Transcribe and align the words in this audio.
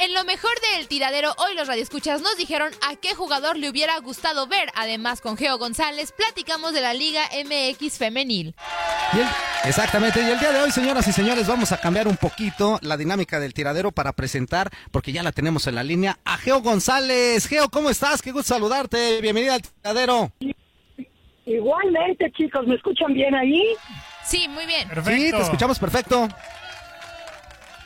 En 0.00 0.14
lo 0.14 0.24
mejor 0.24 0.50
del 0.76 0.86
tiradero, 0.86 1.34
hoy 1.38 1.56
los 1.56 1.66
radioescuchas 1.66 2.22
nos 2.22 2.36
dijeron 2.36 2.70
a 2.88 2.94
qué 2.94 3.16
jugador 3.16 3.56
le 3.56 3.68
hubiera 3.68 3.98
gustado 3.98 4.46
ver. 4.46 4.68
Además, 4.76 5.20
con 5.20 5.36
Geo 5.36 5.58
González 5.58 6.12
platicamos 6.12 6.72
de 6.72 6.80
la 6.80 6.94
Liga 6.94 7.22
MX 7.44 7.98
Femenil. 7.98 8.54
Y 9.12 9.18
el- 9.18 9.26
exactamente, 9.64 10.20
y 10.22 10.30
el 10.30 10.38
día 10.38 10.52
de 10.52 10.60
hoy, 10.60 10.70
señoras 10.70 11.08
y 11.08 11.12
señores, 11.12 11.48
vamos 11.48 11.72
a 11.72 11.80
cambiar 11.80 12.06
un 12.06 12.16
poquito 12.16 12.78
la 12.82 12.96
dinámica 12.96 13.40
del 13.40 13.52
tiradero 13.54 13.90
para 13.90 14.12
presentar, 14.12 14.70
porque 14.92 15.10
ya 15.10 15.24
la 15.24 15.32
tenemos 15.32 15.66
en 15.66 15.74
la 15.74 15.82
línea, 15.82 16.18
a 16.24 16.38
Geo 16.38 16.60
González. 16.60 17.48
Geo, 17.48 17.68
¿cómo 17.68 17.90
estás? 17.90 18.22
Qué 18.22 18.30
gusto 18.30 18.54
saludarte. 18.54 19.20
Bienvenida 19.20 19.54
al 19.54 19.62
tiradero. 19.62 20.30
Igualmente, 21.44 22.30
chicos, 22.36 22.66
¿me 22.68 22.76
escuchan 22.76 23.14
bien 23.14 23.34
ahí? 23.34 23.64
Sí, 24.24 24.46
muy 24.46 24.64
bien. 24.66 24.88
Sí, 25.04 25.30
te 25.32 25.40
escuchamos 25.40 25.78
perfecto. 25.78 26.28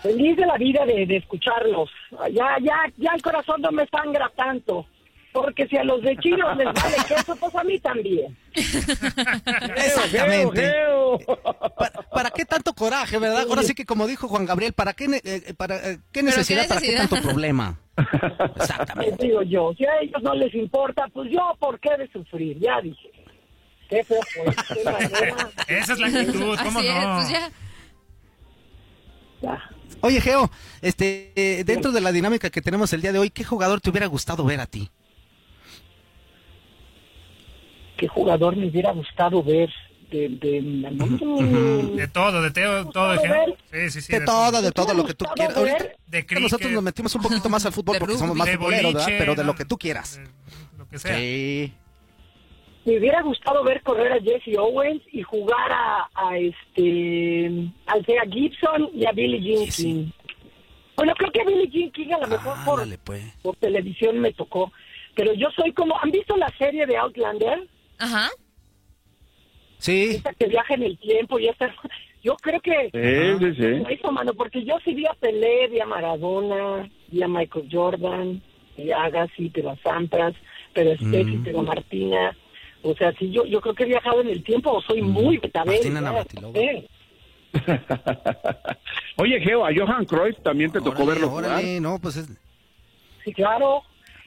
Feliz 0.03 0.37
de 0.37 0.47
la 0.47 0.57
vida 0.59 0.85
de, 0.85 1.07
de 1.07 1.17
escucharlos. 1.19 1.91
Ya, 2.33 2.57
ya, 2.61 2.77
ya 2.97 3.13
el 3.15 3.23
corazón 3.23 3.61
no 3.63 3.71
me 3.71 3.87
sangra 3.87 4.31
tanto. 4.37 4.87
Porque 5.33 5.67
si 5.67 5.79
a 5.79 5.85
los 5.85 6.03
de 6.03 6.15
chinos 6.19 6.55
les 6.59 6.67
vale 6.67 6.97
queso, 7.09 7.35
pues 7.37 7.55
a 7.55 7.65
mí 7.65 7.79
también. 7.79 8.37
Exactamente. 9.77 10.73
¿Para, 11.79 12.03
para 12.03 12.31
qué 12.31 12.45
tanto 12.45 12.75
coraje, 12.75 13.19
verdad? 13.19 13.47
Ahora 13.49 13.63
sí 13.63 13.75
que 13.75 13.87
como 13.87 14.07
dijo 14.07 14.29
Juan 14.29 14.45
Gabriel, 14.45 14.75
¿para 14.75 14.93
qué, 14.93 15.09
ne- 15.09 15.23
eh, 15.25 15.55
para, 15.57 15.77
eh, 15.91 15.99
qué 16.13 16.23
necesidad, 16.23 16.69
para 16.69 16.81
qué 16.83 16.95
tanto 16.97 17.17
problema? 17.23 17.79
Les 19.01 19.17
digo 19.19 19.43
yo, 19.43 19.73
si 19.77 19.87
a 19.87 20.01
ellos 20.01 20.23
no 20.23 20.35
les 20.35 20.55
importa, 20.55 21.07
pues 21.13 21.31
yo, 21.31 21.57
¿por 21.59 21.79
qué 21.81 21.97
de 21.97 22.09
sufrir? 22.11 22.59
Ya 22.59 22.81
dije. 22.83 23.11
Qué 23.89 24.03
feo 24.05 24.21
fue, 24.35 24.55
qué. 24.75 25.35
Esa 25.79 25.93
es 25.95 25.99
la 25.99 26.07
actitud, 26.09 26.59
¿cómo 26.63 26.79
Así 26.79 26.89
no? 26.89 26.99
es, 26.99 27.07
pues 27.17 27.31
ya. 27.31 27.51
Oye, 30.01 30.21
Geo, 30.21 30.51
este, 30.81 31.33
eh, 31.37 31.65
dentro 31.65 31.93
de 31.93 32.01
la 32.01 32.13
dinámica 32.13 32.51
que 32.51 32.63
tenemos 32.63 32.93
el 32.93 33.03
día 33.03 33.13
de 33.13 33.19
hoy, 33.19 33.31
¿qué 33.31 33.45
jugador 33.45 33.81
te 33.81 33.91
hubiera 33.91 34.07
gustado 34.07 34.45
ver 34.45 34.61
a 34.61 34.67
ti? 34.67 34.91
¿Qué 37.97 38.09
jugador 38.09 38.57
me 38.57 38.69
hubiera 38.69 38.93
gustado 38.93 39.43
ver? 39.43 39.71
De, 40.11 40.29
de, 40.29 40.61
De 40.61 42.09
todo, 42.09 42.43
de 42.43 42.51
todo, 42.51 42.91
todo. 42.91 43.17
Sí, 43.71 43.91
sí, 43.91 44.01
sí. 44.03 44.13
de 44.13 44.21
todo, 44.21 44.61
de 44.61 44.71
todo 44.71 44.93
lo 44.93 45.07
que 45.07 45.15
tú 45.15 45.25
quieras. 45.35 45.57
Ahorita 45.57 45.87
De 46.07 46.27
nosotros 46.39 46.71
nos 46.71 46.83
metimos 46.83 47.15
un 47.15 47.23
poquito 47.23 47.49
más 47.49 47.65
al 47.65 47.73
fútbol 47.73 47.95
De 47.95 48.01
porque 48.01 48.19
somos 48.19 48.37
más 48.37 48.47
de 48.47 48.59
futboleros, 48.59 48.93
¿verdad? 48.93 49.09
Pero 49.19 49.35
de 49.35 49.45
lo 49.45 49.55
que 49.55 49.65
tú 49.65 49.79
quieras. 49.79 50.21
Lo 50.77 50.87
que 50.87 50.99
sea. 50.99 51.17
Sí. 51.17 51.73
Me 52.85 52.99
hubiera 52.99 53.23
gustado 53.23 53.63
ver 53.63 53.81
correr 53.83 54.13
a 54.13 54.21
Jesse 54.21 54.57
Owens 54.59 55.03
y 55.13 55.23
jugar 55.23 55.71
a, 55.71 56.11
a 56.15 56.37
este 56.37 57.47
al 57.87 58.05
sea 58.05 58.23
Gibson 58.31 58.91
y 58.95 59.07
a 59.07 59.13
Billie 59.13 59.41
Jean 59.41 59.69
King. 59.71 60.11
Bueno, 60.97 61.15
creo 61.17 61.31
que 61.31 61.41
a 61.43 61.45
Billie 61.45 61.69
Jean 61.71 61.91
King 61.93 62.13
a 62.13 62.19
lo 62.19 62.27
mejor 62.29 62.57
por, 62.65 62.81
por 63.43 63.57
televisión 63.57 64.19
me 64.19 64.33
tocó. 64.33 64.73
Pero 65.15 65.33
yo 65.35 65.49
soy 65.55 65.73
como... 65.73 65.97
¿Han 66.01 66.11
visto 66.11 66.37
la 66.37 66.49
serie 66.59 66.87
de 66.87 66.97
Outlander? 66.97 67.69
Ajá. 67.99 68.31
Sí. 69.79 70.11
Esa 70.17 70.33
que 70.35 70.47
viaja 70.47 70.75
en 70.75 70.83
el 70.85 70.99
tiempo 70.99 71.39
y 71.39 71.49
esta... 71.49 71.75
Yo 72.25 72.37
creo 72.37 72.61
que... 72.61 72.89
Sí, 72.93 73.45
sí, 73.45 73.55
sí. 73.61 73.83
Eso, 73.95 74.13
mano, 74.13 74.33
porque 74.35 74.63
yo 74.65 74.79
sí 74.85 74.95
vi 74.95 75.05
a 75.07 75.15
Pelé, 75.15 75.67
vi 75.67 75.81
a 75.81 75.87
Maradona, 75.87 76.89
vi 77.09 77.21
a 77.21 77.27
Michael 77.27 77.67
Jordan, 77.69 78.41
vi 78.77 78.93
a 78.93 79.03
Agassi, 79.03 79.51
pero 79.51 79.71
a 79.71 79.77
Sampras, 79.79 80.33
pero 80.73 80.93
a 80.93 80.95
Steffi, 80.95 81.39
Mm. 81.39 81.43
pero 81.43 81.59
a 81.59 81.63
Martina. 81.65 82.37
O 82.83 82.95
sea, 82.95 83.13
sí, 83.13 83.31
yo, 83.31 83.45
yo 83.47 83.61
creo 83.61 83.75
que 83.75 83.85
he 83.85 83.87
viajado 83.87 84.21
en 84.21 84.29
el 84.29 84.43
tiempo, 84.43 84.73
o 84.73 84.83
soy 84.83 85.03
muy 85.03 85.39
betabel. 85.39 85.93
Navratilova. 85.93 86.59
eh. 86.59 86.89
Oye, 89.17 89.41
Geo, 89.41 89.65
a 89.65 89.71
Johan 89.75 90.05
Cruyff 90.05 90.39
también 90.43 90.73
te 90.73 90.81
tocó 90.81 91.05
verlo 91.07 91.29
jugar. 91.29 91.45
Órale, 91.47 91.81
no, 91.81 91.99
pues 92.01 92.17
es... 92.17 92.29
Sí, 93.25 93.33
claro. 93.33 93.83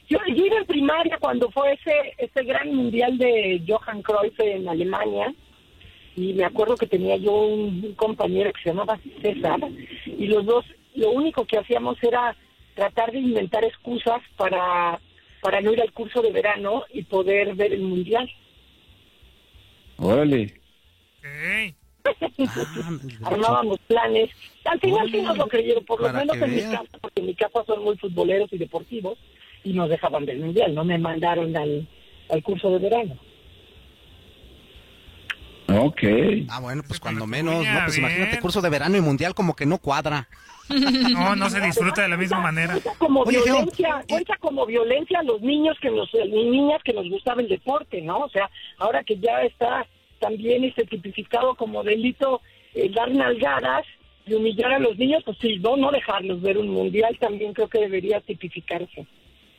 Yo, 0.07 0.19
yo 0.27 0.45
iba 0.45 0.57
en 0.57 0.65
primaria 0.65 1.17
cuando 1.19 1.49
fue 1.49 1.73
ese, 1.73 1.91
ese 2.19 2.43
gran 2.43 2.73
mundial 2.73 3.17
de 3.17 3.63
Johan 3.67 4.03
Cruyff 4.03 4.39
en 4.39 4.69
Alemania 4.69 5.33
y 6.15 6.33
me 6.33 6.45
acuerdo 6.45 6.75
que 6.77 6.85
tenía 6.85 7.17
yo 7.17 7.31
un, 7.31 7.83
un 7.83 7.93
compañero 7.95 8.53
que 8.53 8.61
se 8.61 8.69
llamaba 8.69 8.99
César 9.21 9.59
y 10.05 10.27
los 10.27 10.45
dos 10.45 10.63
lo 10.93 11.09
único 11.09 11.43
que 11.45 11.57
hacíamos 11.57 11.97
era 12.03 12.35
tratar 12.75 13.11
de 13.11 13.19
inventar 13.19 13.65
excusas 13.65 14.21
para, 14.37 14.99
para 15.41 15.59
no 15.61 15.73
ir 15.73 15.81
al 15.81 15.91
curso 15.91 16.21
de 16.21 16.31
verano 16.31 16.83
y 16.93 17.03
poder 17.03 17.55
ver 17.55 17.73
el 17.73 17.81
mundial. 17.81 18.29
Órale. 19.97 20.53
Armábamos 23.23 23.79
planes. 23.87 24.29
Al 24.65 24.79
final 24.79 25.11
sí 25.11 25.21
nos 25.21 25.37
lo 25.37 25.47
creyeron, 25.47 25.85
por 25.85 26.01
lo 26.01 26.11
menos 26.13 26.37
en 26.37 26.55
mi 26.55 26.61
casa, 26.61 26.97
porque 27.01 27.21
en 27.21 27.25
mi 27.27 27.35
casa 27.35 27.63
son 27.65 27.83
muy 27.83 27.97
futboleros 27.97 28.51
y 28.53 28.57
deportivos 28.57 29.17
y 29.63 29.73
nos 29.73 29.89
dejaban 29.89 30.25
ver 30.25 30.35
el 30.35 30.43
mundial, 30.43 30.75
no 30.75 30.85
me 30.85 30.97
mandaron 30.97 31.55
al, 31.57 31.87
al 32.29 32.43
curso 32.43 32.69
de 32.71 32.79
verano. 32.79 33.17
Ok. 35.67 36.03
Ah, 36.49 36.59
bueno, 36.59 36.83
pues 36.87 36.99
cuando 36.99 37.25
menos, 37.25 37.65
no, 37.65 37.79
pues 37.85 37.97
imagínate, 37.97 38.39
curso 38.39 38.61
de 38.61 38.69
verano 38.69 38.97
y 38.97 39.01
mundial 39.01 39.33
como 39.33 39.55
que 39.55 39.65
no 39.65 39.77
cuadra. 39.77 40.27
No, 40.67 41.35
no 41.35 41.47
se 41.47 41.61
disfruta 41.61 42.01
de 42.01 42.09
la 42.09 42.17
misma 42.17 42.39
manera. 42.39 42.75
como 42.97 43.21
Oye, 43.21 43.39
Geo, 43.43 43.57
violencia, 43.57 44.03
cuenta 44.09 44.35
como 44.37 44.65
violencia 44.65 45.19
a 45.19 45.23
los 45.23 45.39
niños 45.41 45.77
que 45.79 45.91
nos, 45.91 46.09
y 46.11 46.27
niñas 46.27 46.81
que 46.83 46.91
nos 46.91 47.07
gustaba 47.07 47.41
el 47.41 47.47
deporte, 47.47 48.01
¿no? 48.01 48.17
O 48.21 48.29
sea, 48.29 48.49
ahora 48.79 49.03
que 49.03 49.19
ya 49.19 49.43
está 49.43 49.85
también 50.19 50.63
este 50.63 50.85
tipificado 50.85 51.53
como 51.53 51.83
delito 51.83 52.41
el 52.73 52.93
dar 52.95 53.11
nalgadas, 53.11 53.85
de 54.25 54.35
humillar 54.35 54.73
a 54.73 54.79
los 54.79 54.97
niños, 54.97 55.21
pues 55.23 55.37
sí, 55.39 55.59
no, 55.59 55.77
no 55.77 55.91
dejarlos 55.91 56.41
ver 56.41 56.57
un 56.57 56.69
mundial 56.69 57.15
también 57.19 57.53
creo 57.53 57.67
que 57.67 57.79
debería 57.79 58.19
tipificarse. 58.21 59.05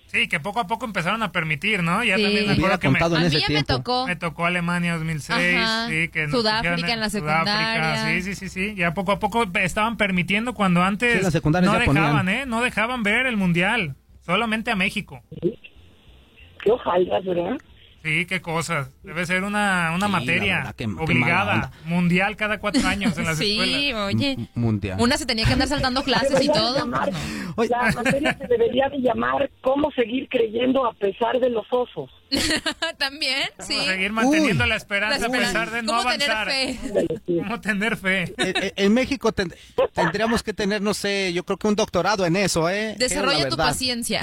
Sí, 0.07 0.29
que 0.29 0.39
poco 0.41 0.61
a 0.61 0.67
poco 0.67 0.87
empezaron 0.87 1.23
a 1.23 1.33
permitir, 1.33 1.83
¿no? 1.83 2.05
Ya 2.05 2.17
Sí. 2.17 2.23
también 2.23 2.47
me 2.47 2.53
acuerdo 2.53 2.79
que 2.79 2.89
me, 2.89 2.99
A 3.01 3.09
mí 3.09 3.29
ya 3.29 3.49
me 3.51 3.65
tocó. 3.65 4.07
me 4.07 4.15
tocó 4.17 4.47
Alemania 4.47 4.95
2006, 4.95 5.57
Ajá. 5.59 5.89
sí, 5.89 6.09
que 6.09 6.29
Sudáfrica 6.29 6.93
en 6.93 7.01
la 7.01 7.11
Sudáfrica, 7.11 7.45
secundaria. 7.45 8.07
Sí, 8.15 8.23
sí, 8.23 8.35
sí, 8.37 8.49
sí. 8.49 8.75
Ya 8.77 8.95
poco 8.95 9.13
a 9.13 9.19
poco 9.19 9.45
estaban 9.61 9.97
permitiendo 9.97 10.55
cuando 10.55 10.83
antes 10.83 11.11
Sí, 11.13 11.19
en 11.19 11.25
la 11.25 11.31
secundaria 11.33 11.71
no 11.71 11.79
ya 11.79 11.85
ponían. 11.85 12.05
dejaban, 12.05 12.29
¿eh? 12.29 12.47
No 12.47 12.63
dejaban 12.63 13.03
ver 13.03 13.27
el 13.27 13.37
mundial, 13.37 13.97
solamente 14.25 14.71
a 14.71 14.77
México. 14.77 15.23
Qué 15.41 16.71
ojalá, 16.71 17.21
¿verdad? 17.21 17.59
Sí, 18.07 18.25
qué 18.25 18.41
cosas. 18.41 18.87
Debe 19.03 19.27
ser 19.27 19.43
una, 19.43 19.91
una 19.93 20.07
Sí, 20.07 20.13
materia 20.13 20.73
obligada, 20.97 21.73
mundial 21.87 22.37
cada 22.37 22.59
cuatro 22.59 22.87
años 22.89 23.19
en 23.19 23.25
las 23.25 23.37
Sí, 23.37 23.59
escuelas. 23.59 24.05
oye. 24.15 24.33
M- 24.35 24.49
mundial. 24.55 24.97
Una 25.01 25.17
se 25.19 25.27
tenía 25.27 25.45
que 25.45 25.55
andar 25.55 25.67
saltando 25.67 26.05
clases 26.05 26.41
y 26.41 26.47
todo. 26.47 26.79
llamar- 26.79 27.11
Oye. 27.57 27.69
La 27.69 27.91
materia 27.91 28.33
se 28.39 28.47
debería 28.47 28.89
de 28.91 28.99
llamar 28.99 29.51
cómo 29.61 29.91
seguir 29.91 30.29
creyendo 30.29 30.87
a 30.87 30.93
pesar 30.93 31.41
de 31.41 31.51
los 31.51 31.67
osos. 31.71 32.09
También, 32.99 33.43
sí. 33.59 33.81
Seguir 33.85 34.13
manteniendo 34.13 34.63
Uy. 34.65 34.71
la 34.71 34.77
esperanza 34.77 35.27
La 35.27 35.27
a 35.27 35.41
pesar 35.41 35.71
de 35.73 35.83
no 35.83 35.97
¿Cómo 35.97 36.11
tener 36.13 36.31
avanzar. 36.31 36.55
fe? 36.55 36.79
Sí. 37.27 37.37
¿Cómo 37.39 37.61
tener 37.61 37.97
fe? 37.97 38.23
Eh, 38.23 38.35
eh, 38.39 38.73
en 38.77 38.95
México 38.95 39.33
ten- 39.33 39.53
tendríamos 39.95 40.45
que 40.45 40.53
tener, 40.53 40.81
no 40.81 40.95
sé, 40.95 41.33
yo 41.33 41.45
creo 41.45 41.57
que 41.57 41.67
un 41.67 41.75
doctorado 41.75 42.25
en 42.25 42.37
eso, 42.37 42.69
¿eh? 42.71 42.95
Desarrolla 42.99 43.45
la 43.45 43.49
tu 43.49 43.57
paciencia. 43.57 44.23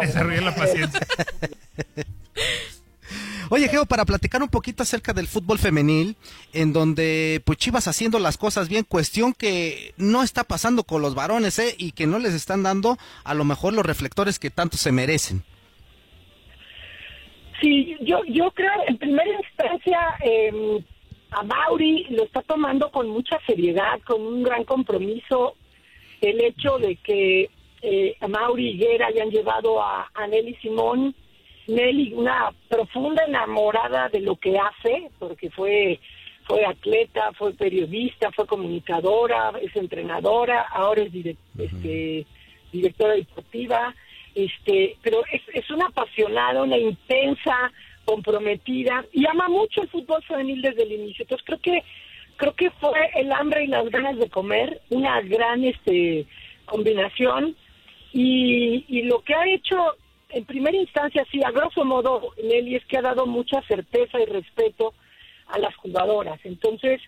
Desarrolla 0.00 0.40
la 0.42 0.54
paciencia. 0.54 1.00
Oye, 3.50 3.68
Geo, 3.68 3.84
para 3.84 4.06
platicar 4.06 4.42
un 4.42 4.48
poquito 4.48 4.82
acerca 4.82 5.12
del 5.12 5.26
fútbol 5.26 5.58
femenil, 5.58 6.16
en 6.54 6.72
donde 6.72 7.42
pues 7.44 7.58
Chivas 7.58 7.86
haciendo 7.86 8.18
las 8.18 8.38
cosas 8.38 8.70
bien, 8.70 8.84
cuestión 8.84 9.34
que 9.34 9.92
no 9.98 10.22
está 10.22 10.44
pasando 10.44 10.84
con 10.84 11.02
los 11.02 11.14
varones, 11.14 11.58
¿eh? 11.58 11.74
Y 11.76 11.92
que 11.92 12.06
no 12.06 12.18
les 12.18 12.32
están 12.32 12.62
dando 12.62 12.96
a 13.24 13.34
lo 13.34 13.44
mejor 13.44 13.74
los 13.74 13.84
reflectores 13.84 14.38
que 14.38 14.48
tanto 14.48 14.78
se 14.78 14.90
merecen. 14.90 15.42
Sí, 17.60 17.94
yo, 18.00 18.24
yo 18.24 18.50
creo, 18.52 18.72
en 18.88 18.96
primera 18.96 19.30
instancia, 19.38 20.00
eh, 20.24 20.82
a 21.30 21.42
Mauri 21.42 22.06
lo 22.10 22.24
está 22.24 22.40
tomando 22.42 22.90
con 22.90 23.08
mucha 23.08 23.38
seriedad, 23.46 24.00
con 24.06 24.20
un 24.22 24.42
gran 24.42 24.64
compromiso, 24.64 25.56
el 26.22 26.42
hecho 26.42 26.78
de 26.78 26.96
que 26.96 27.50
eh, 27.82 28.16
a 28.20 28.28
Mauri 28.28 28.66
y 28.66 28.70
Higuera 28.70 29.08
hayan 29.08 29.30
llevado 29.30 29.82
a, 29.82 30.10
a 30.14 30.26
Nelly 30.26 30.56
Simón, 30.62 31.14
Nelly 31.72 32.12
una 32.14 32.52
profunda 32.68 33.24
enamorada 33.24 34.08
de 34.08 34.20
lo 34.20 34.36
que 34.36 34.58
hace, 34.58 35.10
porque 35.18 35.50
fue 35.50 35.98
fue 36.44 36.64
atleta, 36.64 37.32
fue 37.38 37.54
periodista, 37.54 38.32
fue 38.32 38.46
comunicadora, 38.46 39.52
es 39.62 39.74
entrenadora, 39.76 40.62
ahora 40.62 41.02
es 41.02 41.12
direc- 41.12 41.36
este, 41.56 42.26
directora 42.72 43.14
deportiva, 43.14 43.94
este, 44.34 44.96
pero 45.02 45.22
es, 45.30 45.42
es 45.54 45.70
una 45.70 45.86
apasionada, 45.86 46.64
una 46.64 46.78
intensa, 46.78 47.70
comprometida 48.04 49.04
y 49.12 49.24
ama 49.26 49.48
mucho 49.48 49.82
el 49.82 49.88
fútbol 49.88 50.20
femenil 50.24 50.60
desde 50.62 50.82
el 50.82 50.92
inicio. 50.92 51.22
Entonces 51.22 51.46
creo 51.46 51.60
que 51.60 51.84
creo 52.36 52.54
que 52.54 52.70
fue 52.72 52.98
el 53.14 53.30
hambre 53.30 53.62
y 53.64 53.68
las 53.68 53.88
ganas 53.90 54.18
de 54.18 54.28
comer 54.28 54.80
una 54.90 55.20
gran 55.20 55.62
este 55.64 56.26
combinación 56.64 57.54
y, 58.12 58.84
y 58.88 59.02
lo 59.02 59.20
que 59.20 59.34
ha 59.34 59.46
hecho 59.46 59.76
en 60.32 60.44
primera 60.44 60.76
instancia 60.76 61.24
sí 61.30 61.40
a 61.44 61.50
grosso 61.50 61.84
modo 61.84 62.32
Nelly 62.42 62.76
es 62.76 62.84
que 62.86 62.98
ha 62.98 63.02
dado 63.02 63.26
mucha 63.26 63.62
certeza 63.62 64.20
y 64.20 64.26
respeto 64.26 64.94
a 65.48 65.58
las 65.58 65.74
jugadoras 65.76 66.40
entonces 66.44 67.00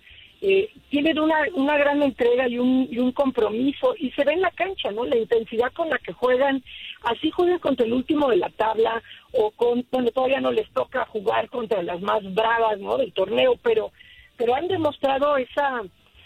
eh, 0.46 0.70
tienen 0.90 1.18
una, 1.18 1.36
una 1.54 1.78
gran 1.78 2.02
entrega 2.02 2.46
y 2.46 2.58
un, 2.58 2.86
y 2.90 2.98
un 2.98 3.12
compromiso 3.12 3.94
y 3.98 4.10
se 4.10 4.24
ve 4.24 4.34
en 4.34 4.42
la 4.42 4.50
cancha, 4.50 4.90
¿no? 4.90 5.06
La 5.06 5.16
intensidad 5.16 5.72
con 5.72 5.88
la 5.88 5.98
que 5.98 6.12
juegan, 6.12 6.62
así 7.02 7.30
juegan 7.30 7.58
contra 7.60 7.86
el 7.86 7.94
último 7.94 8.28
de 8.28 8.36
la 8.36 8.50
tabla 8.50 9.02
o 9.32 9.52
con, 9.52 9.86
bueno, 9.90 10.10
todavía 10.10 10.42
no 10.42 10.52
les 10.52 10.70
toca 10.74 11.06
jugar 11.06 11.48
contra 11.48 11.82
las 11.82 11.98
más 12.02 12.22
bravas, 12.34 12.78
¿no? 12.78 12.98
Del 12.98 13.14
torneo, 13.14 13.56
pero, 13.62 13.90
pero 14.36 14.54
han 14.54 14.68
demostrado 14.68 15.38
esa, 15.38 15.82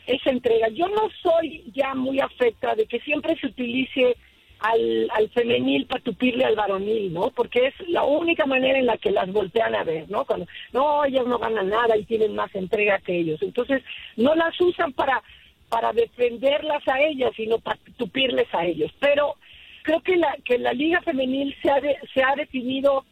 esa 0.08 0.30
entrega. 0.30 0.66
Yo 0.70 0.88
no 0.88 1.08
soy 1.22 1.70
ya 1.72 1.94
muy 1.94 2.18
afecta 2.18 2.74
de 2.74 2.86
que 2.86 2.98
siempre 3.00 3.38
se 3.38 3.46
utilice 3.46 4.16
al, 4.60 5.08
al 5.12 5.28
femenil 5.31 5.87
para 5.87 6.02
tupirle 6.02 6.44
al 6.44 6.56
varonil, 6.56 7.12
¿no? 7.12 7.31
Porque 7.31 7.66
es 7.69 7.75
la 7.88 8.05
única 8.05 8.44
manera 8.46 8.78
en 8.78 8.87
la 8.87 8.96
que 8.99 9.10
las 9.10 9.31
voltean 9.32 9.75
a 9.75 9.84
ver, 9.84 10.10
¿no? 10.10 10.25
Cuando, 10.25 10.46
no, 10.72 11.05
ellas 11.05 11.26
no 11.26 11.38
ganan 11.38 11.69
nada 11.69 11.96
y 11.96 12.05
tienen 12.05 12.34
más 12.34 12.52
entrega 12.55 12.99
que 12.99 13.19
ellos. 13.19 13.40
Entonces, 13.43 13.82
no 14.16 14.34
las 14.34 14.60
usan 14.60 14.93
para, 14.93 15.22
para 15.69 15.93
defenderlas 15.93 16.82
a 16.88 17.00
ellas, 17.02 17.31
sino 17.37 17.58
para 17.58 17.78
tupirles 17.96 18.49
a 18.52 18.64
ellos. 18.66 18.90
Pero 18.99 19.37
creo 19.82 20.00
que 20.00 20.16
la, 20.16 20.37
que 20.44 20.58
la 20.58 20.72
liga 20.72 21.00
femenil 21.02 21.54
se 21.62 21.70
ha, 21.70 21.81
de- 21.81 21.96
se 22.12 22.22
ha 22.22 22.34
definido 22.34 23.04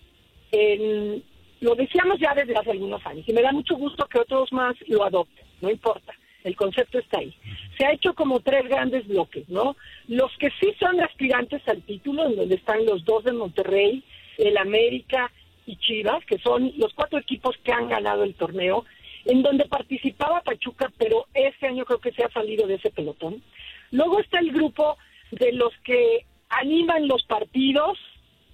en, 0.52 1.22
lo 1.60 1.74
decíamos 1.74 2.18
ya 2.18 2.34
desde 2.34 2.56
hace 2.56 2.70
algunos 2.72 3.04
años, 3.06 3.28
y 3.28 3.32
me 3.32 3.42
da 3.42 3.52
mucho 3.52 3.76
gusto 3.76 4.06
que 4.06 4.18
otros 4.18 4.52
más 4.52 4.74
lo 4.88 5.04
adopten, 5.04 5.44
no 5.60 5.70
importa, 5.70 6.12
el 6.44 6.56
concepto 6.56 6.98
está 6.98 7.18
ahí. 7.18 7.34
Se 7.76 7.84
ha 7.84 7.92
hecho 7.92 8.14
como 8.14 8.40
tres 8.40 8.64
grandes 8.68 9.06
bloques, 9.06 9.48
¿no? 9.48 9.76
Los 10.08 10.36
que 10.38 10.50
sí 10.60 10.74
son 10.80 11.00
aspirantes 11.00 11.62
al 11.68 11.82
título, 11.82 12.26
en 12.26 12.36
donde 12.36 12.54
están 12.54 12.86
los 12.86 13.04
dos 13.04 13.24
de 13.24 13.32
Monterrey, 13.32 14.02
el 14.38 14.56
América 14.56 15.30
y 15.66 15.76
Chivas, 15.76 16.24
que 16.24 16.38
son 16.38 16.72
los 16.76 16.94
cuatro 16.94 17.18
equipos 17.18 17.56
que 17.64 17.72
han 17.72 17.88
ganado 17.88 18.24
el 18.24 18.34
torneo, 18.34 18.84
en 19.24 19.42
donde 19.42 19.66
participaba 19.66 20.40
Pachuca, 20.40 20.90
pero 20.96 21.26
este 21.34 21.66
año 21.66 21.84
creo 21.84 21.98
que 22.00 22.12
se 22.12 22.24
ha 22.24 22.30
salido 22.30 22.66
de 22.66 22.74
ese 22.74 22.90
pelotón. 22.90 23.42
Luego 23.90 24.20
está 24.20 24.38
el 24.38 24.52
grupo 24.52 24.96
de 25.32 25.52
los 25.52 25.72
que 25.84 26.24
animan 26.48 27.08
los 27.08 27.24
partidos, 27.24 27.98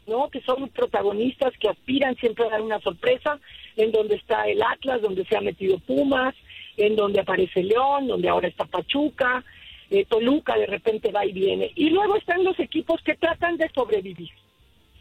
¿no? 0.07 0.31
Que 0.31 0.41
son 0.41 0.69
protagonistas 0.71 1.53
que 1.59 1.69
aspiran 1.69 2.17
siempre 2.17 2.47
a 2.47 2.51
dar 2.51 2.63
una 2.63 2.81
sorpresa, 2.81 3.39
en 3.77 3.93
donde 3.93 4.17
está 4.17 4.49
el 4.49 4.63
Atlas, 4.63 5.03
donde 5.03 5.25
se 5.27 5.37
ha 5.37 5.41
metido 5.41 5.79
Pumas, 5.79 6.35
en 6.77 6.97
donde 6.97 7.21
aparece 7.21 7.63
León, 7.63 8.07
donde 8.07 8.29
ahora 8.29 8.49
está 8.49 8.65
Pachuca, 8.65 9.45
eh, 9.91 10.05
Toluca 10.07 10.57
de 10.57 10.67
repente 10.67 11.13
va 11.13 11.25
y 11.25 11.33
viene. 11.33 11.71
Y 11.75 11.91
luego 11.91 12.17
están 12.17 12.45
los 12.45 12.59
equipos 12.59 13.01
que 13.03 13.15
tratan 13.15 13.57
de 13.57 13.69
sobrevivir, 13.75 14.31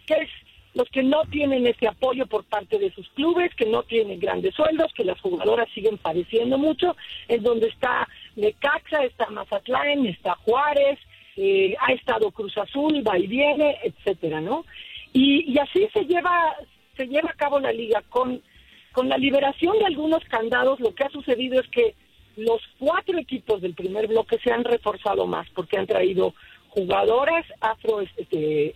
que 0.05 0.13
es 0.15 0.29
los 0.73 0.87
que 0.89 1.03
no 1.03 1.23
tienen 1.25 1.67
ese 1.67 1.87
apoyo 1.87 2.25
por 2.27 2.45
parte 2.45 2.79
de 2.79 2.91
sus 2.91 3.07
clubes, 3.09 3.53
que 3.55 3.65
no 3.65 3.83
tienen 3.83 4.19
grandes 4.19 4.55
sueldos, 4.55 4.93
que 4.93 5.03
las 5.03 5.19
jugadoras 5.19 5.67
siguen 5.73 5.97
padeciendo 5.97 6.57
mucho, 6.57 6.95
en 7.27 7.43
donde 7.43 7.67
está 7.67 8.07
Necaxa, 8.35 9.03
está 9.03 9.29
Mazatlán, 9.29 10.05
está 10.05 10.35
Juárez, 10.35 10.99
eh, 11.35 11.75
ha 11.79 11.93
estado 11.93 12.31
Cruz 12.31 12.57
Azul, 12.57 13.03
va 13.05 13.17
y 13.17 13.27
viene, 13.27 13.79
etcétera, 13.83 14.39
¿no? 14.39 14.65
Y, 15.13 15.51
y 15.51 15.57
así 15.57 15.87
se 15.93 16.05
lleva 16.05 16.55
se 16.95 17.07
lleva 17.07 17.29
a 17.29 17.37
cabo 17.37 17.59
la 17.59 17.71
liga 17.71 18.01
con 18.09 18.41
con 18.91 19.09
la 19.09 19.17
liberación 19.17 19.77
de 19.79 19.85
algunos 19.85 20.23
candados. 20.25 20.79
Lo 20.79 20.93
que 20.93 21.03
ha 21.03 21.09
sucedido 21.09 21.59
es 21.59 21.67
que 21.69 21.95
los 22.35 22.61
cuatro 22.79 23.17
equipos 23.17 23.61
del 23.61 23.73
primer 23.73 24.07
bloque 24.07 24.37
se 24.43 24.51
han 24.51 24.63
reforzado 24.63 25.27
más 25.27 25.49
porque 25.51 25.77
han 25.77 25.87
traído 25.87 26.33
jugadoras 26.69 27.45
afro 27.59 27.99
este, 28.01 28.75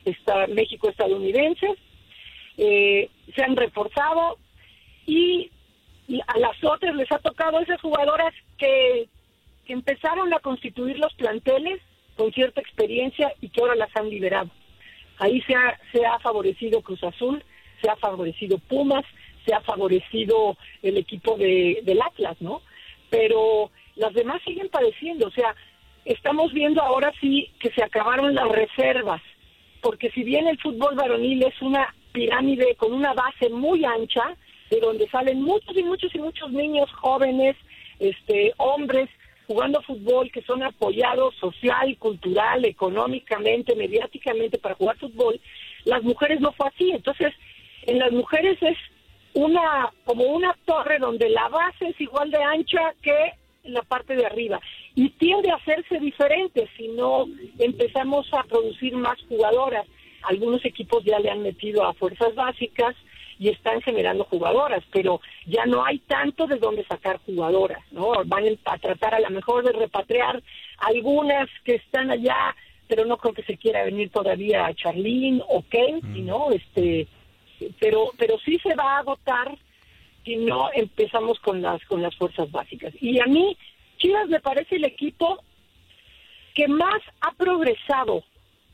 México 0.50 0.90
estadounidenses 0.90 1.78
eh, 2.58 3.10
se 3.36 3.44
han 3.44 3.56
reforzado 3.56 4.38
y, 5.06 5.52
y 6.08 6.22
a 6.26 6.40
las 6.40 6.62
otras 6.64 6.96
les 6.96 7.12
ha 7.12 7.20
tocado 7.20 7.60
esas 7.60 7.82
jugadoras 7.82 8.34
que, 8.58 9.10
que 9.66 9.74
empezaron 9.74 10.34
a 10.34 10.40
constituir 10.40 10.98
los 11.00 11.14
planteles 11.16 11.82
con 12.16 12.32
cierta 12.32 12.62
experiencia 12.62 13.34
y 13.42 13.50
que 13.50 13.62
ahora 13.62 13.76
las 13.76 13.94
han 13.96 14.10
liberado. 14.10 14.50
Ahí 15.20 15.42
se 15.42 15.56
ha, 15.56 15.78
se 15.92 16.06
ha 16.06 16.18
favorecido 16.20 16.82
Cruz 16.82 17.04
Azul, 17.04 17.44
se 17.82 17.90
ha 17.90 17.96
favorecido 17.98 18.58
Pumas, 18.58 19.04
se 19.46 19.54
ha 19.54 19.62
favorecido 19.62 20.58
el 20.82 20.98
equipo 20.98 21.38
de, 21.38 21.82
del 21.84 22.02
Atlas, 22.02 22.38
¿no? 22.40 22.62
Pero 23.10 23.72
las 23.96 24.14
demás 24.14 24.42
siguen 24.44 24.70
padeciendo, 24.70 25.28
o 25.28 25.32
sea, 25.32 25.56
estamos 26.04 26.52
viendo 26.54 26.82
ahora 26.82 27.12
sí 27.22 27.52
que 27.60 27.72
se 27.72 27.84
acabaron 27.84 28.36
las 28.36 28.50
reservas, 28.50 29.22
porque 29.82 30.10
si 30.12 30.24
bien 30.24 30.48
el 30.48 30.60
fútbol 30.60 30.96
varonil 30.96 31.44
es 31.44 31.62
una 31.62 31.94
pirámide 32.12 32.76
con 32.76 32.94
una 32.94 33.14
base 33.14 33.50
muy 33.50 33.86
ancha, 33.86 34.36
de 34.70 34.80
donde 34.80 35.08
salen 35.10 35.42
muchos 35.42 35.78
y 35.78 35.84
muchos 35.84 36.14
y 36.16 36.20
muchos 36.20 36.52
niños 36.52 36.92
jóvenes, 36.94 37.56
este, 38.00 38.54
hombres 38.58 39.10
jugando 39.48 39.82
fútbol 39.84 40.32
que 40.32 40.42
son 40.42 40.64
apoyados 40.64 41.36
social, 41.36 41.96
cultural, 41.98 42.66
económicamente, 42.66 43.76
mediáticamente 43.76 44.58
para 44.58 44.76
jugar 44.76 44.98
fútbol, 44.98 45.40
las 45.84 46.04
mujeres 46.04 46.42
no 46.42 46.52
fue 46.54 46.68
así. 46.68 46.92
Entonces, 46.92 47.34
en 47.84 48.00
las 48.00 48.12
mujeres 48.12 48.58
es 48.62 48.78
una 49.36 49.92
como 50.06 50.24
una 50.24 50.56
torre 50.66 50.98
donde 50.98 51.30
la 51.30 51.48
base 51.50 51.90
es 51.90 52.02
igual 52.02 52.32
de 52.32 52.42
ancha 52.42 52.94
que 53.02 53.34
la 53.64 53.82
parte 53.82 54.16
de 54.16 54.26
arriba 54.26 54.60
y 54.96 55.10
tiende 55.12 55.52
a 55.52 55.56
hacerse 55.56 56.00
diferente 56.00 56.68
si 56.78 56.88
no 56.90 57.26
empezamos 57.60 58.28
a 58.34 58.44
producir 58.44 58.96
más 58.96 59.18
jugadoras. 59.28 59.86
Algunos 60.24 60.64
equipos 60.66 61.04
ya 61.04 61.20
le 61.20 61.30
han 61.30 61.42
metido 61.42 61.86
a 61.86 61.94
fuerzas 61.94 62.34
básicas 62.34 62.96
y 63.38 63.50
están 63.50 63.82
generando 63.82 64.24
jugadoras, 64.24 64.84
pero 64.92 65.20
ya 65.46 65.66
no 65.66 65.84
hay 65.84 66.00
tanto 66.00 66.48
de 66.48 66.58
dónde 66.58 66.86
sacar 66.86 67.20
jugadoras, 67.26 67.84
¿no? 67.92 68.14
Van 68.26 68.46
a 68.64 68.78
tratar 68.78 69.16
a 69.16 69.20
lo 69.20 69.30
mejor 69.30 69.66
de 69.66 69.74
repatriar 69.74 70.42
algunas 70.78 71.50
que 71.66 71.76
están 71.76 72.12
allá, 72.12 72.56
pero 72.88 73.06
no 73.06 73.18
creo 73.18 73.34
que 73.34 73.44
se 73.44 73.58
quiera 73.58 73.84
venir 73.84 74.10
todavía 74.10 74.66
a 74.66 74.74
Charlín 74.74 75.42
o 75.50 75.64
Kenty, 75.70 76.22
mm. 76.22 76.26
¿no? 76.26 76.52
Este, 76.52 77.08
pero, 77.80 78.12
pero 78.18 78.38
sí 78.40 78.60
se 78.60 78.76
va 78.76 78.96
a 78.96 79.00
agotar 79.00 79.58
si 80.24 80.36
no 80.38 80.70
empezamos 80.74 81.40
con 81.40 81.62
las, 81.62 81.84
con 81.86 82.02
las 82.02 82.16
fuerzas 82.16 82.52
básicas. 82.52 82.94
Y 83.00 83.20
a 83.20 83.26
mí, 83.26 83.58
Chivas 83.98 84.28
me 84.28 84.40
parece 84.40 84.76
el 84.76 84.86
equipo 84.86 85.44
que 86.54 86.68
más 86.68 87.02
ha 87.22 87.32
progresado 87.34 88.24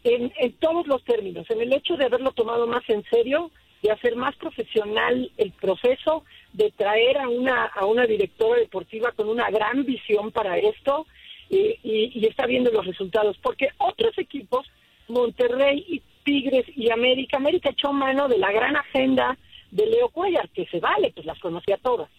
en, 0.03 0.31
en 0.37 0.53
todos 0.53 0.87
los 0.87 1.03
términos, 1.03 1.49
en 1.49 1.61
el 1.61 1.73
hecho 1.73 1.97
de 1.97 2.05
haberlo 2.05 2.31
tomado 2.31 2.67
más 2.67 2.83
en 2.89 3.03
serio, 3.09 3.51
de 3.81 3.91
hacer 3.91 4.15
más 4.15 4.35
profesional 4.35 5.31
el 5.37 5.51
proceso, 5.53 6.23
de 6.53 6.71
traer 6.71 7.17
a 7.17 7.27
una, 7.27 7.65
a 7.65 7.85
una 7.85 8.05
directora 8.05 8.59
deportiva 8.59 9.11
con 9.11 9.27
una 9.27 9.49
gran 9.49 9.85
visión 9.85 10.31
para 10.31 10.57
esto 10.57 11.07
y, 11.49 11.79
y, 11.83 12.25
está 12.25 12.45
viendo 12.45 12.71
los 12.71 12.85
resultados. 12.85 13.37
Porque 13.41 13.69
otros 13.77 14.17
equipos, 14.17 14.67
Monterrey 15.07 15.83
y 15.87 16.01
Tigres 16.23 16.65
y 16.75 16.89
América, 16.91 17.37
América 17.37 17.69
echó 17.69 17.93
mano 17.93 18.27
de 18.27 18.37
la 18.37 18.51
gran 18.51 18.75
agenda 18.75 19.37
de 19.71 19.85
Leo 19.85 20.09
Cuellar, 20.09 20.49
que 20.49 20.65
se 20.67 20.79
vale, 20.79 21.11
pues 21.13 21.25
las 21.25 21.39
conocía 21.39 21.77
todas. 21.77 22.09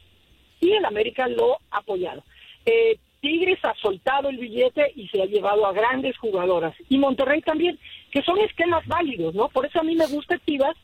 Y 0.60 0.72
el 0.72 0.84
América 0.84 1.28
lo 1.28 1.58
ha 1.70 1.78
apoyado. 1.78 2.24
Eh, 2.64 2.98
Tigres 3.20 3.58
ha 3.64 3.74
soltado 3.74 4.28
el 4.28 4.38
billete 4.38 4.92
y 4.96 5.06
se 5.08 5.22
ha 5.22 5.26
llevado 5.26 5.64
a 5.66 5.72
grandes 5.72 6.16
jugadoras. 6.18 6.74
Y 6.88 6.98
Monterrey 6.98 7.40
también, 7.40 7.78
que 8.10 8.22
son 8.22 8.38
esquemas 8.38 8.86
válidos, 8.86 9.34
¿no? 9.34 9.48
Por 9.48 9.64
eso 9.64 9.80
a 9.80 9.84
mí 9.84 9.94
me 9.94 10.06
gusta 10.06 10.40
Chivas, 10.44 10.76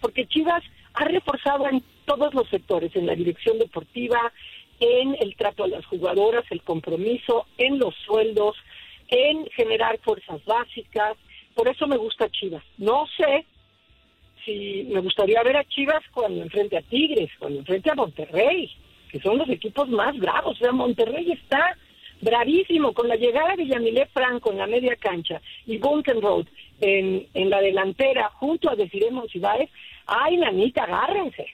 porque 0.00 0.26
Chivas 0.26 0.62
ha 0.92 1.04
reforzado 1.04 1.68
en 1.68 1.82
todos 2.04 2.34
los 2.34 2.48
sectores, 2.48 2.94
en 2.96 3.06
la 3.06 3.14
dirección 3.14 3.58
deportiva, 3.58 4.32
en 4.80 5.16
el 5.20 5.34
trato 5.36 5.64
a 5.64 5.68
las 5.68 5.86
jugadoras, 5.86 6.44
el 6.50 6.62
compromiso, 6.62 7.46
en 7.56 7.78
los 7.78 7.94
sueldos, 8.04 8.56
en 9.08 9.46
generar 9.46 9.98
fuerzas 9.98 10.44
básicas. 10.44 11.16
Por 11.56 11.68
eso 11.68 11.86
me 11.86 11.96
gusta 11.96 12.28
Chivas. 12.28 12.62
No 12.76 13.06
sé 13.16 13.46
si 14.44 14.86
me 14.92 15.00
gustaría 15.00 15.42
ver 15.42 15.56
a 15.56 15.64
Chivas 15.64 16.04
cuando 16.12 16.42
enfrente 16.42 16.76
a 16.76 16.82
Tigres, 16.82 17.30
cuando 17.38 17.60
enfrente 17.60 17.90
a 17.90 17.94
Monterrey, 17.94 18.70
que 19.10 19.18
son 19.20 19.38
los 19.38 19.48
equipos 19.48 19.88
más 19.88 20.14
bravos. 20.18 20.54
O 20.54 20.58
sea, 20.58 20.72
Monterrey 20.72 21.32
está 21.32 21.74
bravísimo 22.20 22.92
con 22.92 23.08
la 23.08 23.16
llegada 23.16 23.56
de 23.56 23.66
Yamilé 23.66 24.06
Franco 24.12 24.52
en 24.52 24.58
la 24.58 24.66
media 24.66 24.96
cancha 24.96 25.40
y 25.64 25.78
Bunkenroad 25.78 26.46
en, 26.82 27.26
en 27.32 27.48
la 27.48 27.62
delantera 27.62 28.30
junto 28.34 28.68
a 28.68 28.76
Desiree 28.76 29.10
Monsiváis, 29.10 29.70
ay, 30.06 30.36
nanita, 30.36 30.84
agárrense. 30.84 31.46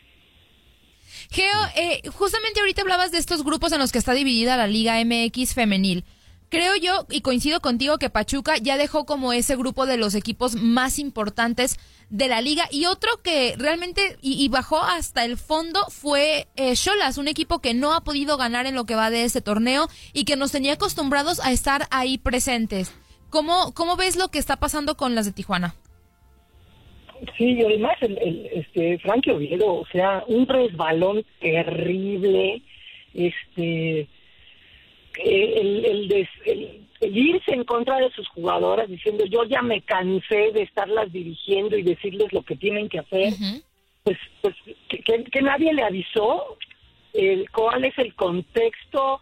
Geo, 1.31 1.47
eh, 1.77 2.03
justamente 2.09 2.59
ahorita 2.59 2.83
hablabas 2.83 3.13
de 3.13 3.19
estos 3.19 3.45
grupos 3.45 3.71
en 3.71 3.79
los 3.79 3.93
que 3.93 3.99
está 3.99 4.15
dividida 4.15 4.57
la 4.57 4.67
Liga 4.67 5.01
MX 5.05 5.55
femenil. 5.55 6.05
Creo 6.53 6.77
yo, 6.77 7.07
y 7.11 7.23
coincido 7.23 7.61
contigo, 7.61 7.97
que 7.97 8.11
Pachuca 8.11 8.59
ya 8.59 8.77
dejó 8.77 9.07
como 9.07 9.33
ese 9.33 9.57
grupo 9.57 9.87
de 9.87 9.97
los 9.97 10.15
equipos 10.15 10.55
más 10.55 10.99
importantes 10.99 11.79
de 12.11 12.29
la 12.29 12.43
liga. 12.43 12.65
Y 12.71 12.85
otro 12.85 13.09
que 13.25 13.55
realmente 13.57 14.19
y, 14.21 14.47
bajó 14.51 14.83
hasta 14.83 15.25
el 15.25 15.39
fondo 15.39 15.81
fue 15.89 16.49
eh, 16.57 16.75
un 17.17 17.29
equipo 17.29 17.61
que 17.61 17.73
no 17.73 17.95
ha 17.95 18.05
podido 18.05 18.37
ganar 18.37 18.67
en 18.67 18.75
lo 18.75 18.85
que 18.85 18.95
va 18.95 19.09
de 19.09 19.25
este 19.25 19.41
torneo 19.41 19.87
y 20.13 20.27
que 20.27 20.37
nos 20.37 20.53
tenía 20.53 20.75
acostumbrados 20.75 21.41
a 21.41 21.53
estar 21.53 21.87
ahí 21.91 22.19
presentes. 22.19 22.95
¿Cómo, 23.31 23.73
cómo 23.73 23.97
ves 23.97 24.17
lo 24.17 24.29
que 24.29 24.39
está 24.39 24.57
pasando 24.57 24.95
con 24.95 25.15
las 25.15 25.25
de 25.25 25.33
Tijuana? 25.33 25.75
Sí, 27.39 27.53
y 27.53 27.65
además 27.65 27.97
el, 28.03 28.19
el, 28.19 28.47
este 28.53 28.99
Frankie 28.99 29.31
Oviedo, 29.31 29.73
o 29.73 29.87
sea, 29.91 30.23
un 30.27 30.47
resbalón 30.47 31.25
terrible, 31.41 32.61
este 33.15 34.07
el, 35.19 35.85
el, 35.85 36.29
el, 37.01 37.17
irse 37.17 37.53
en 37.53 37.65
contra 37.65 37.99
de 37.99 38.11
sus 38.13 38.29
jugadoras 38.29 38.89
diciendo 38.89 39.25
yo 39.27 39.45
ya 39.45 39.61
me 39.61 39.83
cansé 39.83 40.53
de 40.53 40.63
estarlas 40.63 41.13
dirigiendo 41.13 41.77
y 41.77 41.83
decirles 41.83 42.33
lo 42.33 42.43
que 42.43 42.57
tienen 42.57 42.89
que 42.89 43.01
hacer, 43.01 43.35
pues, 44.05 44.19
pues 44.41 44.55
que, 44.89 45.25
que, 45.25 45.43
nadie 45.43 45.73
le 45.75 45.83
avisó 45.83 46.57
el, 47.13 47.51
cuál 47.51 47.85
es 47.85 47.99
el 47.99 48.15
contexto 48.15 49.21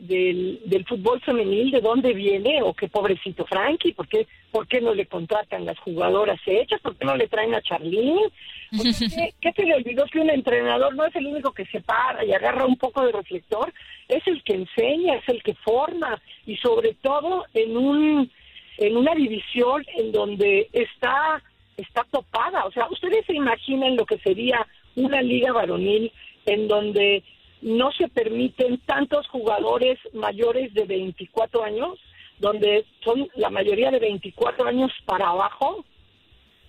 del, 0.00 0.60
del 0.64 0.84
fútbol 0.84 1.20
femenil, 1.20 1.70
de 1.70 1.80
dónde 1.80 2.12
viene, 2.12 2.62
o 2.62 2.72
qué 2.74 2.88
pobrecito 2.88 3.44
Frankie, 3.46 3.92
¿por 3.92 4.08
qué, 4.08 4.26
¿por 4.50 4.66
qué 4.68 4.80
no 4.80 4.94
le 4.94 5.06
contratan 5.06 5.64
las 5.64 5.78
jugadoras 5.80 6.40
hechas? 6.46 6.80
¿Por 6.80 6.96
qué 6.96 7.04
no 7.04 7.16
le 7.16 7.28
traen 7.28 7.54
a 7.54 7.62
Charlene? 7.62 8.22
¿Qué, 8.70 9.34
¿Qué 9.40 9.52
te 9.52 9.64
le 9.64 9.74
olvidó 9.74 10.04
que 10.06 10.20
un 10.20 10.30
entrenador 10.30 10.94
no 10.94 11.04
es 11.04 11.14
el 11.16 11.26
único 11.26 11.52
que 11.52 11.66
se 11.66 11.80
para 11.80 12.24
y 12.24 12.32
agarra 12.32 12.66
un 12.66 12.76
poco 12.76 13.04
de 13.04 13.12
reflector? 13.12 13.72
Es 14.08 14.26
el 14.26 14.42
que 14.44 14.54
enseña, 14.54 15.16
es 15.16 15.28
el 15.28 15.42
que 15.42 15.54
forma, 15.54 16.20
y 16.46 16.56
sobre 16.56 16.94
todo 16.94 17.44
en 17.54 17.76
un 17.76 18.30
en 18.78 18.96
una 18.96 19.14
división 19.14 19.84
en 19.98 20.10
donde 20.10 20.68
está 20.72 21.42
está 21.76 22.04
topada, 22.10 22.64
o 22.66 22.72
sea, 22.72 22.88
ustedes 22.90 23.24
se 23.26 23.34
imaginan 23.34 23.96
lo 23.96 24.04
que 24.04 24.18
sería 24.18 24.66
una 24.96 25.22
liga 25.22 25.52
varonil 25.52 26.12
en 26.46 26.68
donde 26.68 27.22
no 27.62 27.92
se 27.92 28.08
permiten 28.08 28.78
tantos 28.78 29.26
jugadores 29.28 29.98
mayores 30.12 30.72
de 30.74 30.84
24 30.84 31.62
años, 31.62 31.98
donde 32.38 32.84
son 33.04 33.28
la 33.36 33.50
mayoría 33.50 33.90
de 33.90 33.98
24 33.98 34.66
años 34.66 34.90
para 35.04 35.28
abajo. 35.28 35.84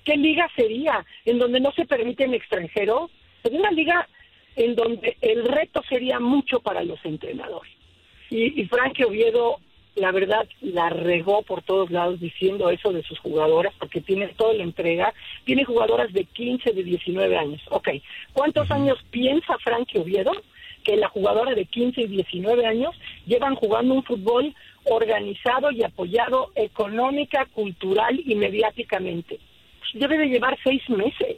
¿Qué 0.03 0.17
liga 0.17 0.49
sería? 0.55 1.05
En 1.25 1.39
donde 1.39 1.59
no 1.59 1.71
se 1.71 1.85
permiten 1.85 2.33
extranjeros. 2.33 3.09
Es 3.43 3.51
una 3.51 3.71
liga 3.71 4.07
en 4.55 4.75
donde 4.75 5.17
el 5.21 5.45
reto 5.45 5.81
sería 5.87 6.19
mucho 6.19 6.59
para 6.59 6.83
los 6.83 7.03
entrenadores. 7.05 7.71
Y, 8.29 8.61
y 8.61 8.65
Frankie 8.65 9.03
Oviedo, 9.03 9.59
la 9.95 10.11
verdad, 10.11 10.47
la 10.61 10.89
regó 10.89 11.41
por 11.43 11.61
todos 11.61 11.91
lados 11.91 12.19
diciendo 12.19 12.69
eso 12.69 12.91
de 12.91 13.03
sus 13.03 13.19
jugadoras, 13.19 13.73
porque 13.77 14.01
tiene 14.01 14.27
toda 14.29 14.53
la 14.53 14.63
entrega. 14.63 15.13
Tiene 15.45 15.63
jugadoras 15.63 16.11
de 16.11 16.25
15, 16.25 16.71
de 16.71 16.83
19 16.83 17.37
años. 17.37 17.61
Ok, 17.69 17.89
¿cuántos 18.33 18.69
años 18.71 18.97
piensa 19.09 19.57
Frankie 19.59 19.99
Oviedo? 19.99 20.31
Que 20.83 20.97
la 20.97 21.09
jugadora 21.09 21.53
de 21.53 21.65
15 21.65 22.01
y 22.01 22.07
19 22.07 22.65
años 22.65 22.95
llevan 23.25 23.55
jugando 23.55 23.93
un 23.93 24.03
fútbol 24.03 24.53
organizado 24.85 25.71
y 25.71 25.83
apoyado 25.83 26.51
económica, 26.55 27.45
cultural 27.53 28.21
y 28.25 28.35
mediáticamente. 28.35 29.39
Pues 29.79 29.91
debe 29.93 30.17
de 30.17 30.27
llevar 30.27 30.57
seis 30.63 30.87
meses. 30.89 31.37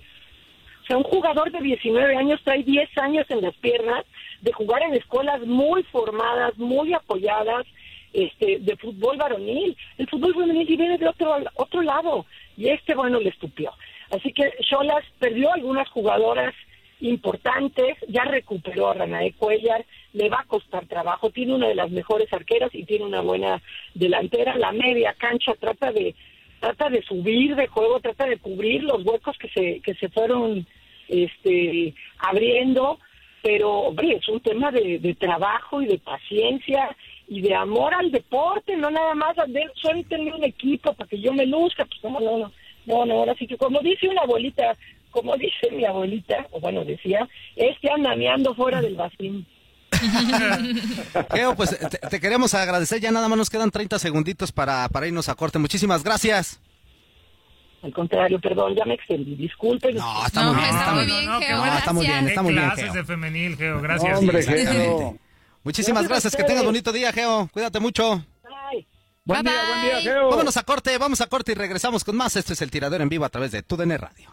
O 0.84 0.86
sea, 0.86 0.98
un 0.98 1.04
jugador 1.04 1.52
de 1.52 1.62
19 1.62 2.16
años 2.16 2.42
trae 2.44 2.64
10 2.64 2.98
años 2.98 3.26
en 3.30 3.42
las 3.42 3.56
piernas 3.56 4.06
de 4.42 4.52
jugar 4.52 4.84
en 4.84 4.94
escuelas 4.96 5.42
muy 5.42 5.84
formadas, 5.84 6.58
muy 6.58 6.94
apoyadas, 6.94 7.66
este, 8.12 8.60
de 8.60 8.76
fútbol 8.78 9.18
varonil. 9.18 9.76
El 9.98 10.08
fútbol 10.08 10.34
varonil 10.34 10.68
viene 10.68 10.98
de 10.98 11.08
otro, 11.08 11.38
otro 11.56 11.82
lado 11.82 12.26
y 12.58 12.70
este, 12.70 12.96
bueno, 12.96 13.20
le 13.20 13.30
estupió. 13.30 13.72
Así 14.12 14.32
que 14.32 14.52
Cholas 14.70 15.04
perdió 15.20 15.52
algunas 15.54 15.90
jugadoras 15.90 16.54
importantes, 17.04 17.98
ya 18.08 18.24
recuperó 18.24 18.90
a 18.90 18.94
Ranae 18.94 19.34
Cuellar, 19.34 19.86
le 20.14 20.30
va 20.30 20.40
a 20.40 20.46
costar 20.46 20.86
trabajo, 20.88 21.32
tiene 21.32 21.54
una 21.54 21.68
de 21.68 21.76
las 21.76 21.92
mejores 21.92 22.32
arqueras 22.32 22.74
y 22.74 22.86
tiene 22.86 23.06
una 23.06 23.22
buena 23.22 23.62
delantera, 23.94 24.56
la 24.56 24.72
media 24.72 25.14
cancha 25.18 25.54
trata 25.60 25.92
de 25.92 26.16
trata 26.60 26.90
de 26.90 27.02
subir 27.02 27.56
de 27.58 27.68
juego, 27.68 28.00
trata 28.00 28.26
de 28.26 28.38
cubrir 28.38 28.84
los 28.84 29.06
huecos 29.06 29.38
que 29.38 29.50
se 29.50 29.82
que 29.82 29.94
se 29.96 30.08
fueron 30.08 30.66
este 31.10 31.94
abriendo, 32.20 33.00
pero 33.42 33.70
hombre, 33.72 34.16
es 34.16 34.30
un 34.30 34.40
tema 34.40 34.72
de, 34.72 35.16
trabajo 35.20 35.82
y 35.82 35.88
de 35.88 36.00
paciencia 36.00 36.96
y 37.28 37.42
de 37.42 37.54
amor 37.54 37.94
al 37.94 38.12
deporte, 38.12 38.78
no 38.78 38.90
nada 38.90 39.14
más 39.14 39.36
de 39.48 40.06
tener 40.08 40.34
un 40.34 40.44
equipo 40.46 40.94
para 40.94 41.10
que 41.10 41.20
yo 41.20 41.34
me 41.34 41.46
luzca, 41.46 41.84
pues 41.84 42.02
no, 42.02 42.18
no, 42.22 42.38
no, 42.38 42.52
no, 42.86 43.06
no, 43.06 43.14
ahora 43.16 43.36
sí 43.36 43.46
que 43.46 43.58
como 43.58 43.82
dice 43.82 44.08
una 44.08 44.22
abuelita, 44.22 44.78
como 45.14 45.38
dice 45.38 45.72
mi 45.72 45.86
abuelita, 45.86 46.48
o 46.52 46.60
bueno, 46.60 46.84
decía, 46.84 47.28
es 47.56 47.78
que 47.80 47.90
anda 47.90 48.16
meando 48.16 48.54
fuera 48.56 48.82
del 48.82 48.96
vacío. 48.96 49.44
Geo, 51.32 51.56
pues 51.56 51.78
te, 52.10 52.20
queremos 52.20 52.54
agradecer, 52.56 53.00
ya 53.00 53.12
nada 53.12 53.30
más 53.30 53.38
nos 53.38 53.50
quedan 53.50 53.70
30 53.70 54.00
segunditos 54.00 54.52
para, 54.52 54.90
para 54.90 55.08
irnos 55.08 55.30
a 55.30 55.36
corte. 55.36 55.60
Muchísimas 55.60 56.04
gracias. 56.04 56.60
Al 57.84 57.94
contrario, 57.94 58.40
perdón, 58.42 58.74
ya 58.76 58.86
me 58.86 58.96
extendí, 58.96 59.36
disculpen. 59.36 59.96
No, 59.96 60.26
está 60.26 60.42
muy 60.44 60.56
bien, 60.56 60.76
está 60.76 60.94
muy 60.94 61.06
bien, 61.06 61.42
Geo. 61.42 61.66
está 61.66 61.94
muy 61.94 62.06
bien, 62.06 62.28
está 62.28 62.42
muy 62.42 62.54
bien. 62.54 62.70
Clases 62.72 62.94
de 62.94 63.04
femenil, 63.04 63.58
Geo, 63.58 63.82
gracias. 63.82 64.20
hombre, 64.20 64.44
Geo. 64.44 65.18
Muchísimas 65.64 66.08
gracias, 66.08 66.36
que 66.36 66.44
tengas 66.44 66.66
bonito 66.66 66.92
día, 66.92 67.14
Geo. 67.14 67.50
Cuídate 67.54 67.80
mucho. 67.80 68.26
Bye. 68.44 68.88
Buen 69.26 69.44
día, 69.44 69.54
buen 69.68 69.82
día, 69.84 70.02
Geo. 70.02 70.30
Vámonos 70.30 70.58
a 70.58 70.64
corte, 70.64 70.98
vamos 70.98 71.22
a 71.22 71.28
corte 71.28 71.52
y 71.52 71.56
regresamos 71.56 72.04
con 72.04 72.16
más. 72.16 72.36
Esto 72.36 72.54
es 72.54 72.62
el 72.64 72.72
tirador 72.72 73.02
en 73.02 73.10
vivo 73.10 73.26
a 73.26 73.30
través 73.30 73.52
de 73.52 73.62
TUDN 73.62 73.98
Radio. 73.98 74.33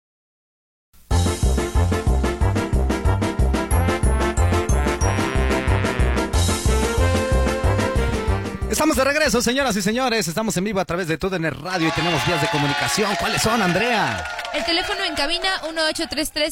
Estamos 8.81 8.97
de 8.97 9.03
regreso, 9.03 9.43
señoras 9.43 9.75
y 9.75 9.83
señores. 9.83 10.27
Estamos 10.27 10.57
en 10.57 10.63
vivo 10.63 10.79
a 10.79 10.85
través 10.85 11.07
de 11.07 11.15
TUDN 11.15 11.51
Radio 11.51 11.89
y 11.89 11.91
tenemos 11.91 12.25
vías 12.25 12.41
de 12.41 12.47
comunicación. 12.47 13.15
¿Cuáles 13.19 13.39
son, 13.39 13.61
Andrea? 13.61 14.27
El 14.55 14.65
teléfono 14.65 15.03
en 15.03 15.13
cabina 15.13 15.49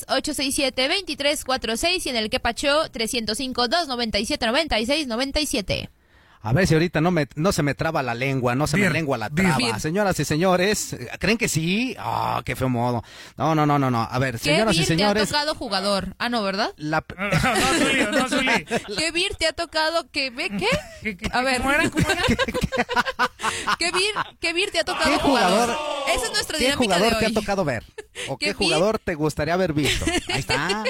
1833-867-2346 0.06 2.06
y 2.06 2.10
en 2.10 2.18
el 2.18 2.30
que 2.30 2.40
pachó 2.40 2.86
305-297-9697. 2.92 5.90
A 6.42 6.54
ver 6.54 6.66
si 6.68 6.74
ahorita 6.74 7.02
no, 7.02 7.12
me, 7.12 7.28
no 7.36 7.52
se 7.52 7.64
me 7.64 7.76
traba 7.76 8.02
la 8.02 8.14
lengua, 8.16 8.56
no 8.56 8.66
se 8.66 8.78
me 8.78 8.90
lengua 8.90 9.18
la 9.18 9.30
traba. 9.30 9.78
Señoras 9.80 10.18
y 10.22 10.26
señores, 10.26 10.96
¿creen 11.20 11.38
que 11.38 11.50
sí? 11.50 11.96
Ah, 12.00 12.42
qué 12.46 12.56
feo 12.56 12.70
modo. 12.70 13.04
No, 13.36 13.56
no, 13.56 13.66
no, 13.66 13.78
no, 13.78 13.92
no. 13.92 14.08
A 14.10 14.20
ver, 14.20 14.40
señoras 14.40 14.74
¿Qué 14.76 14.84
y 14.84 14.86
señores. 14.86 15.24
te 15.30 15.36
ha 15.36 15.40
tocado 15.42 15.56
jugador? 15.56 16.16
Ah, 16.18 16.30
no, 16.30 16.42
¿verdad? 16.42 16.74
La... 16.78 17.04
No, 17.18 17.30
no, 17.30 17.68
Zuli, 17.78 18.04
no, 18.20 18.30
Zuli. 18.30 18.66
¿Qué 18.98 19.12
beer 19.12 19.36
te 19.36 19.48
ha 19.48 19.54
tocado 19.54 20.10
que 20.12 20.30
ve 20.30 20.50
qué? 20.50 20.68
¿Qué- 21.02 21.18
qué- 21.18 21.30
A 21.34 21.42
ver. 21.42 21.58
¿Cómo 21.62 21.72
era? 21.72 21.90
¿Cómo 21.90 22.10
era? 22.10 22.24
¿Qué 24.40 24.54
beer 24.54 24.72
te 24.72 24.80
ha 24.80 24.84
tocado 24.84 25.10
¿Qué 25.12 25.20
jugador, 25.20 25.78
Esa 26.14 26.26
es 26.26 26.32
nuestra 26.32 26.58
¿qué 26.58 26.66
dinámica 26.66 26.96
jugador 26.96 27.14
de 27.16 27.20
te 27.20 27.26
ha 27.26 27.34
tocado 27.34 27.66
ver? 27.66 27.84
¿O 28.28 28.38
¿Qué 28.38 28.48
qué, 28.48 28.54
jugador 28.54 29.00
te 29.00 29.16
gustaría 29.16 29.54
haber 29.54 29.74
visto? 29.74 30.06
Ahí 30.06 30.40
está. 30.40 30.84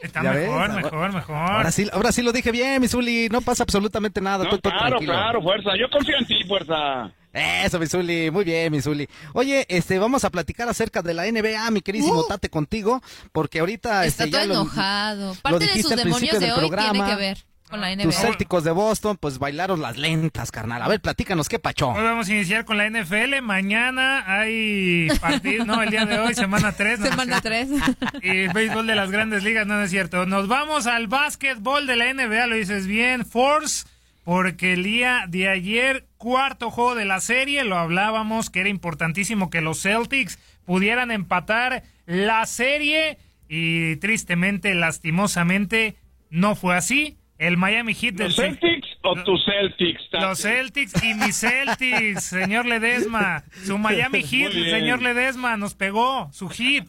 Está 0.00 0.22
¿Ya 0.22 0.30
ves? 0.30 0.48
mejor, 0.48 0.72
mejor, 0.74 1.12
mejor. 1.12 1.36
Ahora 1.36 1.72
sí, 1.72 1.88
ahora 1.92 2.12
sí 2.12 2.22
lo 2.22 2.32
dije 2.32 2.52
bien, 2.52 2.80
mi 2.80 2.86
Zuli. 2.88 3.28
No 3.30 3.40
pasa 3.40 3.64
absolutamente 3.64 4.20
nada. 4.20 4.44
No, 4.44 4.58
claro, 4.60 4.78
tranquilo. 4.88 5.12
claro, 5.12 5.42
fuerza. 5.42 5.70
Yo 5.76 5.90
confío 5.90 6.16
en 6.18 6.26
ti, 6.26 6.36
fuerza. 6.46 7.10
Eso, 7.32 7.78
mi 7.80 7.86
Zuli. 7.86 8.30
Muy 8.30 8.44
bien, 8.44 8.70
mi 8.72 8.80
Zuli. 8.80 9.08
Oye, 9.32 9.66
este, 9.68 9.98
vamos 9.98 10.24
a 10.24 10.30
platicar 10.30 10.68
acerca 10.68 11.02
de 11.02 11.14
la 11.14 11.24
NBA, 11.30 11.70
mi 11.72 11.80
queridísimo 11.80 12.20
Uh. 12.20 12.26
Tate, 12.28 12.48
contigo, 12.48 13.02
porque 13.32 13.58
ahorita... 13.60 14.06
Está 14.06 14.24
este, 14.24 14.30
todo 14.30 14.40
ya 14.42 14.46
lo- 14.46 14.54
enojado. 14.62 15.34
Parte 15.42 15.66
de 15.66 15.82
sus 15.82 15.94
demonios 15.96 16.38
de 16.38 16.52
hoy 16.52 16.70
tiene 16.70 17.04
que 17.04 17.16
ver 17.16 17.38
con 17.68 17.80
la 17.80 17.94
NBA. 17.94 18.04
Tus 18.04 18.16
Célticos 18.16 18.64
de 18.64 18.70
Boston, 18.70 19.16
pues 19.16 19.38
bailaron 19.38 19.80
las 19.80 19.96
lentas, 19.96 20.50
carnal. 20.50 20.82
A 20.82 20.88
ver, 20.88 21.00
platícanos, 21.00 21.48
¿qué 21.48 21.58
pachó? 21.58 21.88
Hoy 21.90 22.02
vamos 22.02 22.28
a 22.28 22.32
iniciar 22.32 22.64
con 22.64 22.76
la 22.76 22.88
NFL. 22.88 23.42
Mañana 23.42 24.24
hay 24.26 25.08
partido, 25.20 25.64
no, 25.64 25.82
el 25.82 25.90
día 25.90 26.06
de 26.06 26.18
hoy, 26.18 26.34
semana 26.34 26.72
3. 26.72 27.00
Semana 27.00 27.40
3. 27.40 27.68
Y 28.22 28.48
béisbol 28.48 28.86
de 28.86 28.94
las 28.94 29.10
grandes 29.10 29.42
ligas, 29.42 29.66
no, 29.66 29.74
no 29.74 29.82
es 29.82 29.90
cierto. 29.90 30.26
Nos 30.26 30.48
vamos 30.48 30.86
al 30.86 31.06
básquetbol 31.06 31.86
de 31.86 31.96
la 31.96 32.12
NBA, 32.12 32.46
lo 32.46 32.56
dices 32.56 32.86
bien, 32.86 33.24
Force, 33.24 33.86
porque 34.24 34.72
el 34.72 34.82
día 34.82 35.24
de 35.28 35.48
ayer, 35.48 36.06
cuarto 36.16 36.70
juego 36.70 36.94
de 36.94 37.04
la 37.04 37.20
serie, 37.20 37.64
lo 37.64 37.78
hablábamos 37.78 38.50
que 38.50 38.60
era 38.60 38.68
importantísimo 38.68 39.50
que 39.50 39.60
los 39.60 39.82
Celtics 39.82 40.38
pudieran 40.64 41.10
empatar 41.10 41.82
la 42.06 42.44
serie 42.46 43.18
y 43.48 43.96
tristemente, 43.96 44.74
lastimosamente, 44.74 45.96
no 46.30 46.54
fue 46.54 46.76
así. 46.76 47.17
El 47.38 47.56
Miami 47.56 47.94
Heat 47.94 48.14
del 48.14 48.26
¿Los 48.28 48.36
Celtics 48.36 48.88
o 49.02 49.14
tus 49.22 49.44
Celtics? 49.44 50.10
Tati? 50.10 50.24
los 50.24 50.42
Celtics 50.42 51.04
y 51.04 51.14
mis 51.14 51.38
Celtics, 51.40 52.24
señor 52.24 52.66
Ledesma. 52.66 53.44
Su 53.64 53.78
Miami 53.78 54.22
Heat, 54.28 54.52
señor 54.52 55.00
Ledesma, 55.02 55.56
nos 55.56 55.74
pegó. 55.74 56.28
Su 56.32 56.48
hit, 56.48 56.88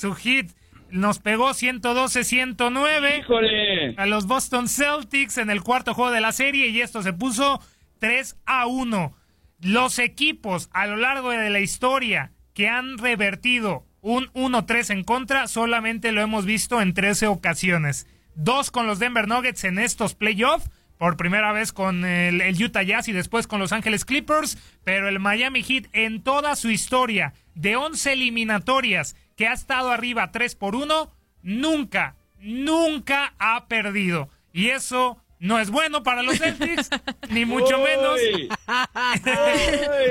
su 0.00 0.14
hit. 0.14 0.50
Nos 0.90 1.18
pegó 1.18 1.50
112-109 1.50 3.18
Híjole. 3.20 3.94
a 3.96 4.06
los 4.06 4.26
Boston 4.26 4.68
Celtics 4.68 5.38
en 5.38 5.50
el 5.50 5.62
cuarto 5.62 5.92
juego 5.92 6.12
de 6.12 6.20
la 6.20 6.32
serie 6.32 6.68
y 6.68 6.80
esto 6.80 7.02
se 7.02 7.12
puso 7.12 7.60
3 7.98 8.36
a 8.46 8.66
1. 8.66 9.14
Los 9.60 9.98
equipos 9.98 10.68
a 10.72 10.86
lo 10.86 10.96
largo 10.96 11.30
de 11.30 11.50
la 11.50 11.60
historia 11.60 12.32
que 12.54 12.68
han 12.68 12.98
revertido 12.98 13.84
un 14.02 14.26
1-3 14.34 14.90
en 14.90 15.04
contra 15.04 15.48
solamente 15.48 16.12
lo 16.12 16.20
hemos 16.20 16.44
visto 16.46 16.80
en 16.80 16.94
13 16.94 17.26
ocasiones. 17.26 18.06
Dos 18.34 18.70
con 18.70 18.86
los 18.86 18.98
Denver 18.98 19.28
Nuggets 19.28 19.64
en 19.64 19.78
estos 19.78 20.14
playoffs, 20.14 20.68
por 20.98 21.16
primera 21.16 21.52
vez 21.52 21.72
con 21.72 22.04
el, 22.04 22.40
el 22.40 22.62
Utah 22.62 22.82
Jazz 22.82 23.08
y 23.08 23.12
después 23.12 23.46
con 23.46 23.60
Los 23.60 23.72
Ángeles 23.72 24.04
Clippers, 24.04 24.58
pero 24.84 25.08
el 25.08 25.18
Miami 25.20 25.62
Heat 25.62 25.86
en 25.92 26.22
toda 26.22 26.56
su 26.56 26.70
historia 26.70 27.34
de 27.54 27.76
11 27.76 28.12
eliminatorias 28.12 29.16
que 29.36 29.46
ha 29.48 29.52
estado 29.52 29.90
arriba 29.90 30.30
3 30.32 30.54
por 30.54 30.74
1, 30.76 31.12
nunca, 31.42 32.16
nunca 32.38 33.34
ha 33.38 33.66
perdido. 33.66 34.28
Y 34.52 34.68
eso 34.70 35.18
no 35.40 35.58
es 35.58 35.70
bueno 35.70 36.02
para 36.04 36.22
los 36.22 36.38
Celtics, 36.38 36.88
ni 37.30 37.44
mucho 37.44 37.78
menos. 37.78 38.18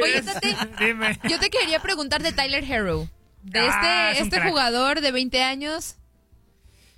Oye, 0.03 0.21
Tate, 0.21 0.55
Dime. 0.79 1.19
yo 1.29 1.39
te 1.39 1.49
quería 1.49 1.79
preguntar 1.81 2.21
de 2.21 2.31
Tyler 2.33 2.63
Harrow. 2.71 3.07
De 3.41 3.59
Ah, 3.59 4.09
es 4.11 4.17
este, 4.17 4.23
este 4.23 4.35
crack. 4.37 4.49
jugador 4.49 5.01
de 5.01 5.11
20 5.11 5.43
años 5.43 5.97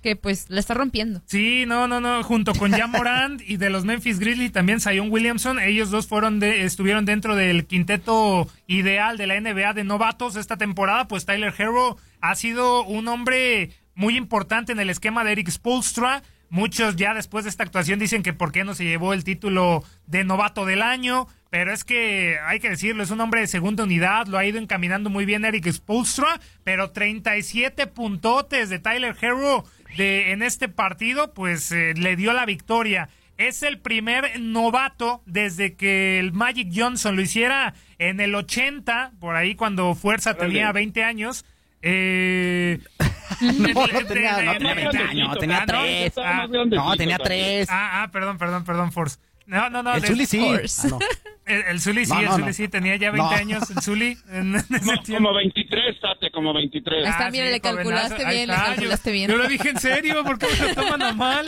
que 0.06 0.14
pues 0.14 0.48
la 0.50 0.60
está 0.60 0.72
rompiendo. 0.72 1.20
Sí, 1.26 1.64
no, 1.66 1.88
no, 1.88 2.00
no, 2.00 2.22
junto 2.22 2.54
con 2.54 2.70
Jan 2.70 2.92
Morant 2.92 3.42
y 3.44 3.56
de 3.56 3.70
los 3.70 3.84
Memphis 3.84 4.20
Grizzlies 4.20 4.52
también 4.52 4.80
Zion 4.80 5.10
Williamson, 5.10 5.58
ellos 5.58 5.90
dos 5.90 6.06
fueron 6.06 6.38
de, 6.38 6.64
estuvieron 6.64 7.04
dentro 7.04 7.34
del 7.34 7.66
quinteto 7.66 8.46
ideal 8.68 9.16
de 9.16 9.26
la 9.26 9.40
NBA 9.40 9.72
de 9.72 9.82
novatos 9.82 10.36
esta 10.36 10.56
temporada, 10.56 11.08
pues 11.08 11.26
Tyler 11.26 11.52
Hero 11.58 11.96
ha 12.20 12.36
sido 12.36 12.84
un 12.84 13.08
hombre 13.08 13.70
muy 13.96 14.16
importante 14.16 14.70
en 14.70 14.78
el 14.78 14.90
esquema 14.90 15.24
de 15.24 15.32
Eric 15.32 15.50
Spoelstra. 15.50 16.22
Muchos 16.50 16.94
ya 16.94 17.12
después 17.12 17.42
de 17.42 17.50
esta 17.50 17.64
actuación 17.64 17.98
dicen 17.98 18.22
que 18.22 18.32
por 18.32 18.52
qué 18.52 18.62
no 18.62 18.76
se 18.76 18.84
llevó 18.84 19.12
el 19.12 19.24
título 19.24 19.82
de 20.06 20.22
novato 20.22 20.66
del 20.66 20.82
año, 20.82 21.26
pero 21.50 21.72
es 21.72 21.82
que 21.82 22.38
hay 22.46 22.60
que 22.60 22.70
decirlo, 22.70 23.02
es 23.02 23.10
un 23.10 23.20
hombre 23.20 23.40
de 23.40 23.48
segunda 23.48 23.82
unidad, 23.82 24.28
lo 24.28 24.38
ha 24.38 24.44
ido 24.44 24.58
encaminando 24.58 25.10
muy 25.10 25.24
bien 25.24 25.44
Eric 25.44 25.68
Spoelstra, 25.72 26.40
pero 26.62 26.92
37 26.92 27.88
puntotes 27.88 28.68
de 28.68 28.78
Tyler 28.78 29.16
Hero 29.20 29.64
de, 29.96 30.32
en 30.32 30.42
este 30.42 30.68
partido, 30.68 31.32
pues 31.34 31.70
eh, 31.72 31.94
le 31.96 32.16
dio 32.16 32.32
la 32.32 32.44
victoria. 32.46 33.08
Es 33.38 33.62
el 33.62 33.78
primer 33.78 34.40
novato 34.40 35.22
desde 35.26 35.74
que 35.74 36.18
el 36.18 36.32
Magic 36.32 36.68
Johnson 36.74 37.16
lo 37.16 37.22
hiciera 37.22 37.74
en 37.98 38.20
el 38.20 38.34
80, 38.34 39.12
por 39.20 39.36
ahí 39.36 39.54
cuando 39.54 39.94
Fuerza 39.94 40.34
tenía 40.34 40.72
20 40.72 41.04
años. 41.04 41.44
Eh, 41.82 42.78
No, 43.40 43.68
no 43.68 44.06
tenía, 44.06 44.40
no 44.42 44.52
tenía 44.54 44.74
de- 44.74 44.74
20 44.82 44.98
de- 44.98 45.04
años, 45.04 45.28
ah, 45.30 45.36
tenía 45.38 45.60
¿no? 45.60 45.66
tres. 45.66 46.06
Estaba 46.06 46.32
más 46.32 46.44
Ah, 46.44 46.46
grandecito 46.46 46.84
No, 46.88 46.96
tenía 46.96 47.18
también. 47.18 47.38
tres. 47.40 47.68
Ah, 47.70 48.02
ah, 48.04 48.10
perdón, 48.12 48.38
perdón, 48.38 48.64
perdón, 48.64 48.92
Force. 48.92 49.18
No, 49.46 49.68
no, 49.68 49.82
no. 49.82 49.94
El 49.94 50.02
Zuli 50.04 50.26
sí. 50.26 50.38
Ah, 50.48 50.88
no. 50.88 50.98
El, 51.46 51.62
el 51.62 51.80
Zuli 51.80 52.06
sí, 52.06 52.12
No, 52.12 52.18
el 52.20 52.24
no, 52.26 52.32
Zuli 52.32 52.46
no. 52.46 52.52
sí, 52.54 52.68
tenía 52.68 52.96
ya 52.96 53.10
20 53.12 53.28
No. 53.30 53.36
años, 53.36 53.70
el 53.70 53.80
Zuli. 53.82 54.16
En, 54.30 54.54
en 54.56 54.62
Como, 54.84 55.02
como 55.16 55.34
23, 55.34 56.00
Tate, 56.00 56.15
como 56.36 56.52
23. 56.54 57.04
Ahí 57.04 57.10
está, 57.10 57.26
Ah, 57.26 57.30
mira, 57.32 57.46
sí, 57.46 57.50
le 57.52 57.60
calculaste 57.60 58.14
jovenazo. 58.14 58.30
Bien, 58.36 58.48
le 58.48 58.54
yo- 58.54 58.62
calculaste 58.64 59.10
bien. 59.12 59.30
Yo 59.30 59.36
lo 59.38 59.48
dije 59.48 59.68
en 59.70 59.78
serio, 59.80 60.22
porque 60.24 60.46
me 60.46 60.68
lo 60.68 60.74
toman 60.74 61.02
a 61.02 61.12
mal? 61.12 61.46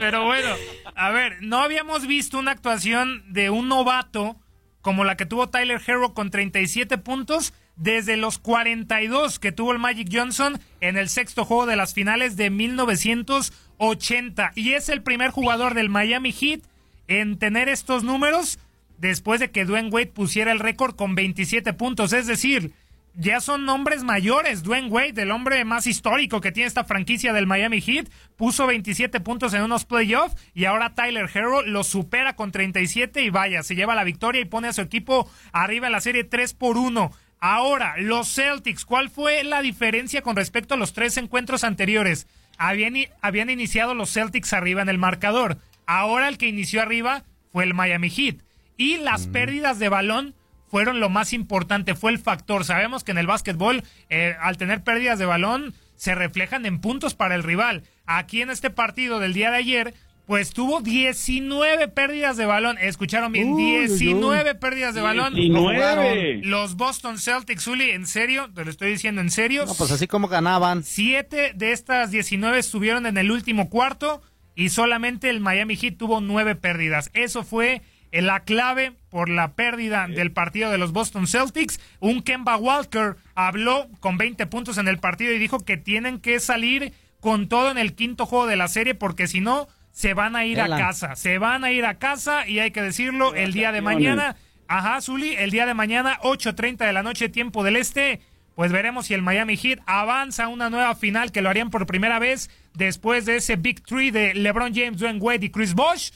Pero 0.00 0.24
bueno, 0.24 0.48
a 0.96 1.10
ver, 1.10 1.36
no 1.42 1.58
habíamos 1.60 2.06
visto 2.08 2.38
una 2.38 2.50
actuación 2.50 3.22
de 3.32 3.50
un 3.50 3.68
novato 3.68 4.36
como 4.80 5.04
la 5.04 5.16
que 5.16 5.26
tuvo 5.26 5.48
Tyler 5.48 5.80
Hero 5.86 6.12
con 6.14 6.30
37 6.30 6.98
puntos 6.98 7.52
desde 7.76 8.16
los 8.16 8.38
42 8.38 9.38
que 9.38 9.52
tuvo 9.52 9.72
el 9.72 9.78
Magic 9.78 10.08
Johnson 10.10 10.58
en 10.80 10.96
el 10.96 11.08
sexto 11.08 11.44
juego 11.44 11.66
de 11.66 11.76
las 11.76 11.94
finales 11.94 12.36
de 12.36 12.50
1980. 12.50 14.52
Y 14.54 14.72
es 14.72 14.88
el 14.88 15.02
primer 15.02 15.30
jugador 15.30 15.74
del 15.74 15.88
Miami 15.88 16.32
Heat 16.32 16.60
en 17.08 17.38
tener 17.38 17.68
estos 17.68 18.02
números 18.04 18.58
después 18.98 19.40
de 19.40 19.50
que 19.50 19.64
Dwayne 19.64 19.90
Wade 19.90 20.06
pusiera 20.06 20.52
el 20.52 20.58
récord 20.58 20.94
con 20.96 21.14
27 21.14 21.72
puntos. 21.74 22.12
Es 22.12 22.26
decir, 22.26 22.72
ya 23.16 23.40
son 23.40 23.64
nombres 23.64 24.04
mayores. 24.04 24.62
Dwayne 24.62 24.88
Wade, 24.88 25.22
el 25.22 25.30
hombre 25.30 25.64
más 25.64 25.86
histórico 25.86 26.40
que 26.40 26.52
tiene 26.52 26.68
esta 26.68 26.84
franquicia 26.84 27.32
del 27.32 27.46
Miami 27.46 27.80
Heat, 27.80 28.08
puso 28.36 28.66
27 28.66 29.20
puntos 29.20 29.54
en 29.54 29.62
unos 29.62 29.84
playoffs 29.84 30.36
y 30.54 30.66
ahora 30.66 30.94
Tyler 30.94 31.28
Hero 31.32 31.62
lo 31.62 31.82
supera 31.82 32.36
con 32.36 32.52
37 32.52 33.22
y 33.22 33.30
vaya, 33.30 33.62
se 33.62 33.74
lleva 33.74 33.94
la 33.94 34.04
victoria 34.04 34.42
y 34.42 34.44
pone 34.44 34.68
a 34.68 34.72
su 34.72 34.82
equipo 34.82 35.30
arriba 35.52 35.86
en 35.86 35.92
la 35.92 36.00
serie 36.00 36.24
3 36.24 36.54
por 36.54 36.76
1. 36.76 37.10
Ahora, 37.38 37.94
los 37.98 38.34
Celtics, 38.34 38.84
¿cuál 38.84 39.10
fue 39.10 39.44
la 39.44 39.62
diferencia 39.62 40.22
con 40.22 40.36
respecto 40.36 40.74
a 40.74 40.76
los 40.78 40.92
tres 40.92 41.16
encuentros 41.16 41.64
anteriores? 41.64 42.26
Habían, 42.58 42.94
habían 43.20 43.50
iniciado 43.50 43.94
los 43.94 44.12
Celtics 44.12 44.52
arriba 44.52 44.82
en 44.82 44.88
el 44.88 44.98
marcador. 44.98 45.58
Ahora 45.86 46.28
el 46.28 46.38
que 46.38 46.48
inició 46.48 46.82
arriba 46.82 47.24
fue 47.52 47.64
el 47.64 47.74
Miami 47.74 48.10
Heat. 48.10 48.36
Y 48.78 48.98
las 48.98 49.26
pérdidas 49.26 49.78
de 49.78 49.88
balón 49.88 50.34
fueron 50.68 51.00
lo 51.00 51.08
más 51.08 51.32
importante, 51.32 51.94
fue 51.94 52.10
el 52.12 52.18
factor. 52.18 52.64
Sabemos 52.64 53.04
que 53.04 53.12
en 53.12 53.18
el 53.18 53.26
básquetbol, 53.26 53.82
eh, 54.10 54.36
al 54.40 54.56
tener 54.56 54.82
pérdidas 54.82 55.18
de 55.18 55.26
balón, 55.26 55.74
se 55.96 56.14
reflejan 56.14 56.66
en 56.66 56.80
puntos 56.80 57.14
para 57.14 57.34
el 57.34 57.42
rival. 57.42 57.84
Aquí 58.06 58.42
en 58.42 58.50
este 58.50 58.70
partido 58.70 59.18
del 59.18 59.32
día 59.32 59.50
de 59.50 59.56
ayer, 59.56 59.94
pues 60.26 60.50
tuvo 60.50 60.80
19 60.80 61.88
pérdidas 61.88 62.36
de 62.36 62.46
balón. 62.46 62.78
Escucharon 62.78 63.32
bien, 63.32 63.52
uy, 63.52 63.86
19 63.86 64.56
pérdidas 64.56 64.94
de 64.94 65.00
balón. 65.00 65.34
19. 65.34 66.40
Los 66.42 66.76
Boston 66.76 67.18
Celtics, 67.18 67.66
Uli, 67.68 67.90
en 67.90 68.06
serio, 68.06 68.50
te 68.52 68.64
lo 68.64 68.70
estoy 68.70 68.90
diciendo 68.90 69.20
en 69.20 69.30
serio. 69.30 69.64
No, 69.66 69.74
pues 69.74 69.92
así 69.92 70.08
como 70.08 70.28
ganaban. 70.28 70.82
Siete 70.82 71.52
de 71.54 71.72
estas 71.72 72.10
19 72.10 72.58
estuvieron 72.58 73.06
en 73.06 73.16
el 73.18 73.30
último 73.30 73.70
cuarto 73.70 74.20
y 74.56 74.70
solamente 74.70 75.30
el 75.30 75.40
Miami 75.40 75.76
Heat 75.76 75.96
tuvo 75.96 76.20
nueve 76.20 76.56
pérdidas. 76.56 77.10
Eso 77.14 77.44
fue 77.44 77.82
la 78.22 78.40
clave 78.40 78.92
por 79.10 79.28
la 79.28 79.54
pérdida 79.54 80.06
del 80.08 80.32
partido 80.32 80.70
de 80.70 80.78
los 80.78 80.92
Boston 80.92 81.26
Celtics. 81.26 81.80
Un 82.00 82.22
Kemba 82.22 82.56
Walker 82.56 83.16
habló 83.34 83.88
con 84.00 84.18
20 84.18 84.46
puntos 84.46 84.78
en 84.78 84.88
el 84.88 84.98
partido 84.98 85.32
y 85.32 85.38
dijo 85.38 85.60
que 85.60 85.76
tienen 85.76 86.20
que 86.20 86.40
salir 86.40 86.92
con 87.20 87.48
todo 87.48 87.70
en 87.70 87.78
el 87.78 87.94
quinto 87.94 88.26
juego 88.26 88.46
de 88.46 88.56
la 88.56 88.68
serie 88.68 88.94
porque 88.94 89.26
si 89.26 89.40
no 89.40 89.68
se 89.96 90.12
van 90.12 90.36
a 90.36 90.44
ir 90.44 90.60
a 90.60 90.68
casa. 90.68 91.16
Se 91.16 91.38
van 91.38 91.64
a 91.64 91.72
ir 91.72 91.86
a 91.86 91.98
casa 91.98 92.46
y 92.46 92.58
hay 92.58 92.70
que 92.70 92.82
decirlo 92.82 93.34
el 93.34 93.54
día 93.54 93.72
de 93.72 93.80
mañana. 93.80 94.36
Ajá, 94.68 95.00
Zuli, 95.00 95.34
el 95.36 95.50
día 95.50 95.64
de 95.64 95.72
mañana, 95.74 96.18
8.30 96.22 96.86
de 96.86 96.92
la 96.92 97.02
noche, 97.02 97.28
tiempo 97.28 97.64
del 97.64 97.76
este. 97.76 98.20
Pues 98.54 98.72
veremos 98.72 99.06
si 99.06 99.14
el 99.14 99.22
Miami 99.22 99.56
Heat 99.56 99.80
avanza 99.86 100.44
a 100.44 100.48
una 100.48 100.70
nueva 100.70 100.94
final 100.94 101.32
que 101.32 101.40
lo 101.42 101.48
harían 101.48 101.70
por 101.70 101.86
primera 101.86 102.18
vez 102.18 102.50
después 102.74 103.24
de 103.24 103.36
ese 103.36 103.56
Big 103.56 103.82
Three 103.82 104.10
de 104.10 104.34
LeBron 104.34 104.74
James, 104.74 104.98
Dwayne 104.98 105.18
Wade 105.18 105.46
y 105.46 105.50
Chris 105.50 105.74
Bosh. 105.74 106.10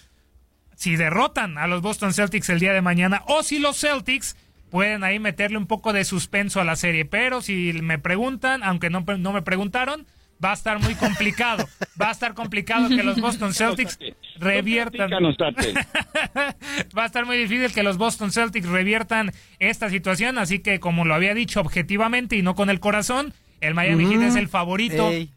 Si 0.80 0.96
derrotan 0.96 1.58
a 1.58 1.66
los 1.66 1.82
Boston 1.82 2.14
Celtics 2.14 2.48
el 2.48 2.58
día 2.58 2.72
de 2.72 2.80
mañana 2.80 3.22
o 3.26 3.42
si 3.42 3.58
los 3.58 3.78
Celtics 3.78 4.34
pueden 4.70 5.04
ahí 5.04 5.18
meterle 5.18 5.58
un 5.58 5.66
poco 5.66 5.92
de 5.92 6.06
suspenso 6.06 6.58
a 6.58 6.64
la 6.64 6.74
serie. 6.74 7.04
Pero 7.04 7.42
si 7.42 7.74
me 7.82 7.98
preguntan, 7.98 8.62
aunque 8.62 8.88
no, 8.88 9.04
no 9.18 9.32
me 9.34 9.42
preguntaron, 9.42 10.06
va 10.42 10.52
a 10.52 10.54
estar 10.54 10.80
muy 10.80 10.94
complicado. 10.94 11.68
Va 12.00 12.08
a 12.08 12.12
estar 12.12 12.32
complicado 12.32 12.88
que 12.88 13.02
los 13.02 13.20
Boston 13.20 13.52
Celtics 13.52 13.98
reviertan. 14.38 15.10
Va 16.96 17.02
a 17.02 17.06
estar 17.06 17.26
muy 17.26 17.36
difícil 17.36 17.74
que 17.74 17.82
los 17.82 17.98
Boston 17.98 18.32
Celtics 18.32 18.66
reviertan 18.66 19.32
esta 19.58 19.90
situación, 19.90 20.38
así 20.38 20.60
que 20.60 20.80
como 20.80 21.04
lo 21.04 21.14
había 21.14 21.34
dicho 21.34 21.60
objetivamente 21.60 22.36
y 22.36 22.42
no 22.42 22.54
con 22.54 22.70
el 22.70 22.80
corazón, 22.80 23.34
el 23.60 23.74
Miami 23.74 24.06
Heat 24.06 24.22
es 24.22 24.34
el 24.34 24.48
favorito 24.48 25.10
Ey. 25.10 25.30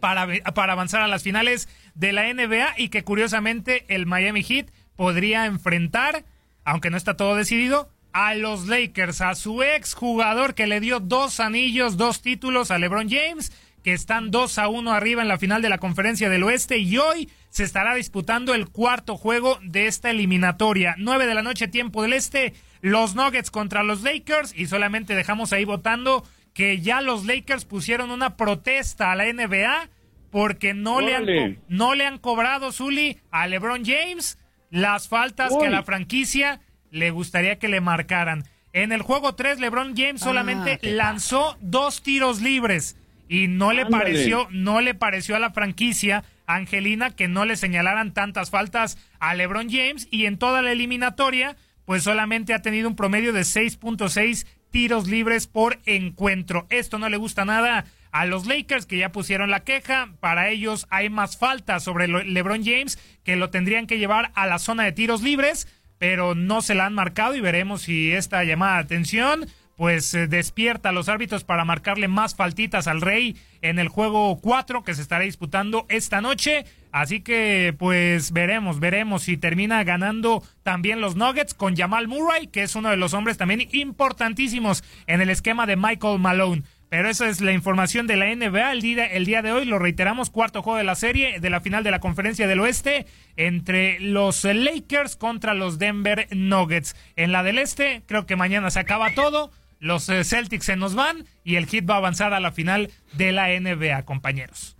para, 0.00 0.26
para 0.54 0.72
avanzar 0.72 1.02
a 1.02 1.06
las 1.06 1.22
finales 1.22 1.68
de 1.94 2.12
la 2.12 2.32
NBA 2.32 2.76
y 2.78 2.88
que 2.88 3.04
curiosamente 3.04 3.84
el 3.88 4.06
Miami 4.06 4.42
Heat 4.42 4.70
podría 4.96 5.46
enfrentar, 5.46 6.24
aunque 6.64 6.90
no 6.90 6.96
está 6.96 7.16
todo 7.16 7.36
decidido, 7.36 7.90
a 8.12 8.34
los 8.34 8.66
Lakers, 8.66 9.20
a 9.20 9.34
su 9.34 9.62
ex 9.62 9.94
jugador 9.94 10.54
que 10.54 10.66
le 10.66 10.80
dio 10.80 11.00
dos 11.00 11.38
anillos, 11.38 11.96
dos 11.98 12.22
títulos 12.22 12.70
a 12.70 12.78
LeBron 12.78 13.10
James, 13.10 13.52
que 13.86 13.92
están 13.92 14.32
2 14.32 14.58
a 14.58 14.68
1 14.68 14.92
arriba 14.92 15.22
en 15.22 15.28
la 15.28 15.38
final 15.38 15.62
de 15.62 15.68
la 15.68 15.78
conferencia 15.78 16.28
del 16.28 16.42
oeste 16.42 16.78
y 16.78 16.98
hoy 16.98 17.30
se 17.50 17.62
estará 17.62 17.94
disputando 17.94 18.52
el 18.52 18.68
cuarto 18.68 19.16
juego 19.16 19.60
de 19.62 19.86
esta 19.86 20.10
eliminatoria. 20.10 20.96
9 20.98 21.26
de 21.26 21.34
la 21.34 21.42
noche 21.42 21.68
tiempo 21.68 22.02
del 22.02 22.14
este, 22.14 22.52
los 22.80 23.14
Nuggets 23.14 23.52
contra 23.52 23.84
los 23.84 24.02
Lakers 24.02 24.54
y 24.56 24.66
solamente 24.66 25.14
dejamos 25.14 25.52
ahí 25.52 25.64
votando 25.64 26.24
que 26.52 26.80
ya 26.80 27.00
los 27.00 27.26
Lakers 27.26 27.64
pusieron 27.64 28.10
una 28.10 28.36
protesta 28.36 29.12
a 29.12 29.14
la 29.14 29.32
NBA 29.32 29.88
porque 30.30 30.74
no, 30.74 31.00
le 31.00 31.14
han, 31.14 31.58
no 31.68 31.94
le 31.94 32.06
han 32.06 32.18
cobrado, 32.18 32.72
Zully, 32.72 33.18
a 33.30 33.46
LeBron 33.46 33.84
James 33.84 34.36
las 34.70 35.08
faltas 35.08 35.52
que 35.58 35.66
a 35.66 35.70
la 35.70 35.82
franquicia 35.82 36.60
le 36.90 37.10
gustaría 37.10 37.58
que 37.58 37.68
le 37.68 37.80
marcaran. 37.80 38.44
En 38.72 38.92
el 38.92 39.02
juego 39.02 39.34
3, 39.34 39.58
LeBron 39.60 39.96
James 39.96 40.20
solamente 40.20 40.78
¿qué 40.78 40.92
lanzó 40.92 41.56
dos 41.60 42.02
tiros 42.02 42.42
libres 42.42 42.96
y 43.28 43.48
no 43.48 43.72
le 43.72 43.82
Ándale. 43.82 44.04
pareció, 44.04 44.48
no 44.50 44.80
le 44.80 44.94
pareció 44.94 45.36
a 45.36 45.40
la 45.40 45.50
franquicia 45.50 46.24
Angelina 46.46 47.10
que 47.10 47.28
no 47.28 47.44
le 47.44 47.56
señalaran 47.56 48.12
tantas 48.12 48.50
faltas 48.50 48.98
a 49.18 49.34
LeBron 49.34 49.68
James 49.70 50.08
y 50.10 50.26
en 50.26 50.38
toda 50.38 50.62
la 50.62 50.72
eliminatoria 50.72 51.56
pues 51.86 52.02
solamente 52.02 52.52
ha 52.52 52.62
tenido 52.62 52.88
un 52.88 52.96
promedio 52.96 53.32
de 53.32 53.42
6.6 53.42 54.46
tiros 54.70 55.08
libres 55.08 55.46
por 55.46 55.78
encuentro. 55.86 56.66
Esto 56.68 56.98
no 56.98 57.08
le 57.08 57.16
gusta 57.16 57.44
nada 57.44 57.86
a 58.16 58.24
los 58.24 58.46
Lakers 58.46 58.86
que 58.86 58.96
ya 58.96 59.12
pusieron 59.12 59.50
la 59.50 59.60
queja. 59.60 60.08
Para 60.20 60.48
ellos 60.48 60.86
hay 60.88 61.10
más 61.10 61.36
faltas 61.36 61.84
sobre 61.84 62.08
LeBron 62.08 62.64
James 62.64 62.98
que 63.24 63.36
lo 63.36 63.50
tendrían 63.50 63.86
que 63.86 63.98
llevar 63.98 64.32
a 64.34 64.46
la 64.46 64.58
zona 64.58 64.84
de 64.84 64.92
tiros 64.92 65.20
libres, 65.20 65.68
pero 65.98 66.34
no 66.34 66.62
se 66.62 66.74
la 66.74 66.86
han 66.86 66.94
marcado 66.94 67.34
y 67.34 67.42
veremos 67.42 67.82
si 67.82 68.12
esta 68.12 68.42
llamada 68.42 68.76
de 68.76 68.84
atención 68.84 69.46
pues 69.76 70.14
eh, 70.14 70.26
despierta 70.26 70.88
a 70.88 70.92
los 70.92 71.10
árbitros 71.10 71.44
para 71.44 71.66
marcarle 71.66 72.08
más 72.08 72.34
faltitas 72.34 72.86
al 72.86 73.02
Rey 73.02 73.36
en 73.60 73.78
el 73.78 73.88
juego 73.88 74.40
4 74.40 74.82
que 74.82 74.94
se 74.94 75.02
estará 75.02 75.24
disputando 75.24 75.84
esta 75.90 76.22
noche. 76.22 76.64
Así 76.92 77.20
que 77.20 77.74
pues 77.78 78.32
veremos, 78.32 78.80
veremos 78.80 79.24
si 79.24 79.36
termina 79.36 79.84
ganando 79.84 80.42
también 80.62 81.02
los 81.02 81.16
Nuggets 81.16 81.52
con 81.52 81.76
Jamal 81.76 82.08
Murray, 82.08 82.46
que 82.46 82.62
es 82.62 82.74
uno 82.76 82.88
de 82.88 82.96
los 82.96 83.12
hombres 83.12 83.36
también 83.36 83.68
importantísimos 83.72 84.82
en 85.06 85.20
el 85.20 85.28
esquema 85.28 85.66
de 85.66 85.76
Michael 85.76 86.18
Malone. 86.18 86.62
Pero 86.88 87.08
esa 87.08 87.28
es 87.28 87.40
la 87.40 87.52
información 87.52 88.06
de 88.06 88.16
la 88.16 88.26
NBA 88.34 88.70
el 88.72 88.80
día, 88.80 89.06
el 89.06 89.24
día 89.26 89.42
de 89.42 89.50
hoy. 89.52 89.64
Lo 89.64 89.78
reiteramos, 89.78 90.30
cuarto 90.30 90.62
juego 90.62 90.78
de 90.78 90.84
la 90.84 90.94
serie, 90.94 91.40
de 91.40 91.50
la 91.50 91.60
final 91.60 91.82
de 91.82 91.90
la 91.90 91.98
conferencia 91.98 92.46
del 92.46 92.60
oeste, 92.60 93.06
entre 93.36 93.98
los 94.00 94.44
Lakers 94.44 95.16
contra 95.16 95.54
los 95.54 95.78
Denver 95.80 96.28
Nuggets. 96.30 96.94
En 97.16 97.32
la 97.32 97.42
del 97.42 97.58
este, 97.58 98.02
creo 98.06 98.24
que 98.26 98.36
mañana 98.36 98.70
se 98.70 98.78
acaba 98.78 99.14
todo. 99.14 99.50
Los 99.80 100.08
eh, 100.08 100.22
Celtics 100.24 100.64
se 100.64 100.76
nos 100.76 100.94
van 100.94 101.24
y 101.44 101.56
el 101.56 101.66
Heat 101.66 101.90
va 101.90 101.94
a 101.94 101.98
avanzar 101.98 102.32
a 102.32 102.40
la 102.40 102.52
final 102.52 102.90
de 103.14 103.32
la 103.32 103.48
NBA, 103.48 104.04
compañeros. 104.04 104.76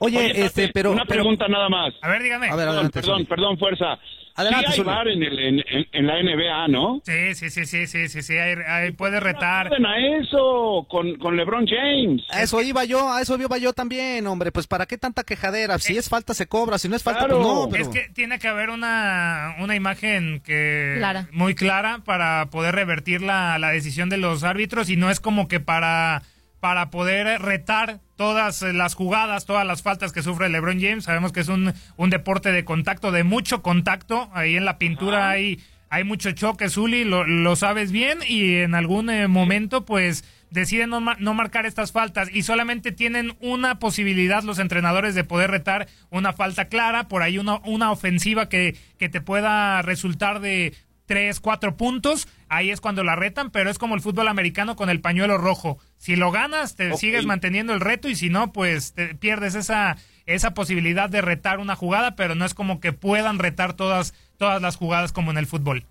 Oye, 0.00 0.44
este, 0.44 0.70
pero. 0.72 0.90
Una 0.90 1.04
pero- 1.04 1.20
pregunta 1.22 1.46
nada 1.48 1.68
más. 1.68 1.92
A 2.02 2.08
ver, 2.08 2.22
dígame. 2.22 2.46
A 2.48 2.56
ver, 2.56 2.64
Perdón, 2.66 2.74
adelante. 2.74 3.00
perdón, 3.00 3.26
perdón, 3.26 3.58
fuerza. 3.58 3.98
Adelante, 4.34 4.72
sí 4.72 4.82
hay 4.86 5.12
en, 5.12 5.22
el, 5.22 5.38
en, 5.38 5.58
en- 5.68 5.86
en 5.92 6.06
la 6.06 6.22
NBA, 6.22 6.68
¿no? 6.68 7.00
Sí, 7.04 7.34
sí, 7.34 7.50
sí, 7.50 7.66
sí, 7.66 7.86
sí, 7.86 8.08
sí, 8.08 8.22
sí, 8.22 8.32
ahí, 8.38 8.54
ahí 8.66 8.92
puede 8.92 9.20
retar. 9.20 9.66
Acuden 9.66 9.86
a 9.86 9.98
eso 10.18 10.86
con, 10.88 11.16
con 11.18 11.36
LeBron 11.36 11.66
James. 11.66 12.22
A 12.30 12.42
eso 12.42 12.60
iba 12.62 12.84
yo, 12.84 13.12
a 13.12 13.20
eso 13.20 13.36
iba 13.40 13.58
yo 13.58 13.72
también, 13.72 14.26
hombre. 14.26 14.52
Pues 14.52 14.66
para 14.66 14.86
qué 14.86 14.96
tanta 14.98 15.24
quejadera. 15.24 15.78
Si 15.78 15.96
es 15.96 16.08
falta 16.08 16.34
se 16.34 16.46
cobra, 16.46 16.78
si 16.78 16.88
no 16.88 16.96
es 16.96 17.02
falta, 17.02 17.26
Claro. 17.26 17.36
pues 17.42 17.46
no. 17.48 17.68
Pero... 17.70 17.82
Es 17.84 17.88
que 17.88 18.08
tiene 18.14 18.38
que 18.38 18.48
haber 18.48 18.70
una, 18.70 19.56
una 19.60 19.76
imagen 19.76 20.40
que 20.44 20.94
Clara. 20.98 21.28
muy 21.32 21.54
clara 21.54 22.00
para 22.04 22.46
poder 22.50 22.74
revertir 22.74 23.22
la, 23.22 23.58
la 23.58 23.70
decisión 23.70 24.08
de 24.08 24.16
los 24.16 24.44
árbitros 24.44 24.88
y 24.90 24.96
no 24.96 25.10
es 25.10 25.20
como 25.20 25.48
que 25.48 25.60
para, 25.60 26.22
para 26.62 26.90
poder 26.90 27.42
retar 27.42 27.98
todas 28.14 28.62
las 28.62 28.94
jugadas, 28.94 29.46
todas 29.46 29.66
las 29.66 29.82
faltas 29.82 30.12
que 30.12 30.22
sufre 30.22 30.48
LeBron 30.48 30.80
James. 30.80 31.02
Sabemos 31.02 31.32
que 31.32 31.40
es 31.40 31.48
un, 31.48 31.74
un 31.96 32.08
deporte 32.08 32.52
de 32.52 32.64
contacto, 32.64 33.10
de 33.10 33.24
mucho 33.24 33.62
contacto. 33.62 34.30
Ahí 34.32 34.56
en 34.56 34.64
la 34.64 34.78
pintura 34.78 35.28
hay, 35.28 35.58
hay 35.90 36.04
mucho 36.04 36.30
choque, 36.30 36.68
Zuli, 36.68 37.02
lo, 37.02 37.24
lo 37.24 37.56
sabes 37.56 37.90
bien 37.90 38.20
y 38.28 38.58
en 38.58 38.76
algún 38.76 39.10
eh, 39.10 39.26
momento 39.26 39.84
pues 39.84 40.22
deciden 40.50 40.90
no, 40.90 41.00
no 41.00 41.34
marcar 41.34 41.66
estas 41.66 41.90
faltas 41.90 42.28
y 42.32 42.44
solamente 42.44 42.92
tienen 42.92 43.36
una 43.40 43.80
posibilidad 43.80 44.44
los 44.44 44.60
entrenadores 44.60 45.16
de 45.16 45.24
poder 45.24 45.50
retar 45.50 45.88
una 46.10 46.32
falta 46.32 46.66
clara, 46.66 47.08
por 47.08 47.22
ahí 47.22 47.38
una, 47.38 47.56
una 47.64 47.90
ofensiva 47.90 48.48
que, 48.48 48.76
que 49.00 49.08
te 49.08 49.20
pueda 49.20 49.82
resultar 49.82 50.38
de 50.38 50.74
tres, 51.06 51.40
cuatro 51.40 51.76
puntos, 51.76 52.28
ahí 52.52 52.70
es 52.70 52.80
cuando 52.80 53.02
la 53.02 53.16
retan, 53.16 53.50
pero 53.50 53.70
es 53.70 53.78
como 53.78 53.94
el 53.94 54.02
fútbol 54.02 54.28
americano 54.28 54.76
con 54.76 54.90
el 54.90 55.00
pañuelo 55.00 55.38
rojo. 55.38 55.78
Si 55.96 56.16
lo 56.16 56.30
ganas, 56.30 56.76
te 56.76 56.94
sigues 56.96 57.24
manteniendo 57.24 57.72
el 57.72 57.80
reto 57.80 58.08
y 58.08 58.14
si 58.14 58.28
no, 58.28 58.52
pues 58.52 58.94
te 58.94 59.14
pierdes 59.14 59.54
esa, 59.54 59.96
esa 60.26 60.52
posibilidad 60.52 61.08
de 61.08 61.22
retar 61.22 61.60
una 61.60 61.76
jugada, 61.76 62.14
pero 62.14 62.34
no 62.34 62.44
es 62.44 62.52
como 62.54 62.78
que 62.78 62.92
puedan 62.92 63.38
retar 63.38 63.72
todas, 63.74 64.12
todas 64.38 64.60
las 64.60 64.76
jugadas 64.76 65.12
como 65.12 65.30
en 65.30 65.38
el 65.38 65.46
fútbol. 65.46 65.84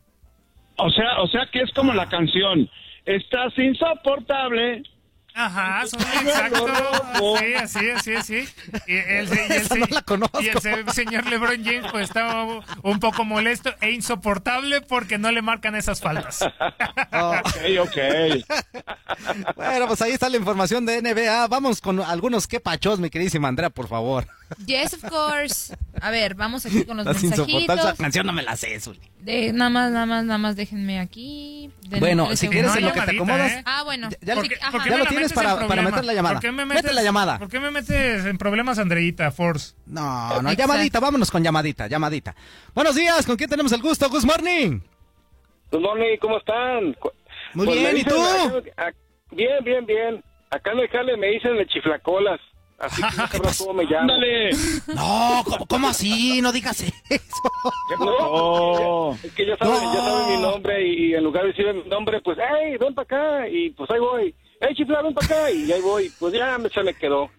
O 0.78 0.89
sea, 0.91 1.19
o 1.19 1.28
sea 1.28 1.47
que 1.52 1.62
es 1.62 1.71
como 1.74 1.93
la 1.93 2.08
canción. 2.08 2.69
Estás 3.06 3.58
insoportable. 3.58 4.84
Ajá, 5.33 5.87
son 5.87 6.01
exacto. 6.23 6.67
Sí, 7.39 7.53
así, 7.55 7.89
así, 7.89 8.15
así. 8.15 8.49
Y 8.87 8.95
el, 8.97 9.27
y 9.27 9.53
el- 9.53 9.79
no 9.79 9.85
la 9.89 10.01
conozco. 10.01 10.41
y 10.41 10.47
el 10.49 10.59
se- 10.61 10.83
señor 10.93 11.25
LeBron 11.27 11.63
James 11.63 11.89
pues 11.91 12.03
estaba 12.09 12.45
un 12.83 12.99
poco 12.99 13.23
molesto 13.23 13.73
e 13.81 13.91
insoportable 13.91 14.81
porque 14.81 15.17
no 15.17 15.31
le 15.31 15.41
marcan 15.41 15.75
esas 15.75 16.01
faltas. 16.01 16.39
Oh, 17.13 17.35
Ok, 17.81 17.87
ok. 17.87 19.55
bueno, 19.55 19.87
pues 19.87 20.01
ahí 20.01 20.11
está 20.11 20.29
la 20.29 20.37
información 20.37 20.85
de 20.85 21.01
NBA. 21.01 21.47
Vamos 21.47 21.81
con 21.81 22.01
algunos 22.01 22.47
que 22.47 22.59
pachos, 22.59 22.99
mi 22.99 23.09
queridísima 23.09 23.47
Andrea, 23.47 23.69
por 23.69 23.87
favor. 23.87 24.27
Yes, 24.65 24.93
of 24.93 25.03
course. 25.09 25.75
A 26.01 26.11
ver, 26.11 26.35
vamos 26.35 26.65
aquí 26.65 26.83
con 26.83 26.97
los 26.97 27.05
Estás. 27.07 27.23
Esa 27.23 27.45
mensajitos. 27.45 27.93
canción 27.97 28.25
no 28.25 28.33
me 28.33 28.41
la 28.43 28.55
sé, 28.55 28.79
Zuli. 28.79 28.99
De, 29.19 29.53
nada 29.53 29.69
más, 29.69 29.91
nada 29.91 30.05
más, 30.05 30.25
nada 30.25 30.37
más, 30.37 30.55
déjenme 30.55 30.99
aquí. 30.99 31.69
Bueno, 31.99 32.35
si 32.35 32.47
quieres 32.47 32.75
en 32.75 32.85
lo 32.85 32.93
que 32.93 33.01
te 33.01 33.11
acomodas. 33.15 33.51
¿eh? 33.51 33.63
Ah, 33.65 33.83
bueno. 33.83 34.09
Ya- 34.09 34.17
ya 34.35 34.41
Sí, 34.41 34.49
lo- 34.49 34.55
ajá. 34.61 34.71
¿Por 34.71 34.83
qué 34.83 34.89
Ya 34.89 34.97
lo 34.97 35.05
tienes 35.05 35.29
metes 35.31 35.33
para- 35.43 35.67
para 35.67 35.81
meter 35.83 36.05
la 36.05 36.13
llamada. 36.13 36.35
¿Por 36.35 36.41
qué 36.41 36.51
me 36.51 36.65
Mete 36.65 36.93
la 36.93 37.03
llamada. 37.03 37.39
¿Por 37.39 37.49
qué 37.49 37.59
me 37.59 37.71
metes 37.71 38.25
en 38.25 38.37
problemas, 38.37 38.79
Andreita, 38.79 39.31
Force? 39.31 39.75
No, 39.85 40.01
no, 40.29 40.49
Exacto. 40.49 40.53
llamadita, 40.57 40.99
vámonos 40.99 41.29
con 41.31 41.43
llamadita, 41.43 41.87
llamadita. 41.87 42.35
Buenos 42.73 42.95
días, 42.95 43.25
¿con 43.25 43.35
quién 43.37 43.49
tenemos 43.49 43.71
el 43.71 43.81
gusto? 43.81 44.09
Good 44.09 44.25
morning. 44.25 44.79
Good 45.71 45.81
morning, 45.81 46.17
¿cómo 46.19 46.37
están? 46.37 46.95
Muy 47.53 47.65
Pues 47.67 47.79
bien, 47.79 47.97
¿y 47.97 48.03
tú? 48.03 48.15
bien, 49.31 49.63
bien, 49.63 49.85
bien. 49.85 50.23
Acá 50.49 50.71
en 50.73 50.79
el 50.79 50.87
jale 50.89 51.15
me 51.15 51.27
dicen 51.27 51.55
el 51.57 51.67
chiflacolas. 51.67 52.39
Así 52.81 53.01
que 53.01 53.15
no 53.17 53.27
sabrás 53.27 53.57
cómo 53.59 53.73
me 53.73 53.83
llamo. 53.83 53.99
Ándale. 54.01 54.49
No, 54.95 55.41
¿cómo, 55.45 55.65
cómo 55.67 55.87
así? 55.89 56.41
No 56.41 56.51
digas 56.51 56.81
eso. 56.81 57.21
No, 57.99 59.13
es 59.23 59.31
que 59.33 59.45
ya 59.45 59.57
saben, 59.57 59.73
No. 59.83 59.93
ya 59.93 59.99
saben 60.01 60.35
mi 60.35 60.41
nombre 60.41 60.87
y 60.87 61.13
en 61.13 61.23
lugar 61.23 61.43
de 61.43 61.49
decir 61.49 61.73
mi 61.73 61.89
nombre, 61.89 62.21
pues, 62.21 62.37
hey, 62.39 62.77
ven 62.79 62.93
para 62.95 63.03
acá. 63.39 63.47
Y 63.49 63.69
pues 63.71 63.89
ahí 63.91 63.99
voy. 63.99 64.35
Hey, 64.59 64.73
chifla, 64.75 65.01
ven 65.01 65.13
para 65.13 65.25
acá. 65.27 65.51
Y 65.51 65.71
ahí 65.71 65.81
voy. 65.81 66.11
Pues 66.19 66.33
ya 66.33 66.57
me- 66.57 66.69
se 66.69 66.83
me 66.83 66.93
quedó. 66.93 67.29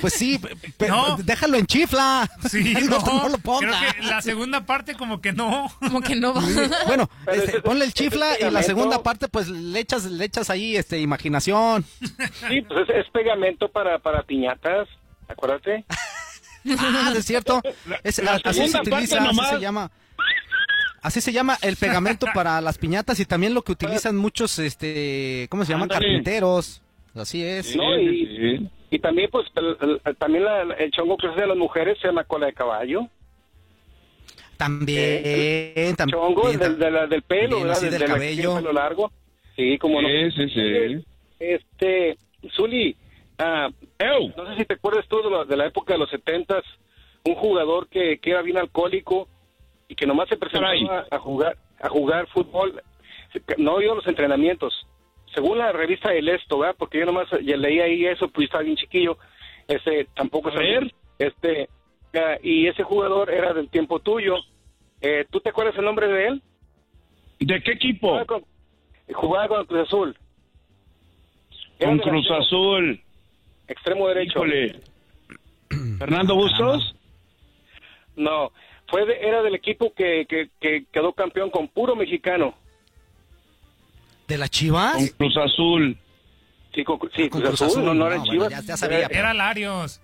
Pues 0.00 0.12
sí, 0.12 0.38
pe- 0.38 0.54
pe- 0.76 0.88
No. 0.88 1.16
déjalo 1.16 1.56
en 1.56 1.66
chifla. 1.66 2.30
Sí, 2.50 2.74
no, 2.90 2.98
no, 2.98 3.22
no 3.22 3.28
lo 3.30 3.38
ponga. 3.38 3.78
Creo 3.78 3.92
que 3.94 4.02
la 4.06 4.20
segunda 4.22 4.66
parte 4.66 4.94
como 4.94 5.20
que 5.20 5.32
no. 5.32 5.70
Como 5.80 6.00
que 6.02 6.14
no 6.14 6.34
va. 6.34 6.42
Bueno, 6.86 7.08
Pero 7.24 7.42
este, 7.42 7.60
ponle 7.62 7.84
el 7.86 7.94
chifla 7.94 8.38
y 8.38 8.50
la 8.50 8.62
segunda 8.62 9.02
parte, 9.02 9.28
pues 9.28 9.48
le 9.48 9.80
echas, 9.80 10.04
le 10.04 10.24
echas 10.24 10.50
ahí 10.50 10.76
este, 10.76 11.00
imaginación. 11.00 11.84
Sí, 12.48 12.60
pues 12.68 12.88
es, 12.88 12.96
es 13.06 13.10
pegamento 13.12 13.68
para, 13.68 13.98
para 13.98 14.22
piñatas. 14.24 14.88
Acuérdate. 15.28 15.84
Ah, 16.78 17.12
es 17.16 17.24
cierto. 17.24 17.62
Es- 18.04 18.22
la 18.22 18.32
a- 18.32 18.40
así 18.44 18.68
se 18.68 18.78
utiliza, 18.78 19.22
así 19.22 19.40
se 19.50 19.60
llama. 19.60 19.90
Así 21.02 21.20
se 21.20 21.32
llama 21.32 21.56
el 21.62 21.76
pegamento 21.76 22.26
para 22.34 22.60
las 22.60 22.78
piñatas 22.78 23.20
y 23.20 23.24
también 23.26 23.54
lo 23.54 23.62
que 23.62 23.72
utilizan 23.72 24.16
muchos, 24.16 24.58
este, 24.58 25.46
¿cómo 25.50 25.64
se 25.64 25.70
llama? 25.72 25.84
Ándale. 25.84 26.00
Carpinteros. 26.04 26.82
Así 27.14 27.42
es. 27.44 27.74
No, 27.76 27.96
y-. 27.96 28.68
Y 28.90 28.98
también, 29.00 29.28
pues, 29.30 29.46
el, 29.56 29.76
el- 30.04 30.16
también 30.16 30.44
la- 30.44 30.62
el 30.62 30.90
chongo 30.92 31.16
que 31.16 31.26
hace 31.26 31.40
de 31.40 31.46
las 31.48 31.56
mujeres 31.56 31.98
se 32.00 32.06
llama 32.08 32.24
cola 32.24 32.46
de 32.46 32.52
caballo. 32.52 33.08
También, 34.56 35.94
también. 35.96 36.18
Chongo, 36.18 36.48
el 36.50 36.58
del, 36.58 36.78
de 36.78 36.90
la- 36.90 37.06
del 37.06 37.22
pelo, 37.22 37.58
También 37.58 37.68
¿verdad? 37.68 37.90
del 37.90 38.04
cabello. 38.04 38.54
pelo 38.56 38.72
largo. 38.72 39.12
Sí, 39.54 39.78
como 39.78 40.00
no. 40.00 40.08
Sí, 40.08 40.30
sí, 40.32 40.48
sí. 40.50 41.04
Este, 41.38 42.16
Zuli, 42.54 42.96
ah, 43.38 43.68
¡Ew! 43.98 44.32
no 44.36 44.46
sé 44.50 44.56
si 44.58 44.64
te 44.64 44.74
acuerdas 44.74 45.04
tú 45.08 45.20
de, 45.22 45.30
la- 45.30 45.44
de 45.44 45.56
la 45.56 45.66
época 45.66 45.92
de 45.94 45.98
los 45.98 46.10
setentas, 46.10 46.64
un 47.24 47.34
jugador 47.34 47.88
que, 47.88 48.18
que 48.18 48.30
era 48.30 48.42
bien 48.42 48.56
alcohólico 48.56 49.28
y 49.88 49.94
que 49.94 50.06
nomás 50.06 50.28
se 50.28 50.36
presentaba 50.36 51.06
a 51.10 51.18
jugar 51.18 51.56
a 51.80 51.88
jugar 51.90 52.26
fútbol, 52.28 52.82
no 53.58 53.82
iba 53.82 53.92
a 53.92 53.96
los 53.96 54.06
entrenamientos. 54.06 54.86
Según 55.34 55.58
la 55.58 55.72
revista 55.72 56.12
El 56.14 56.28
Esto, 56.28 56.58
¿verdad? 56.58 56.76
Porque 56.78 56.98
yo 56.98 57.06
nomás 57.06 57.28
ya 57.42 57.56
leí 57.56 57.80
ahí 57.80 58.06
eso, 58.06 58.28
pues 58.28 58.46
estaba 58.46 58.64
bien 58.64 58.76
chiquillo. 58.76 59.18
Ese 59.68 60.06
tampoco 60.14 60.48
A 60.48 60.52
sabía. 60.52 60.80
Este, 61.18 61.68
ah, 62.14 62.36
y 62.42 62.66
ese 62.68 62.82
jugador 62.82 63.30
era 63.32 63.52
del 63.52 63.68
tiempo 63.68 63.98
tuyo. 64.00 64.36
Eh, 65.00 65.26
¿Tú 65.30 65.40
te 65.40 65.50
acuerdas 65.50 65.76
el 65.76 65.84
nombre 65.84 66.08
de 66.08 66.26
él? 66.28 66.42
¿De 67.40 67.62
qué 67.62 67.72
equipo? 67.72 68.08
Jugaba 68.08 68.24
con, 68.24 68.44
jugaba 69.12 69.48
con 69.48 69.66
Cruz 69.66 69.86
Azul. 69.88 70.16
Era 71.78 71.90
Con 71.90 71.98
Cruz 71.98 72.30
Azul. 72.30 73.00
Extremo 73.68 74.08
derecho. 74.08 74.38
Híjole. 74.38 74.80
¿Fernando 75.98 76.34
Bustos? 76.34 76.94
No, 78.16 78.50
fue 78.88 79.04
de- 79.04 79.20
era 79.20 79.42
del 79.42 79.54
equipo 79.54 79.92
que, 79.92 80.24
que, 80.26 80.48
que 80.60 80.86
quedó 80.90 81.12
campeón 81.12 81.50
con 81.50 81.68
puro 81.68 81.94
mexicano. 81.94 82.54
¿De 84.28 84.38
las 84.38 84.50
chivas? 84.50 84.94
Con 84.96 85.06
Cruz 85.30 85.36
Azul. 85.36 85.96
Sí, 86.74 86.84
con, 86.84 86.98
sí, 87.14 87.28
Con 87.28 87.40
Cruz 87.40 87.50
Cruz 87.58 87.62
Azul, 87.62 87.82
Azul, 87.82 87.84
no, 87.84 87.94
no 87.94 88.00
no, 88.00 88.06
era 88.06 88.16
bueno, 88.18 88.32
Chivas. 88.32 88.50
ya- 88.50 88.60
ya 88.62 88.76
sabía, 88.76 89.06
Era 89.06 89.32
Larios. 89.34 90.00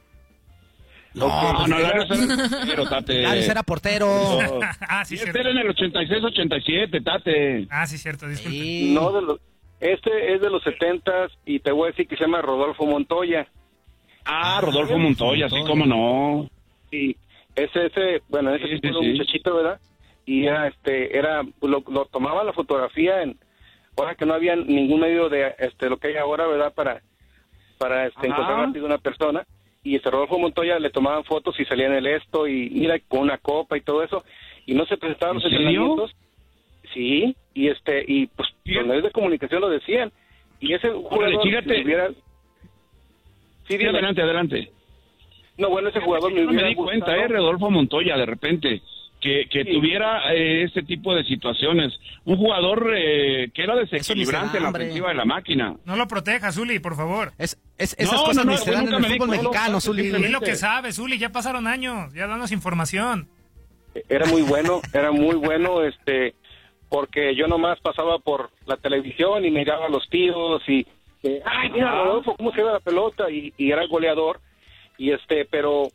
No, 1.15 1.29
No, 1.29 1.59
pues, 1.59 1.69
no, 1.69 1.79
Larios 1.79 2.07
era 2.11 2.49
portero, 2.49 2.89
tate. 2.89 3.23
Larios 3.23 3.49
era 3.49 3.63
portero. 3.63 4.07
Ah, 4.89 5.05
sí, 5.05 5.15
este 5.17 5.31
cierto. 5.33 5.41
era 5.41 5.51
en 5.51 5.59
el 5.59 5.69
86-87, 5.69 7.05
tate. 7.05 7.67
Ah, 7.71 7.87
sí, 7.87 7.99
cierto, 7.99 8.27
disculpe. 8.29 8.57
Sí. 8.59 8.93
No, 8.95 9.13
de 9.13 9.23
los, 9.23 9.41
este 9.81 10.35
es 10.35 10.41
de 10.41 10.49
los 10.51 10.63
setentas 10.63 11.31
y 11.45 11.59
te 11.61 11.73
voy 11.73 11.89
a 11.89 11.91
decir 11.91 12.07
que 12.09 12.17
se 12.17 12.23
llama 12.25 12.41
Rodolfo 12.41 12.87
Montoya. 12.87 13.47
Ah, 14.25 14.61
Rodolfo 14.63 14.97
Montoya, 14.99 15.49
sí, 15.51 15.57
cómo 15.67 15.85
no. 15.85 16.49
Y 16.91 17.17
ese, 17.57 17.87
ese, 17.87 18.23
bueno, 18.29 18.55
ese 18.55 18.67
Sí, 18.69 18.75
tipo 18.81 18.83
sí, 18.83 18.89
era 18.89 18.99
un 18.99 19.05
sí. 19.05 19.11
muchachito, 19.11 19.57
¿verdad? 19.57 19.81
Y 20.25 20.47
era, 20.47 20.69
este, 20.69 21.19
era, 21.19 21.43
lo, 21.61 21.83
lo 21.89 22.05
tomaba 22.07 22.45
la 22.45 22.53
fotografía 22.53 23.23
en, 23.23 23.37
ahora 23.97 24.15
que 24.15 24.27
no 24.27 24.35
había 24.35 24.57
ningún 24.57 25.01
medio 25.01 25.29
de, 25.29 25.55
este, 25.59 25.89
lo 25.89 25.97
que 25.99 26.09
hay 26.09 26.17
ahora, 26.17 26.47
¿verdad? 26.47 26.73
Para, 26.75 27.03
para, 27.79 28.07
este, 28.07 28.27
encontrar 28.27 28.67
rápido 28.67 28.87
una 28.87 28.99
persona. 28.99 29.47
Y 29.85 29.97
este 29.97 30.11
Rodolfo 30.11 30.39
Montoya 30.39 30.79
le 30.79 30.91
tomaban 30.91 31.25
fotos 31.25 31.59
y 31.59 31.65
salía 31.65 31.87
en 31.87 31.95
el 31.95 32.07
esto 32.07 32.47
y 32.47 32.71
mira, 32.71 32.99
con 33.09 33.21
una 33.21 33.39
copa 33.39 33.77
y 33.77 33.81
todo 33.81 34.03
eso. 34.03 34.25
Y 34.65 34.75
no 34.75 34.87
se 34.87 34.97
presentaban 34.97 35.37
los 35.37 35.45
entrenamientos. 35.45 36.15
Sí, 36.95 37.35
y 37.55 37.69
este, 37.69 38.05
y 38.07 38.27
pues 38.27 38.49
los 38.65 38.87
medios 38.87 39.05
de 39.05 39.11
comunicación 39.11 39.61
lo 39.61 39.69
decían. 39.69 40.13
Y 40.61 40.75
ese 40.75 40.91
jugador, 40.91 41.43
si 41.43 41.49
hubiera- 41.83 42.11
Sí, 43.67 43.75
adelante, 43.75 44.23
adelante. 44.23 44.71
No, 45.59 45.71
bueno, 45.71 45.89
ese 45.89 46.01
jugador 46.01 46.33
no 46.33 46.41
me 46.43 46.47
hubiera 46.49 46.69
di 46.69 46.75
cuenta, 46.75 47.17
eh, 47.17 47.29
Rodolfo 47.29 47.71
Montoya, 47.71 48.17
de 48.17 48.27
repente, 48.27 48.83
que, 49.23 49.47
que 49.49 49.65
Sí. 49.65 49.73
tuviera 49.73 50.35
eh, 50.35 50.65
este 50.65 50.83
tipo 50.83 51.15
de 51.15 51.25
situaciones. 51.25 51.95
Un 52.25 52.37
jugador 52.37 52.93
eh, 52.95 53.51
que 53.55 53.63
era 53.63 53.77
desequilibrante 53.77 54.59
en 54.59 54.65
la 54.65 54.71
ofensiva 54.71 55.09
de 55.09 55.15
la 55.15 55.25
máquina. 55.25 55.77
No 55.87 55.97
lo 55.97 56.07
proteja, 56.09 56.53
Zuli, 56.53 56.79
por 56.81 56.97
favor. 56.97 57.33
Es, 57.39 57.59
es- 57.79 57.95
esas 57.99 58.13
No, 58.21 58.25
cosas 58.25 58.45
no, 58.45 58.51
ni 58.51 58.57
no, 58.59 58.63
se 58.65 58.73
dan 58.73 58.85
en 58.85 58.91
me 58.91 58.97
el 58.99 59.03
di 59.05 59.09
fútbol 59.19 59.29
mexicano, 59.31 59.73
no, 59.75 59.81
Zuli. 59.81 60.09
Es 60.09 60.31
lo 60.31 60.41
que 60.41 60.57
sabes, 60.57 60.97
Zuli, 60.97 61.17
ya 61.19 61.31
pasaron 61.31 61.67
años, 61.67 62.13
ya 62.13 62.27
danos 62.27 62.53
información. 62.53 63.29
Era 64.09 64.27
muy 64.27 64.43
bueno, 64.43 64.81
era 64.93 65.13
muy 65.13 65.37
bueno, 65.37 65.83
este, 65.85 66.35
porque 66.89 67.35
yo 67.37 67.47
nomás 67.47 67.79
pasaba 67.81 68.19
por 68.19 68.51
la 68.67 68.77
televisión 68.77 69.45
y 69.45 69.51
miraba 69.51 69.89
los 69.89 70.09
tiros 70.09 70.63
y, 70.69 70.87
eh, 71.23 71.41
ay, 71.45 71.71
mira. 71.71 71.93
Rodolfo, 72.03 72.35
cómo 72.37 72.51
se 72.53 72.63
ve 72.63 72.73
la 72.73 72.81
pelota 72.81 73.31
y, 73.31 73.53
y 73.57 73.71
era 73.71 73.87
goleador 73.87 74.41
y 74.99 75.13
este, 75.13 75.45
pero 75.45 75.89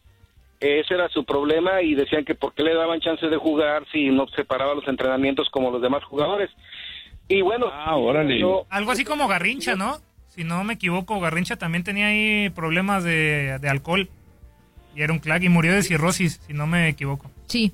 ese 0.59 0.93
era 0.95 1.07
su 1.09 1.23
problema 1.25 1.81
y 1.81 1.93
decían 1.95 2.25
que 2.25 2.35
por 2.35 2.53
qué 2.53 2.63
le 2.63 2.73
daban 2.73 2.99
chance 2.99 3.27
de 3.27 3.37
jugar 3.37 3.85
si 3.91 4.09
no 4.09 4.27
separaba 4.29 4.73
los 4.75 4.87
entrenamientos 4.87 5.49
como 5.49 5.71
los 5.71 5.81
demás 5.81 6.03
jugadores. 6.03 6.49
Y 7.27 7.41
bueno, 7.41 7.67
Ah, 7.71 7.95
órale. 7.95 8.39
yo- 8.39 8.65
Algo 8.69 8.91
así 8.91 9.03
como 9.05 9.27
Garrincha, 9.27 9.75
¿no? 9.75 9.97
Si 10.29 10.43
no 10.43 10.63
me 10.63 10.73
equivoco, 10.75 11.19
Garrincha 11.19 11.57
también 11.57 11.83
tenía 11.83 12.07
ahí 12.07 12.49
problemas 12.51 13.03
de, 13.03 13.57
de 13.59 13.69
alcohol. 13.69 14.07
Y 14.95 15.01
era 15.01 15.13
un 15.13 15.19
clag 15.19 15.43
y 15.43 15.49
murió 15.49 15.73
de 15.73 15.83
cirrosis, 15.83 16.41
si 16.47 16.53
no 16.53 16.65
me 16.67 16.87
equivoco. 16.89 17.29
Sí. 17.47 17.71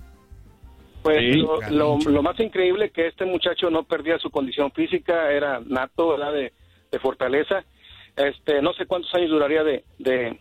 Pues 1.03 1.19
Sí, 1.19 1.33
lo, 1.39 1.59
lo, 1.69 1.97
lo 1.99 2.23
más 2.23 2.39
increíble 2.39 2.89
que 2.89 3.07
este 3.07 3.25
muchacho 3.25 3.69
no 3.69 3.83
perdía 3.83 4.17
su 4.19 4.29
condición 4.29 4.71
física, 4.71 5.31
era 5.31 5.61
nato, 5.65 6.09
¿verdad? 6.09 6.33
De, 6.33 6.53
de 6.91 6.99
fortaleza. 6.99 7.63
Este, 8.15 8.61
no 8.61 8.73
sé 8.73 8.85
cuántos 8.85 9.13
años 9.15 9.29
duraría 9.29 9.63
de, 9.63 9.83
de, 9.99 10.39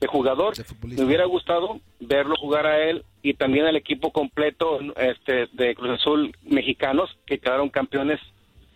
de 0.00 0.06
jugador. 0.06 0.54
De. 0.56 0.64
Me 0.96 1.04
hubiera 1.04 1.24
gustado 1.24 1.80
verlo 2.00 2.34
jugar 2.36 2.66
a 2.66 2.78
él 2.88 3.04
y 3.22 3.34
también 3.34 3.66
al 3.66 3.76
equipo 3.76 4.12
completo 4.12 4.78
este, 4.96 5.48
de 5.52 5.74
Cruz 5.74 5.98
Azul 6.00 6.36
mexicanos 6.42 7.10
que 7.26 7.38
quedaron 7.38 7.68
campeones 7.68 8.20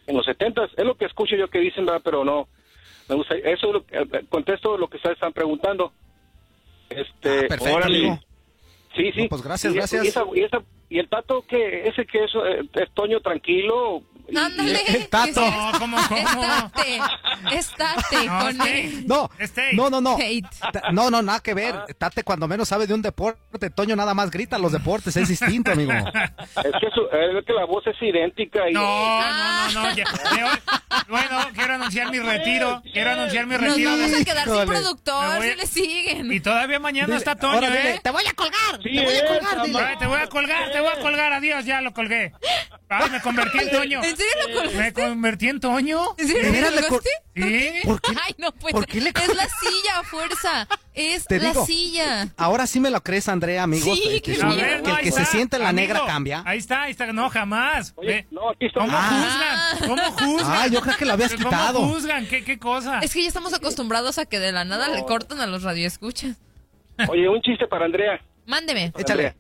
en 0.09 0.17
los 0.17 0.27
70 0.27 0.65
Es 0.77 0.85
lo 0.85 0.97
que 0.97 1.05
escucho 1.05 1.37
yo 1.37 1.49
que 1.49 1.61
dicen, 1.61 1.87
¿verdad? 1.87 2.01
Pero 2.05 2.25
no, 2.25 2.49
me 3.09 3.15
gusta. 3.15 3.37
Eso 3.37 3.85
eh, 3.91 4.25
contesto 4.29 4.77
lo 4.77 4.89
que 4.89 4.97
ustedes 4.97 5.15
están 5.15 5.33
preguntando. 5.33 5.93
Este, 6.91 7.45
Ah, 7.45 7.49
perfecto, 7.49 7.85
amigo. 7.85 8.21
Sí, 8.97 9.11
sí. 9.13 9.23
No, 9.23 9.29
pues 9.29 9.43
gracias, 9.43 9.73
y, 9.73 9.77
gracias. 9.77 10.05
Y, 10.05 10.09
esa- 10.09 10.25
y 10.35 10.41
esa- 10.41 10.63
y 10.95 10.99
el 10.99 11.09
tato 11.09 11.45
que 11.49 11.89
ese 11.89 12.05
que 12.07 12.25
es, 12.25 12.31
eh, 12.35 12.69
es 12.75 12.91
Toño 12.95 13.21
tranquilo. 13.21 14.03
Ándale. 14.35 14.79
Tato. 15.11 15.41
No, 15.51 15.79
¿cómo, 15.79 15.97
cómo? 16.09 16.71
Estate. 16.71 17.01
Estate 17.53 18.27
No, 18.27 18.39
con 18.41 18.69
él. 18.69 19.07
No, 19.07 19.31
no, 19.73 19.91
no, 19.91 20.01
no. 20.01 20.19
No, 20.93 21.11
no, 21.11 21.23
nada 21.23 21.41
que 21.41 21.55
ver. 21.55 21.75
Tate 21.99 22.23
cuando 22.23 22.47
menos 22.49 22.69
sabe 22.69 22.87
de 22.87 22.95
un 22.95 23.03
deporte. 23.03 23.69
Toño 23.71 23.97
nada 23.97 24.15
más 24.15 24.31
grita 24.31 24.59
los 24.59 24.73
deportes, 24.73 25.17
es 25.17 25.29
distinto, 25.29 25.73
amigo. 25.73 25.93
Es 26.63 26.73
que, 26.81 26.91
su- 26.95 27.07
es 27.11 27.45
que 27.45 27.53
la 27.53 27.65
voz 27.65 27.87
es 27.87 27.97
idéntica. 28.01 28.69
Y, 28.71 28.73
No, 28.73 28.81
no, 28.83 29.73
no, 29.73 29.83
no. 29.91 29.97
ya- 29.97 30.05
hoy- 30.05 30.59
bueno, 31.09 31.39
quiero 31.55 31.75
anunciar 31.75 32.11
mi 32.11 32.19
retiro. 32.21 32.83
Quiero 32.93 33.11
anunciar 33.11 33.47
mi 33.47 33.55
Nos 33.55 33.63
retiro. 33.63 33.91
vamos 33.91 34.21
a 34.21 34.25
quedar 34.25 34.45
sin 34.45 34.53
Híjole. 34.55 34.67
Me 34.67 34.73
productor 34.73 35.37
voy 35.39 35.49
si 35.49 35.57
le 35.57 35.67
siguen. 35.67 36.33
Y 36.33 36.41
todavía 36.41 36.79
mañana 36.79 37.17
está 37.17 37.35
Toño, 37.37 37.55
Ahora 37.55 37.69
dile, 37.69 37.91
¿eh? 37.95 38.01
te 38.03 38.11
voy 38.11 38.25
a 38.27 38.33
colgar, 38.35 38.77
Sí, 38.83 38.91
te 38.97 39.05
voy 39.05 39.15
a 39.15 39.19
eh, 39.19 39.25
colgar, 39.27 39.63
dile. 39.67 39.97
Te 39.99 40.07
voy 40.07 40.21
a 40.21 40.27
colgar, 40.29 40.71
te 40.73 40.81
voy 40.83 40.93
a 40.97 41.01
colgar. 41.01 41.33
Adiós, 41.33 41.65
ya 41.65 41.81
lo 41.81 41.93
colgué. 41.93 42.33
Ay, 42.89 43.11
me 43.11 43.21
convertí 43.23 43.59
en 43.59 43.71
Toño. 43.71 44.03
¿En 44.05 44.17
serio 44.17 44.33
lo 44.49 44.55
colgaste? 44.55 44.79
Me 44.79 44.93
convertí 44.93 45.49
en 45.49 45.61
Toño. 45.61 46.01
¿En 46.19 46.29
serio 46.29 46.53
¿De 46.53 46.61
lo 46.61 46.89
colgaste? 46.89 47.11
Sí. 47.35 47.71
¿Por 47.85 48.01
qué? 48.03 48.13
Ay, 48.23 48.35
no, 48.37 48.53
pues. 48.53 48.75
¿Por 48.75 48.87
qué 48.87 49.01
le 49.01 49.09
Es 49.11 49.35
la 49.35 49.45
silla, 49.49 49.99
a 50.01 50.03
fuerza. 50.03 50.69
Es 50.93 51.25
Te 51.25 51.39
la 51.39 51.49
digo. 51.51 51.65
silla. 51.65 52.29
Ahora 52.37 52.67
sí 52.67 52.79
me 52.81 52.91
lo 52.91 53.03
crees, 53.03 53.29
Andrea, 53.29 53.63
amigos. 53.63 53.99
Sí, 53.99 54.21
que, 54.21 54.33
ver, 54.33 54.83
que 54.83 54.89
no, 54.89 54.99
el 54.99 55.05
que 55.05 55.11
se 55.13 55.23
está. 55.23 55.25
siente 55.33 55.57
en 55.57 55.63
la 55.63 55.71
Amigo, 55.71 55.95
negra 55.95 56.07
cambia. 56.07 56.43
Ahí 56.45 56.59
está, 56.59 56.83
ahí 56.83 56.91
está. 56.91 57.11
No, 57.13 57.31
jamás. 57.31 57.95
Oye, 57.97 58.27
no, 58.31 58.51
aquí 58.51 58.67
está. 58.67 58.81
¿Cómo 58.81 58.93
Ah. 58.95 59.73
juzgan? 59.79 59.89
¿Cómo 59.89 60.13
juzgan? 60.13 60.53
Ah, 60.61 60.67
yo 60.67 60.81
creo 60.83 60.97
que 60.99 61.05
lo 61.07 61.13
habías 61.15 61.33
¿Cómo 61.33 61.45
quitado. 61.49 61.79
juzgan? 61.89 62.27
¿Qué, 62.27 62.45
qué 62.45 62.59
cosa? 62.59 62.99
Es 63.01 63.15
que 63.15 63.23
ya 63.23 63.29
estamos 63.29 63.55
acostumbrados 63.55 64.19
a 64.19 64.27
que 64.27 64.39
de 64.39 64.53
la 64.53 64.65
nada 64.67 64.89
le 64.89 65.03
cortan 65.05 65.41
a 65.41 65.47
los 65.47 65.63
radioescuchas. 65.63 66.37
Oye, 67.09 67.27
un 67.27 67.41
chiste 67.41 67.67
para 67.67 67.87
Andrea. 67.87 68.21
Mándeme. 68.47 68.93
Échale. 68.99 69.35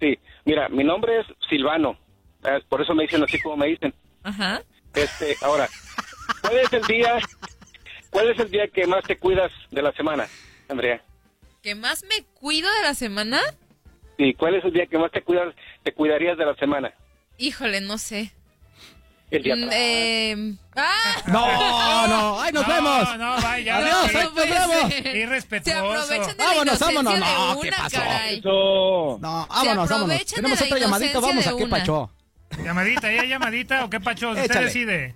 Sí, 0.00 0.18
mira, 0.44 0.68
mi 0.68 0.84
nombre 0.84 1.20
es 1.20 1.26
Silvano. 1.48 1.98
eh, 2.44 2.60
Por 2.68 2.82
eso 2.82 2.94
me 2.94 3.04
dicen 3.04 3.22
así 3.22 3.40
como 3.40 3.56
me 3.56 3.66
dicen. 3.68 3.94
Ajá. 4.22 4.62
Este, 4.94 5.36
ahora, 5.42 5.68
¿cuál 6.40 6.58
es 6.58 6.72
el 6.72 6.82
día, 6.82 7.18
cuál 8.10 8.30
es 8.30 8.38
el 8.38 8.50
día 8.50 8.68
que 8.68 8.86
más 8.86 9.04
te 9.04 9.16
cuidas 9.18 9.50
de 9.70 9.82
la 9.82 9.92
semana, 9.92 10.26
Andrea? 10.68 11.02
¿Qué 11.62 11.74
más 11.74 12.04
me 12.04 12.22
cuido 12.34 12.70
de 12.74 12.82
la 12.82 12.94
semana? 12.94 13.40
¿Y 14.18 14.34
cuál 14.34 14.54
es 14.54 14.64
el 14.64 14.72
día 14.72 14.86
que 14.86 14.98
más 14.98 15.10
te 15.10 15.22
cuidas, 15.22 15.54
te 15.82 15.92
cuidarías 15.92 16.38
de 16.38 16.46
la 16.46 16.54
semana? 16.56 16.92
Híjole, 17.38 17.80
no 17.80 17.98
sé. 17.98 18.32
El 19.30 19.42
día 19.42 19.56
Mm, 19.56 19.68
eh, 19.72 20.54
¡Ah! 20.76 21.22
No, 21.26 22.06
no, 22.08 22.40
ay, 22.40 22.52
nos 22.52 22.66
No, 22.68 22.74
vemos. 22.74 23.18
no, 23.18 23.42
vaya. 23.42 23.76
Adiós, 23.78 24.10
ay, 24.14 24.24
nos 24.24 24.34
vemos. 24.34 24.92
Se 25.02 25.18
Irrespetuoso. 25.18 25.78
aprovechan 25.80 26.36
de 26.36 26.44
Vámonos, 26.44 26.80
la 26.80 26.86
vámonos. 26.86 27.18
No, 27.18 27.60
¿qué 27.60 27.70
pasó? 27.72 27.96
caray. 27.98 28.40
No, 28.42 29.18
vámonos, 29.20 29.88
vámonos. 29.88 30.24
Tenemos 30.26 30.62
otra 30.62 30.78
llamadita, 30.78 31.20
vamos 31.20 31.46
a 31.46 31.56
qué 31.56 31.66
pacho. 31.66 32.10
Llamadita, 32.62 33.12
¿ya 33.12 33.24
llamadita 33.24 33.84
o 33.84 33.90
qué 33.90 33.98
pacho? 34.00 34.28
Usted 34.30 34.44
Échale. 34.44 34.66
decide. 34.66 35.14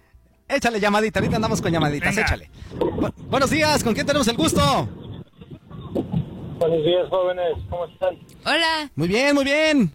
Échale 0.49 0.81
llamadita, 0.81 1.21
ahorita 1.21 1.37
andamos 1.37 1.61
con 1.61 1.71
llamaditas, 1.71 2.09
Venga. 2.17 2.27
échale. 2.27 2.51
Bu- 2.79 3.13
buenos 3.29 3.51
días, 3.51 3.85
¿con 3.85 3.95
quién 3.95 4.07
tenemos 4.07 4.27
el 4.29 4.37
gusto? 4.37 4.89
Buenos 6.59 6.85
días, 6.85 7.09
jóvenes. 7.11 7.53
¿Cómo 7.71 7.85
están? 7.85 8.19
Hola. 8.45 8.91
Muy 8.97 9.07
bien, 9.09 9.35
muy 9.35 9.45
bien. 9.45 9.95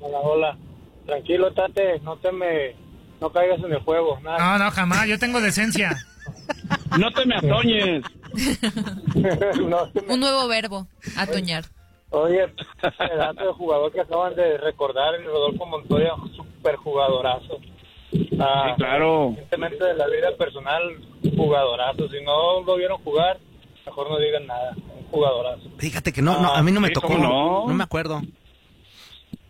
Hola, 0.00 0.18
hola. 0.20 0.58
Tranquilo, 1.06 1.52
Tate. 1.52 1.98
No 2.00 2.16
te 2.16 2.32
me... 2.32 2.76
No 3.22 3.30
caigas 3.32 3.58
en 3.60 3.72
el 3.72 3.78
juego. 3.78 4.18
Nada. 4.20 4.38
No, 4.58 4.64
no, 4.64 4.70
jamás. 4.72 5.06
Yo 5.06 5.18
tengo 5.18 5.40
decencia. 5.40 5.96
No 6.98 7.10
te 7.12 7.24
me 7.26 7.36
atoñes. 7.36 8.02
no 9.60 9.88
te 9.90 10.02
me- 10.02 10.12
Un 10.14 10.20
nuevo 10.20 10.46
verbo, 10.48 10.86
atoñar. 11.16 11.64
Oye, 12.10 12.46
pedazo 12.98 13.40
de 13.46 13.52
jugador 13.54 13.92
que 13.92 14.00
acaban 14.02 14.34
de 14.34 14.58
recordar 14.58 15.14
en 15.14 15.24
Rodolfo 15.24 15.64
Montoya, 15.66 16.14
un 16.14 16.30
super 16.34 16.76
jugadorazo. 16.76 17.58
Ah, 18.38 18.66
Sí, 18.76 18.82
claro. 18.82 19.28
Evidentemente 19.30 19.84
de 19.84 19.94
la 19.94 20.06
vida 20.08 20.36
personal, 20.38 20.82
jugadorazo. 21.36 22.08
Si 22.10 22.22
no 22.22 22.60
lo 22.62 22.76
vieron 22.76 22.98
jugar, 23.02 23.38
mejor 23.86 24.10
no 24.10 24.18
digan 24.18 24.46
nada. 24.46 24.74
Un 24.76 25.04
jugadorazo. 25.10 25.62
Fíjate 25.78 26.12
que 26.12 26.20
no, 26.22 26.40
no, 26.40 26.54
a 26.54 26.62
mí 26.62 26.72
no 26.72 26.80
me 26.80 26.88
sí, 26.88 26.94
tocó. 26.94 27.08
¿cómo 27.08 27.18
no? 27.22 27.68
No 27.68 27.74
me 27.74 27.84
acuerdo. 27.84 28.20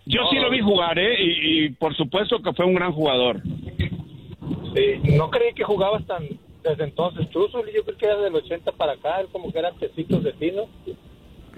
Yo 0.06 0.20
sí 0.30 0.36
lo 0.36 0.50
vi 0.50 0.60
jugar, 0.60 0.98
¿eh? 0.98 1.14
Y, 1.22 1.64
y 1.66 1.68
por 1.70 1.94
supuesto 1.96 2.42
que 2.42 2.52
fue 2.52 2.64
un 2.66 2.74
gran 2.74 2.92
jugador. 2.92 3.40
Sí, 4.74 5.14
no 5.16 5.30
creí 5.30 5.52
que 5.54 5.64
jugabas 5.64 6.04
tan 6.06 6.26
desde 6.64 6.84
entonces. 6.84 7.28
Tú, 7.30 7.46
Zuli, 7.48 7.72
yo 7.74 7.84
creo 7.84 7.96
que 7.98 8.06
era 8.06 8.16
del 8.16 8.34
80 8.34 8.72
para 8.72 8.92
acá, 8.92 9.20
él 9.20 9.28
como 9.30 9.52
que 9.52 9.58
era 9.58 9.70
tecitos 9.72 10.22
de 10.24 10.32
tino. 10.34 10.62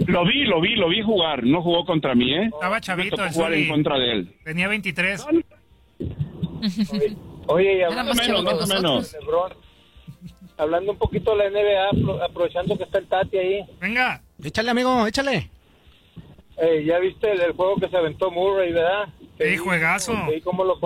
Lo 0.07 0.25
vi, 0.25 0.45
lo 0.45 0.61
vi, 0.61 0.75
lo 0.75 0.89
vi 0.89 1.01
jugar. 1.03 1.45
No 1.45 1.63
jugó 1.63 1.85
contra 1.85 2.15
mí, 2.15 2.35
¿eh? 2.35 2.51
Estaba 2.53 2.77
Me 2.77 2.81
chavito 2.81 3.17
tocó 3.17 3.29
el 3.29 3.33
jugar 3.35 3.55
en 3.55 3.69
contra 3.69 3.99
de 3.99 4.13
él. 4.13 4.35
Tenía 4.45 4.69
23. 4.69 5.27
Oye, 5.27 7.17
oye 7.47 7.79
y 7.79 7.83
hablando, 7.83 8.15
más 8.15 8.29
menos, 8.29 8.45
más 8.69 9.13
LeBron, 9.21 9.53
hablando 10.57 10.93
un 10.93 10.99
poquito 10.99 11.37
de 11.37 11.37
la 11.37 11.51
NBA, 11.51 11.91
apro- 11.91 12.23
aprovechando 12.23 12.77
que 12.77 12.85
está 12.85 12.99
el 12.99 13.07
Tati 13.07 13.39
ahí, 13.39 13.61
Venga. 13.81 14.23
Échale, 14.43 14.71
amigo, 14.71 15.07
échale. 15.07 15.51
Eh, 16.57 16.85
ya 16.85 16.99
viste 16.99 17.33
el, 17.33 17.41
el 17.41 17.53
juego 17.53 17.77
que 17.77 17.89
se 17.89 17.97
aventó 17.97 18.31
Murray, 18.31 18.73
¿verdad? 18.73 19.09
Te 19.37 19.51
Sí, 19.51 19.57
juegazo. 19.57 20.13
Te 20.13 20.35
oí 20.35 20.41
cómo 20.41 20.65
lo, 20.65 20.79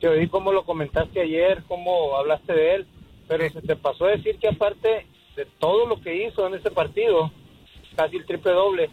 te 0.00 0.08
oí 0.08 0.28
cómo 0.28 0.52
lo 0.52 0.64
comentaste 0.64 1.20
ayer, 1.20 1.62
cómo 1.66 2.16
hablaste 2.16 2.52
de 2.52 2.74
él, 2.74 2.86
pero 3.28 3.48
se 3.50 3.62
te 3.62 3.76
pasó 3.76 4.06
a 4.06 4.10
decir 4.10 4.38
que 4.38 4.48
aparte 4.48 5.06
de 5.34 5.46
todo 5.58 5.86
lo 5.86 6.00
que 6.00 6.26
hizo 6.26 6.46
en 6.46 6.54
ese 6.54 6.70
partido, 6.70 7.30
casi 7.96 8.16
el 8.16 8.26
triple 8.26 8.52
doble, 8.52 8.90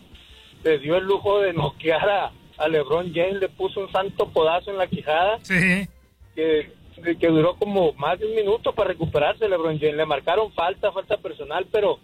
le 0.64 0.80
dio 0.80 0.98
el 0.98 1.06
lujo 1.06 1.40
de 1.42 1.54
noquear 1.54 2.10
a, 2.10 2.32
a 2.58 2.68
LeBron 2.68 3.14
James, 3.14 3.40
le 3.40 3.50
puso 3.50 3.82
un 3.82 3.92
santo 3.92 4.30
podazo 4.30 4.72
en 4.72 4.78
la 4.78 4.88
quijada. 4.88 5.40
Sí. 5.44 5.88
que, 6.36 6.72
que 7.20 7.28
duró 7.28 7.56
como 7.56 7.94
más 7.94 8.20
de 8.20 8.26
un 8.26 8.36
minuto 8.36 8.74
para 8.74 8.90
recuperarse 8.90 9.48
LeBron 9.48 9.80
James. 9.80 9.96
Le 9.96 10.06
marcaron 10.06 10.52
falta, 10.54 10.92
falta 10.92 11.18
personal, 11.18 11.68
pero 11.72 12.00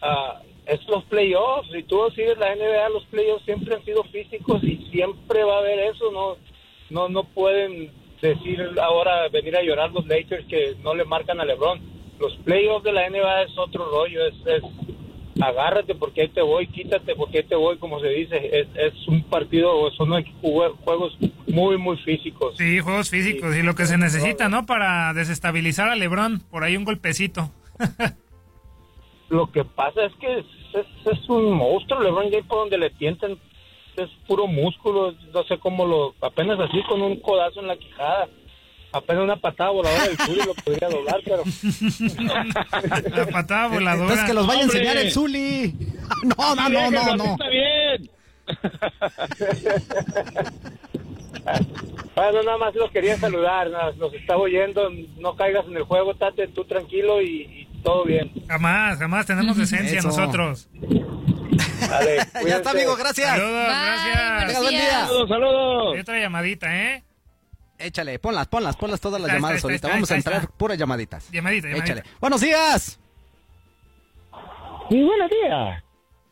ah, 0.00 0.40
es 0.66 0.80
los 0.88 1.04
playoffs. 1.04 1.70
Si 1.72 1.82
tú 1.84 1.98
sigues 2.14 2.38
la 2.38 2.54
NBA, 2.54 2.88
los 2.90 3.04
playoffs 3.06 3.44
siempre 3.44 3.74
han 3.74 3.84
sido 3.84 4.02
físicos 4.04 4.62
y 4.64 4.76
siempre 4.90 5.44
va 5.44 5.56
a 5.56 5.58
haber 5.60 5.78
eso. 5.80 6.10
No, 6.12 6.36
no, 6.90 7.08
no 7.08 7.24
pueden 7.24 7.90
decir 8.22 8.60
ahora 8.80 9.28
venir 9.28 9.56
a 9.56 9.62
llorar 9.62 9.92
los 9.92 10.06
Lakers 10.06 10.46
que 10.46 10.76
no 10.82 10.94
le 10.94 11.04
marcan 11.04 11.40
a 11.40 11.44
LeBron. 11.44 11.80
Los 12.18 12.34
playoffs 12.38 12.84
de 12.84 12.92
la 12.92 13.08
NBA 13.10 13.42
es 13.42 13.58
otro 13.58 13.84
rollo, 13.90 14.24
es, 14.26 14.34
es 14.46 14.62
agárrate 15.42 15.94
porque 15.96 16.22
ahí 16.22 16.28
te 16.28 16.40
voy, 16.42 16.66
quítate 16.68 17.14
porque 17.16 17.38
ahí 17.38 17.44
te 17.44 17.56
voy, 17.56 17.76
como 17.78 18.00
se 18.00 18.08
dice. 18.08 18.36
Es, 18.60 18.68
es 18.76 19.08
un 19.08 19.22
partido, 19.24 19.90
son 19.92 20.10
jue- 20.10 20.74
juegos 20.84 21.18
muy, 21.48 21.76
muy 21.76 21.96
físicos. 21.98 22.56
Sí, 22.56 22.78
juegos 22.80 23.10
físicos 23.10 23.54
y 23.56 23.62
lo 23.62 23.74
que 23.74 23.86
se 23.86 23.98
necesita, 23.98 24.48
¿no? 24.48 24.64
Para 24.64 25.12
desestabilizar 25.12 25.88
a 25.88 25.96
LeBron. 25.96 26.40
Por 26.50 26.64
ahí 26.64 26.76
un 26.76 26.84
golpecito. 26.84 27.50
Lo 29.34 29.50
que 29.50 29.64
pasa 29.64 30.04
es 30.04 30.12
que 30.20 30.38
es, 30.38 30.44
es- 30.74 31.06
es 31.18 31.28
un 31.28 31.52
monstruo, 31.52 32.00
LeBron 32.00 32.30
James 32.30 32.46
por 32.46 32.58
donde 32.60 32.78
le 32.78 32.90
tienten 32.90 33.36
es 33.96 34.08
puro 34.26 34.46
músculo, 34.46 35.12
no 35.32 35.42
sé 35.44 35.58
cómo 35.58 35.84
lo, 35.86 36.14
apenas 36.20 36.58
así 36.60 36.82
con 36.88 37.00
un 37.02 37.18
codazo 37.20 37.60
en 37.60 37.68
la 37.68 37.76
quijada, 37.76 38.28
apenas 38.92 39.22
una 39.24 39.36
patada 39.36 39.70
voladora 39.70 40.04
del 40.04 40.16
sur 40.18 40.46
lo 40.46 40.54
podría 40.54 40.88
doblar, 40.88 41.20
pero 41.24 41.42
La 43.16 43.26
patada 43.26 43.68
voladora. 43.68 44.02
Entonces 44.04 44.24
que 44.26 44.34
los 44.34 44.46
vaya 44.46 44.60
a 44.60 44.64
enseñar 44.64 44.96
el 44.96 45.10
Zuli. 45.12 45.74
No, 46.38 46.54
no, 46.54 46.68
no, 46.68 46.90
no, 46.90 47.16
no. 47.16 47.24
Está 47.32 47.48
bien. 47.48 48.10
bueno, 52.16 52.42
nada 52.42 52.58
más 52.58 52.74
los 52.74 52.90
quería 52.90 53.16
saludar, 53.16 53.70
nada, 53.70 53.92
los 53.98 54.12
estaba 54.14 54.40
oyendo, 54.42 54.90
no 55.18 55.36
caigas 55.36 55.66
en 55.66 55.76
el 55.76 55.82
juego, 55.84 56.14
tate 56.14 56.48
tú 56.48 56.64
tranquilo 56.64 57.20
y, 57.20 57.42
y 57.42 57.63
todo 57.84 58.04
bien. 58.04 58.32
Jamás, 58.48 58.98
jamás 58.98 59.26
tenemos 59.26 59.56
decencia 59.56 59.98
Eso. 60.00 60.08
nosotros. 60.08 60.68
Dale, 61.88 62.16
Ya 62.48 62.56
está, 62.56 62.70
amigo, 62.70 62.96
gracias. 62.96 63.28
Saludos, 63.28 63.66
Bye, 63.66 63.74
gracias. 63.74 64.36
buenos 64.44 64.58
buen 64.62 64.68
días. 64.70 64.82
día. 64.84 65.00
Saludos, 65.06 65.28
saludos. 65.28 65.94
Hay 65.94 66.00
otra 66.00 66.18
llamadita, 66.20 66.76
¿eh? 66.76 67.04
Échale, 67.78 68.18
ponlas, 68.18 68.46
ponlas, 68.48 68.76
ponlas 68.76 69.00
todas 69.00 69.20
las 69.20 69.28
está, 69.28 69.36
llamadas 69.36 69.56
está, 69.56 69.68
ahorita. 69.68 69.88
Vamos 69.88 70.10
a 70.10 70.16
entrar 70.16 70.40
está. 70.42 70.52
puras 70.56 70.78
llamaditas. 70.78 71.30
Llamadita, 71.30 71.68
llamadita. 71.68 71.92
Échale. 71.92 72.02
Buenos 72.20 72.40
días. 72.40 72.98
Sí, 74.90 75.02
buenos 75.02 75.30
días. 75.30 75.82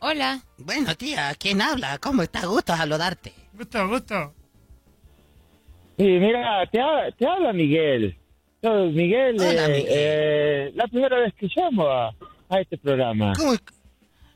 Hola. 0.01 0.41
Bueno, 0.59 0.95
tía, 0.97 1.33
¿quién 1.39 1.61
habla? 1.63 1.99
¿Cómo 1.99 2.23
está? 2.23 2.47
Gusto 2.47 2.77
saludarte. 2.77 3.33
Gusto, 3.53 3.89
gusto. 3.89 4.35
Sí, 5.99 6.05
mira, 6.05 6.67
te, 6.71 6.81
ha- 6.81 7.11
te 7.17 7.27
habla 7.27 7.53
Miguel. 7.53 8.19
Miguel, 8.63 9.37
Hola, 9.41 9.65
eh, 9.67 9.69
Miguel. 9.69 9.87
eh, 9.89 10.73
la 10.77 10.87
primera 10.87 11.19
vez 11.19 11.35
que 11.35 11.49
llamo 11.55 11.87
a, 11.89 12.15
a 12.49 12.61
este 12.61 12.79
programa. 12.79 13.33
¿Cómo, 13.37 13.55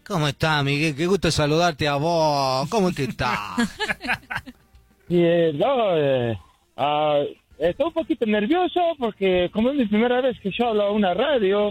¿Cómo 0.07 0.29
está, 0.29 0.63
Miguel? 0.65 0.97
Qué 0.97 1.07
gusto 1.07 1.31
saludarte 1.31 1.87
a 1.87 1.95
vos. 1.97 2.69
¿Cómo 2.69 2.93
que 2.93 3.05
está? 3.05 3.55
Y, 5.09 5.19
eh, 5.23 5.53
no, 5.55 5.97
eh, 5.97 6.37
ah, 6.77 7.23
estoy 7.61 7.87
un 7.87 7.93
poquito 7.93 8.27
nervioso 8.27 8.81
porque 8.99 9.49
como 9.53 9.71
es 9.71 9.77
mi 9.77 9.87
primera 9.87 10.21
vez 10.21 10.37
que 10.41 10.51
yo 10.51 10.67
hablo 10.67 10.83
a 10.83 10.91
una 10.91 11.15
radio, 11.15 11.71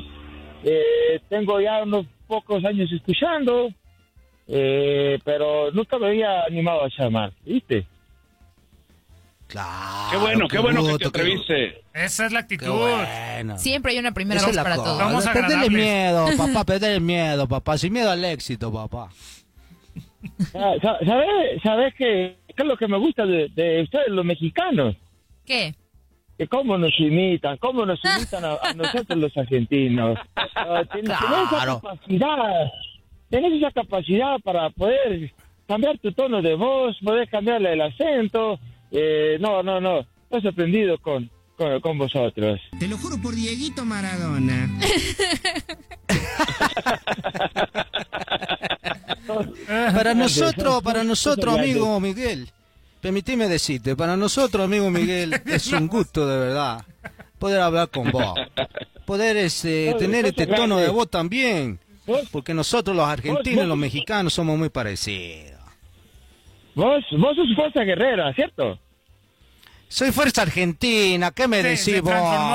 eh, 0.64 1.20
tengo 1.28 1.60
ya 1.60 1.84
unos 1.84 2.06
pocos 2.28 2.64
años 2.64 2.90
escuchando, 2.94 3.68
eh, 4.48 5.20
pero 5.26 5.70
nunca 5.72 6.00
me 6.00 6.08
había 6.08 6.44
animado 6.46 6.86
a 6.86 6.90
llamar, 6.98 7.34
¿viste? 7.44 7.86
Claro. 9.48 10.10
Qué 10.12 10.18
bueno, 10.18 10.48
qué 10.48 10.60
bueno 10.60 10.84
que 10.86 10.92
te 10.94 10.98
qué- 10.98 11.06
atreviste. 11.08 11.82
Esa 11.94 12.26
es 12.26 12.32
la 12.32 12.46
Qué 12.48 12.56
actitud. 12.56 12.74
bueno. 12.74 13.58
Siempre 13.58 13.92
hay 13.94 14.00
una 14.00 14.12
primera 14.12 14.38
Esa 14.40 14.48
voz 14.48 14.58
para 14.58 14.76
cosa. 14.76 14.90
todo. 14.90 14.98
Vamos 14.98 15.24
Perderle 15.26 15.46
agradables. 15.56 15.72
miedo, 15.72 16.26
papá, 16.38 16.64
perderle 16.66 17.00
miedo, 17.00 17.48
papá. 17.48 17.78
Sin 17.78 17.94
miedo 17.94 18.10
al 18.12 18.26
éxito, 18.26 18.72
papá. 18.74 19.10
Ah, 20.56 20.74
sa- 20.82 20.98
¿Sabes 21.06 21.62
sabe 21.64 21.94
qué, 21.98 22.38
qué 22.48 22.64
es 22.64 22.66
lo 22.66 22.76
que 22.78 22.88
me 22.88 22.98
gusta 22.98 23.26
de, 23.26 23.50
de 23.50 23.84
ustedes, 23.84 24.08
los 24.10 24.26
mexicanos? 24.26 24.96
¿Qué? 25.46 25.76
que 26.38 26.48
cómo 26.50 26.78
nos 26.78 26.92
imitan, 27.00 27.56
cómo 27.60 27.86
nos 27.86 27.98
imitan 28.04 28.44
a, 28.44 28.56
a 28.62 28.74
nosotros 28.74 29.18
los 29.18 29.38
argentinos. 29.38 30.20
Ah, 30.36 30.82
ten- 30.92 31.06
tenés 31.06 31.14
esa 31.14 31.50
Claro. 31.50 31.80
capacidad, 31.82 32.72
tenés 33.30 33.54
esa 33.54 33.72
capacidad 33.72 34.38
para 34.44 34.70
poder 34.72 35.32
cambiar 35.66 35.98
tu 36.00 36.12
tono 36.12 36.42
de 36.42 36.56
voz, 36.56 36.98
poder 37.02 37.30
cambiarle 37.30 37.72
el 37.72 37.82
acento. 37.84 38.60
Eh, 38.92 39.38
no, 39.40 39.64
no, 39.64 39.82
no, 39.82 40.00
estoy 40.24 40.42
sorprendido 40.42 40.98
con, 41.00 41.30
con, 41.58 41.80
con 41.82 41.98
vosotros. 41.98 42.60
Te 42.80 42.88
lo 42.88 42.98
juro 42.98 43.18
por 43.22 43.36
Dieguito 43.36 43.86
Maradona. 43.86 44.70
Para 49.68 50.14
nosotros, 50.14 50.84
para 50.84 51.04
nosotros, 51.04 51.58
amigo 51.58 52.00
Miguel, 52.00 52.48
permitime 53.02 53.48
decirte, 53.48 53.96
para 53.96 54.16
nosotros, 54.16 54.64
amigo 54.64 54.92
Miguel, 54.92 55.42
es 55.48 55.72
un 55.74 55.88
gusto 55.88 56.28
de 56.28 56.38
verdad 56.38 56.86
poder 57.40 57.62
hablar 57.62 57.90
con 57.90 58.12
vos. 58.12 58.34
Poder 59.06 59.38
este, 59.38 59.94
tener 60.00 60.26
este 60.26 60.48
tono 60.48 60.78
de 60.78 60.90
voz 60.90 61.10
también. 61.10 61.80
Porque 62.32 62.54
nosotros 62.54 62.96
los 62.96 63.08
argentinos 63.08 63.66
y 63.66 63.68
los 63.68 63.78
mexicanos 63.78 64.34
somos 64.34 64.58
muy 64.58 64.70
parecidos. 64.70 65.60
Vos, 66.76 67.04
vos 67.12 67.36
sos 67.36 67.56
fuerza 67.56 67.82
guerrera, 67.82 68.34
¿cierto? 68.34 68.80
Soy 69.88 70.12
Fuerza 70.12 70.42
Argentina, 70.42 71.32
¿qué 71.32 71.48
me 71.48 71.64
decís 71.64 71.82
se 71.86 72.02
vos? 72.02 72.14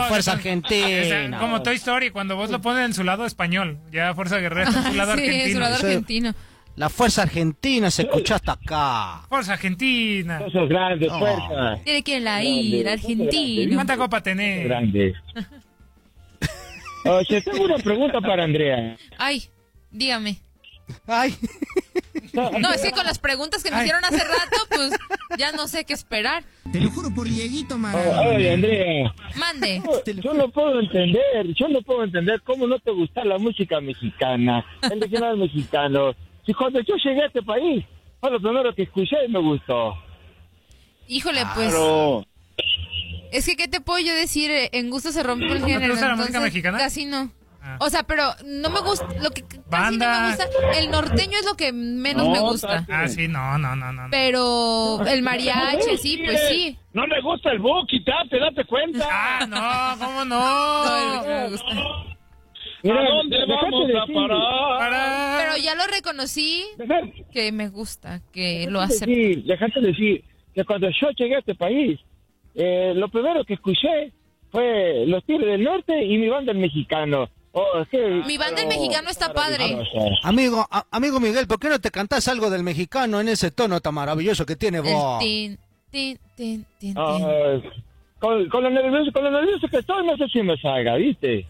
Fuerza 0.09 0.33
Argentina. 0.33 0.89
Es 1.33 1.37
como 1.41 1.63
Toy 1.63 1.77
Story, 1.77 2.11
cuando 2.11 2.37
vos 2.37 2.51
lo 2.51 2.61
pones 2.61 2.85
en 2.85 2.93
su 2.95 3.03
lado 3.05 3.25
español. 3.25 3.79
Ya 3.91 4.15
Fuerza 4.15 4.39
Guerrera 4.39 4.69
está 4.69 4.81
en 4.87 4.93
su 4.93 4.95
lado 4.99 5.15
sí, 5.15 5.21
argentino. 5.21 5.45
es 5.49 5.55
un 5.55 5.61
lado 5.61 5.75
argentino. 5.77 6.35
La 6.77 6.89
Fuerza 6.89 7.23
Argentina 7.23 7.91
se 7.91 8.03
escucha 8.03 8.37
hasta 8.37 8.53
acá. 8.53 9.23
Fuerza 9.29 9.55
Argentina. 9.55 10.41
Esos 10.47 10.69
grandes, 10.69 11.09
No. 11.11 11.19
fuerza. 11.19 11.81
Tiene 11.85 12.03
que 12.03 12.17
ir 12.17 12.23
la 12.23 12.43
ir, 12.45 12.89
argentino. 12.89 13.75
¿Cuánta 13.75 13.97
copa 13.97 14.23
tenés? 14.23 14.65
Grandes. 14.65 15.15
Oye, 17.05 17.41
tengo 17.43 17.65
una 17.65 17.77
pregunta 17.79 18.21
para 18.21 18.45
Andrea. 18.45 18.97
Ay, 19.19 19.45
dígame. 19.91 20.39
Ay, 21.07 21.35
No, 22.33 22.73
es 22.73 22.83
que 22.83 22.91
con 22.93 23.05
las 23.05 23.19
preguntas 23.19 23.63
que 23.63 23.71
me 23.71 23.77
Ay. 23.77 23.83
hicieron 23.85 24.05
hace 24.05 24.19
rato, 24.25 24.57
pues 24.69 24.91
ya 25.39 25.53
no 25.53 25.67
sé 25.69 25.85
qué 25.85 25.93
esperar. 25.95 26.45
Te 26.73 26.81
lo 26.81 26.91
juro 26.91 27.13
por 27.15 27.27
Dieguito 27.29 27.75
Oh, 27.75 27.79
Maradona. 27.79 28.21
oye, 28.31 28.53
Andrea. 28.53 29.15
Mande. 29.37 29.83
Yo 30.23 30.35
no 30.35 30.49
puedo 30.51 30.81
entender, 30.81 31.47
yo 31.59 31.69
no 31.69 31.83
puedo 31.83 32.05
entender 32.05 32.41
cómo 32.43 32.67
no 32.67 32.79
te 32.79 32.91
gusta 32.93 33.25
la 33.25 33.39
música 33.39 33.81
mexicana, 33.81 34.65
el 34.83 35.01
regional 35.01 35.37
mexicano. 35.39 36.15
Si 36.47 36.55
cuando 36.55 36.81
yo 36.81 36.95
llegué 36.97 37.23
a 37.23 37.27
este 37.27 37.43
país, 37.43 37.85
fue 38.21 38.31
lo 38.31 38.41
primero 38.41 38.75
que 38.75 38.83
escuché 38.83 39.17
y 39.27 39.31
me 39.31 39.39
gustó. 39.41 39.95
Híjole, 41.09 41.43
pues. 41.55 41.75
Es 43.33 43.47
que, 43.47 43.57
¿qué 43.57 43.69
te 43.69 43.81
puedo 43.81 43.99
yo 44.05 44.13
decir? 44.15 44.51
Eh, 44.51 44.71
En 44.73 44.91
gusto 44.91 45.13
se 45.13 45.23
rompe 45.23 45.47
el 45.47 45.61
¿No 45.61 45.67
te 45.67 45.73
género. 45.73 45.93
gusta 45.95 46.09
la 46.09 46.17
música 46.17 46.41
mexicana? 46.41 46.79
Casi 46.79 47.07
no. 47.07 47.31
O 47.79 47.89
sea, 47.91 48.03
pero 48.03 48.25
no 48.45 48.71
me 48.71 48.81
gusta. 48.81 49.07
Lo 49.23 49.31
que 49.31 49.43
casi 49.71 49.97
no 49.99 50.05
me 50.09 50.29
gusta. 50.29 50.45
El 50.79 50.91
norteño 50.91 51.39
es 51.39 51.45
lo 51.47 51.55
que 51.55 51.73
menos 51.73 52.27
No, 52.27 52.33
me 52.33 52.41
gusta. 52.41 52.87
Ah, 52.91 53.07
sí, 53.09 53.29
no, 53.29 53.59
no, 53.59 53.77
no, 53.77 53.93
no. 53.93 54.09
Pero 54.11 55.01
el 55.07 55.23
mariachi, 55.23 55.97
sí, 55.99 56.21
pues 56.25 56.41
sí. 56.49 56.77
No 56.93 57.07
le 57.07 57.21
gusta 57.21 57.53
el 57.53 57.59
Buki, 57.61 58.03
date, 58.05 58.39
date 58.39 58.65
cuenta. 58.65 59.07
Ah, 59.11 59.47
no, 59.47 60.05
¿cómo 60.05 60.25
No, 60.25 61.17
no? 61.17 61.23
que 61.23 61.29
me 61.29 61.51
gusta. 61.51 61.67
mira, 62.83 63.01
¿A 63.01 63.05
dónde 63.15 63.37
déjate 63.39 63.53
vamos 63.71 63.85
a 63.85 63.87
decir, 63.87 64.15
parar? 64.15 64.79
Para... 64.79 65.39
Pero 65.39 65.57
ya 65.63 65.75
lo 65.77 65.87
reconocí 65.87 66.65
que 67.33 67.53
me 67.53 67.69
gusta, 67.69 68.21
que 68.33 68.67
lo 68.69 68.81
acepto. 68.81 69.07
decir, 69.07 69.45
déjate 69.45 69.81
decir 69.81 70.25
que 70.55 70.65
cuando 70.65 70.89
yo 70.91 71.11
llegué 71.17 71.37
a 71.37 71.39
este 71.41 71.55
país, 71.55 72.01
eh, 72.57 72.93
lo 72.97 73.09
primero 73.09 73.45
que 73.45 73.55
escuché 73.55 74.13
fue 74.51 75.05
los 75.07 75.25
Tigres 75.25 75.47
del 75.47 75.63
Norte 75.63 76.03
y 76.05 76.19
mi 76.19 76.29
banda 76.29 76.51
el 76.51 76.59
mexicano. 76.59 77.29
Oh, 77.53 77.85
Mi 78.27 78.39
banda 78.39 78.63
el 78.63 78.69
mexicano 78.69 79.11
está 79.11 79.33
padre. 79.33 79.77
amigo, 80.23 80.67
a- 80.71 80.87
amigo 80.93 81.19
Miguel, 81.19 81.49
¿por 81.49 81.59
qué 81.59 81.69
no 81.69 81.81
te 81.81 81.91
cantás 81.91 82.29
algo 82.29 82.49
del 82.49 82.63
mexicano 82.63 83.21
en 83.21 83.29
ese 83.29 83.51
tono 83.51 83.81
tan 83.81 83.95
maravilloso 83.95 84.47
que 84.47 84.55
tiene 84.55 84.79
vos? 84.79 85.19
tin, 85.19 85.59
tin, 85.91 86.17
tin, 86.37 86.65
tin, 86.79 86.95
tin. 86.95 86.97
Ah, 86.97 87.59
con, 88.21 88.49
con 88.49 88.63
lo 88.63 88.71
nervioso, 88.71 89.11
con 89.13 89.25
lo 89.25 89.31
nervioso 89.33 89.67
que 89.69 89.79
estoy, 89.79 90.07
no 90.07 90.17
sé 90.17 90.29
si 90.29 90.43
me 90.43 90.57
salga, 90.59 90.95
¿viste? 90.95 91.45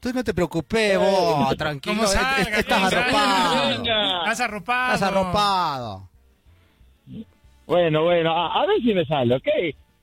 Tú 0.00 0.12
no 0.12 0.22
te 0.22 0.34
preocupes, 0.34 0.98
vos, 0.98 1.56
tranquilo, 1.56 2.02
estás 2.02 2.92
arropado. 2.92 3.82
Estás 3.84 4.40
arropado. 4.40 4.94
Estás 4.94 5.02
arropado. 5.02 6.08
Bueno, 7.66 8.02
bueno, 8.02 8.32
a, 8.36 8.62
a 8.62 8.66
ver 8.66 8.82
si 8.82 8.92
me 8.92 9.04
sale, 9.06 9.36
¿ok? 9.36 9.48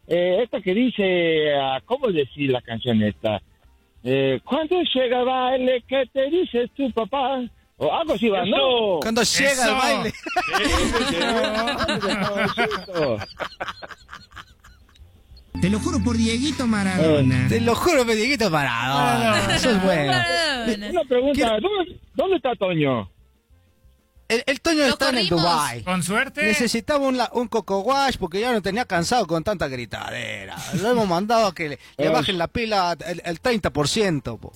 Eh, 0.08 0.40
esta 0.42 0.60
que 0.62 0.74
dice, 0.74 1.54
ah, 1.56 1.80
¿cómo 1.86 2.08
decir 2.08 2.50
la 2.50 2.62
canción 2.62 3.04
esta? 3.04 3.42
Eh, 4.04 4.40
¿Cuándo 4.44 4.76
llega 4.94 5.20
el 5.20 5.26
baile? 5.26 5.84
¿Qué 5.88 6.10
te 6.14 6.30
dice 6.30 6.68
tu 6.76 6.92
papá? 6.92 7.42
O 7.78 7.94
algo 7.94 8.14
así 8.14 8.30
va, 8.30 8.46
¿no? 8.46 9.00
Cuando 9.02 9.24
llega 9.24 9.66
el 9.66 9.76
baile. 9.76 10.14
Te 15.62 15.70
lo 15.70 15.80
juro 15.80 16.00
por 16.04 16.16
Dieguito 16.16 16.68
Maradona. 16.68 17.48
Te 17.50 17.60
lo 17.60 17.76
juro, 17.76 18.06
me 18.06 18.16
Dieguito 18.16 18.50
Maradona. 18.50 19.56
Eso 19.56 19.72
es 19.72 19.84
bueno. 19.84 20.14
Una 20.90 21.04
pregunta, 21.04 21.58
¿dónde, 21.60 22.00
dónde 22.16 22.36
está 22.38 22.56
Toño? 22.56 23.10
El, 24.30 24.44
el 24.46 24.62
Toño 24.62 24.86
está 24.86 25.10
en. 25.10 25.28
Dubai. 25.28 25.84
Con 25.84 26.04
suerte. 26.04 26.44
Necesitaba 26.46 27.06
un, 27.06 27.18
la- 27.18 27.32
un 27.34 27.48
coco 27.48 27.80
wash 27.80 28.16
porque 28.18 28.40
ya 28.40 28.54
no 28.54 28.62
tenía 28.62 28.86
cansado 28.86 29.26
con 29.28 29.44
tanta 29.44 29.68
gritadera. 29.68 30.56
Lo 30.82 30.92
hemos 30.92 31.08
mandado 31.08 31.48
a 31.48 31.54
que 31.56 31.70
le, 31.70 31.80
le 31.98 32.10
bajen 32.10 32.38
la 32.38 32.48
pila 32.48 32.96
el, 33.08 33.22
el 33.26 33.42
30%. 33.42 34.40
po. 34.40 34.54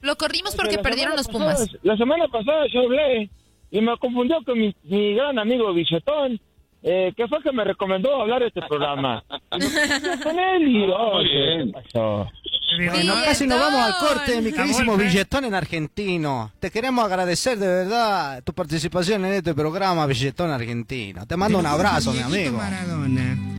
Lo 0.00 0.16
corrimos 0.16 0.54
porque 0.54 0.76
La 0.76 0.82
perdieron 0.82 1.16
los 1.16 1.28
Pumas. 1.28 1.58
pasada- 1.60 1.78
la 1.82 1.96
semana 1.96 2.28
pasada 2.28 2.64
yo 2.72 2.80
hablé 2.82 3.28
y 3.72 3.80
me 3.80 3.96
confundió 3.98 4.36
con 4.44 4.58
mi, 4.58 4.74
mi 4.84 5.14
gran 5.14 5.38
amigo 5.38 5.72
Billetón, 5.74 6.40
eh, 6.82 7.12
que 7.16 7.28
fue 7.28 7.40
que 7.42 7.52
me 7.52 7.64
recomendó 7.64 8.20
hablar 8.20 8.40
de 8.40 8.48
este 8.48 8.62
programa. 8.62 9.22
Con 9.50 10.38
él 10.38 10.68
y, 10.68 10.84
oh, 10.90 11.20
¿qué 11.22 11.70
pasó? 11.72 12.28
Bueno, 12.76 13.14
casi 13.24 13.46
nos 13.46 13.60
vamos 13.60 13.80
al 13.80 13.94
corte, 13.98 14.40
mi 14.40 14.50
queridísimo. 14.50 14.96
Billetón 14.96 15.44
en 15.44 15.54
argentino. 15.54 16.52
Te 16.58 16.70
queremos 16.70 17.04
agradecer 17.04 17.58
de 17.58 17.66
verdad 17.66 18.42
tu 18.44 18.52
participación 18.52 19.24
en 19.26 19.34
este 19.34 19.54
programa, 19.54 20.06
Billetón 20.06 20.50
argentino. 20.50 21.26
Te 21.26 21.36
mando 21.36 21.58
un 21.58 21.66
abrazo, 21.66 22.12
mi 22.12 22.20
amigo. 22.20 22.56
Maradona. 22.56 23.58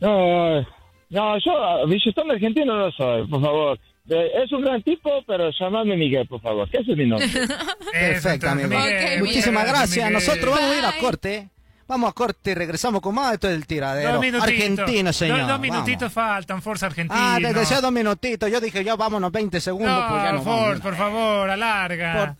No, 0.00 0.60
no, 1.08 1.38
yo 1.38 1.86
Billetón 1.86 2.30
argentino 2.30 2.76
no 2.76 2.92
soy, 2.92 3.26
por 3.26 3.40
favor. 3.40 3.78
Es 4.08 4.50
un 4.52 4.62
gran 4.62 4.82
tipo, 4.82 5.22
pero 5.26 5.50
llamadme 5.58 5.96
Miguel, 5.96 6.26
por 6.26 6.40
favor, 6.40 6.68
que 6.68 6.78
ese 6.78 6.92
es 6.92 6.98
mi 6.98 7.06
nombre. 7.06 7.28
Perfecto, 7.92 8.48
amigo. 8.48 8.68
Muchísimas 9.20 9.62
Miguel, 9.62 9.76
gracias. 9.76 10.06
Miguel. 10.08 10.12
Nosotros 10.12 10.54
vamos 10.54 10.70
a 10.70 10.78
ir 10.78 10.84
a 10.84 10.90
Bye. 10.90 11.00
corte. 11.00 11.48
Vamos 11.90 12.10
a 12.10 12.12
corte 12.12 12.52
y 12.52 12.54
regresamos 12.54 13.00
con 13.00 13.16
más. 13.16 13.34
Esto 13.34 13.48
es 13.48 13.54
el 13.56 13.66
tiradero. 13.66 14.12
Dos 14.12 14.20
minutitos. 14.20 14.46
Argentino, 14.48 15.12
señor. 15.12 15.38
Dos, 15.40 15.48
dos 15.48 15.60
minutitos 15.60 16.12
faltan, 16.12 16.62
Forza 16.62 16.86
Argentina. 16.86 17.34
Ah, 17.34 17.38
te 17.42 17.52
decía 17.52 17.80
dos 17.80 17.90
minutitos. 17.90 18.48
Yo 18.48 18.60
dije, 18.60 18.84
ya 18.84 18.94
vámonos 18.94 19.32
20 19.32 19.60
segundos. 19.60 19.90
No, 20.00 20.08
pues 20.08 20.22
ya 20.22 20.28
vamos. 20.32 20.44
Forza, 20.44 20.82
por 20.84 20.94
favor, 20.96 21.50
alarga. 21.50 22.14
Por, 22.16 22.36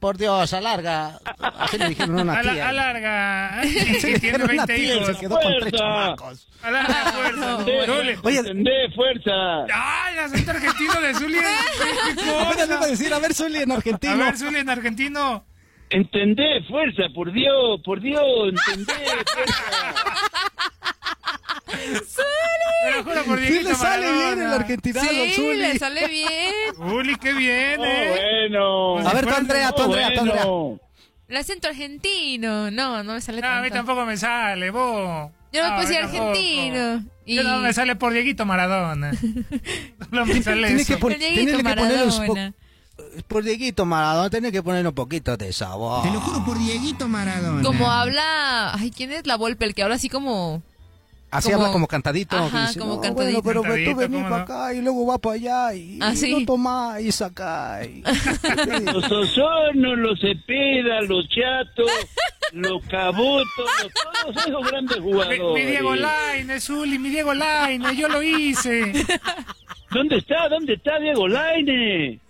por 0.00 0.16
Dios, 0.16 0.54
alarga. 0.54 1.18
Así 1.58 1.76
le 1.76 1.90
dijeron 1.90 2.18
a 2.18 2.22
una 2.22 2.40
tía. 2.40 2.68
alarga. 2.70 3.60
Así 3.60 3.68
Y 3.68 3.82
le 3.84 3.98
tiene 4.00 4.14
dijeron 4.14 4.40
a 4.40 4.44
una 4.54 4.64
20 4.66 4.74
tía 4.74 4.94
y 4.94 4.96
hijos. 4.98 5.06
se 5.08 5.20
quedó 5.20 5.34
con 5.34 5.42
tres 5.42 5.58
Fuerza. 5.60 5.76
chamacos. 5.78 6.48
Alarga, 6.62 6.94
fuerza. 7.12 7.56
Zuli. 7.84 8.18
Oye, 8.22 8.38
Entendé, 8.38 8.90
fuerza. 8.94 9.64
Ay, 9.70 10.14
el 10.14 10.18
acento 10.20 10.50
argentino 10.50 11.00
de 11.02 11.14
Zuli. 11.14 11.38
¿Qué 11.38 12.56
cosa? 12.56 12.80
a 12.82 12.86
decir, 12.86 13.12
a 13.12 13.18
ver, 13.18 13.34
Zuli 13.34 13.58
en 13.58 13.70
A 13.70 13.74
argentino. 13.74 14.16
ver, 14.16 14.38
Zuli 14.38 14.58
en 14.60 14.70
argentino. 14.70 15.44
Entendé, 15.94 16.62
fuerza, 16.68 17.04
por 17.14 17.32
Dios, 17.32 17.80
por 17.84 18.00
Dios, 18.00 18.22
entendé, 18.48 18.92
fuerza. 19.32 19.94
Juro 23.04 23.24
por 23.24 23.38
Sí 23.40 23.62
le 23.62 23.74
sale 23.74 24.06
bien 24.12 24.18
el 24.18 24.36
Maradona. 24.36 24.54
argentinado, 24.56 25.06
Sí, 25.08 25.32
Zuli. 25.34 25.56
le 25.58 25.78
sale 25.78 26.08
bien. 26.08 26.52
Zuli, 26.76 27.16
qué 27.16 27.32
bien, 27.32 27.80
Oh, 27.80 27.84
eh. 27.84 28.48
bueno. 28.48 29.08
A 29.08 29.12
ver, 29.14 29.26
tú, 29.26 29.34
Andrea, 29.34 29.72
tú, 29.72 29.82
Andrea, 29.82 30.14
tú, 30.14 30.20
Andrea. 30.20 30.44
bueno. 30.44 30.80
El 31.28 31.36
acento 31.36 31.68
argentino. 31.68 32.70
No, 32.70 33.02
no 33.02 33.14
me 33.14 33.20
sale 33.20 33.40
No, 33.40 33.48
a 33.48 33.56
mí 33.56 33.70
tanto. 33.70 33.76
tampoco 33.76 34.04
me 34.06 34.16
sale, 34.16 34.70
vos. 34.70 35.30
Yo 35.52 35.62
no 35.62 35.68
me 35.68 35.70
No, 35.70 35.76
puedo 35.76 35.88
decir 35.88 36.02
argentino. 36.04 37.04
Y... 37.24 37.36
Yo 37.36 37.42
no 37.44 37.58
me 37.60 37.72
sale 37.72 37.96
por 37.96 38.12
Dieguito 38.12 38.44
Maradona. 38.44 39.12
No 40.10 40.26
me 40.26 40.42
sale 40.42 40.66
Tienes 40.66 40.82
eso. 40.82 40.94
que, 40.94 41.00
pon- 41.00 41.18
Dieguito 41.18 41.56
que 41.56 41.62
Maradona. 41.62 42.52
Por 43.28 43.42
Dieguito 43.42 43.84
Maradona, 43.84 44.30
tenés 44.30 44.52
que 44.52 44.62
ponerle 44.62 44.88
un 44.88 44.94
poquito 44.94 45.36
de 45.36 45.52
sabor. 45.52 46.02
Te 46.02 46.10
lo 46.10 46.20
juro 46.20 46.44
por 46.44 46.58
Dieguito 46.58 47.08
Maradona. 47.08 47.62
Como 47.62 47.90
habla. 47.90 48.72
Ay, 48.74 48.90
¿quién 48.90 49.12
es 49.12 49.26
la 49.26 49.36
Volpe? 49.36 49.64
El 49.64 49.74
que 49.74 49.82
habla 49.82 49.96
así 49.96 50.08
como. 50.08 50.62
Así 51.30 51.50
como- 51.50 51.62
habla 51.62 51.72
como 51.72 51.86
cantadito. 51.88 52.36
Ajá, 52.36 52.68
dice, 52.68 52.78
como 52.78 52.94
"No, 52.94 53.00
cantadito". 53.00 53.42
Bueno, 53.42 53.42
pero 53.42 53.62
Cantadito, 53.62 53.90
tú 53.90 53.96
venís 53.96 54.16
¿cómo 54.18 54.28
para 54.30 54.36
no? 54.36 54.42
acá 54.44 54.74
y 54.74 54.80
luego 54.82 55.06
va 55.06 55.18
para 55.18 55.34
allá 55.34 55.74
y, 55.74 55.98
Ah, 56.00 56.12
y 56.12 56.16
sí. 56.16 56.30
no 56.32 56.46
tomás 56.46 57.00
y 57.00 57.06
y- 57.06 58.02
Los 58.92 59.10
Osorno, 59.10 59.96
los 59.96 60.20
Cepeda, 60.20 61.00
los 61.02 61.28
Chatos, 61.28 61.90
los 62.52 62.84
Cabotos, 62.86 63.48
los- 63.56 63.92
todos 64.32 64.46
esos 64.46 64.66
grandes 64.70 64.98
Mi, 64.98 65.02
jugadores. 65.02 65.40
mi 65.54 65.62
Diego 65.72 65.96
Laine, 65.96 66.60
Zuli, 66.60 66.98
mi 67.00 67.08
Diego 67.08 67.34
Laine, 67.34 67.96
yo 67.96 68.06
lo 68.08 68.22
hice. 68.22 68.92
¿Dónde 69.90 70.18
está? 70.18 70.48
¿Dónde 70.48 70.74
está 70.74 71.00
Diego 71.00 71.26
Laine? 71.26 72.20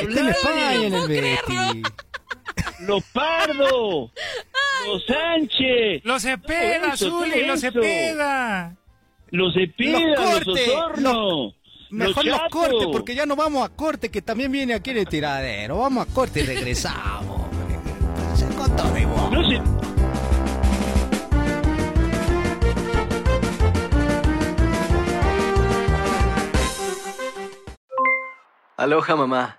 Está 0.00 0.20
en 0.20 0.28
España, 0.28 0.74
en 0.74 0.94
el 0.94 1.08
Betis. 1.08 1.82
Los 2.80 3.02
Pardo, 3.04 4.10
los 4.86 5.06
Sánchez, 5.06 6.02
Los 6.04 6.22
Cepeda, 6.22 6.96
Zuli, 6.96 7.46
los 7.46 7.62
eso. 7.62 7.72
Cepeda. 7.72 8.76
los 9.30 9.54
Cepeda, 9.54 9.98
Los 9.98 10.18
los, 10.18 10.44
cortes, 10.44 10.68
Osorno. 10.68 11.54
Mejor 11.90 12.24
los 12.24 12.40
cortes, 12.50 12.88
porque 12.90 13.14
ya 13.14 13.26
no 13.26 13.36
vamos 13.36 13.64
a 13.64 13.74
corte, 13.74 14.10
que 14.10 14.20
también 14.22 14.50
viene 14.50 14.74
aquí 14.74 14.90
en 14.90 14.98
el 14.98 15.06
tiradero. 15.08 15.78
Vamos 15.78 16.08
a 16.08 16.12
corte 16.12 16.40
y 16.40 16.42
regresamos. 16.44 17.48
Se 18.34 18.46
contó 18.54 18.84
de 18.90 19.06
vos. 19.06 19.30
No 19.30 19.48
sé. 19.48 19.60
Aloha 28.76 29.16
mamá, 29.16 29.58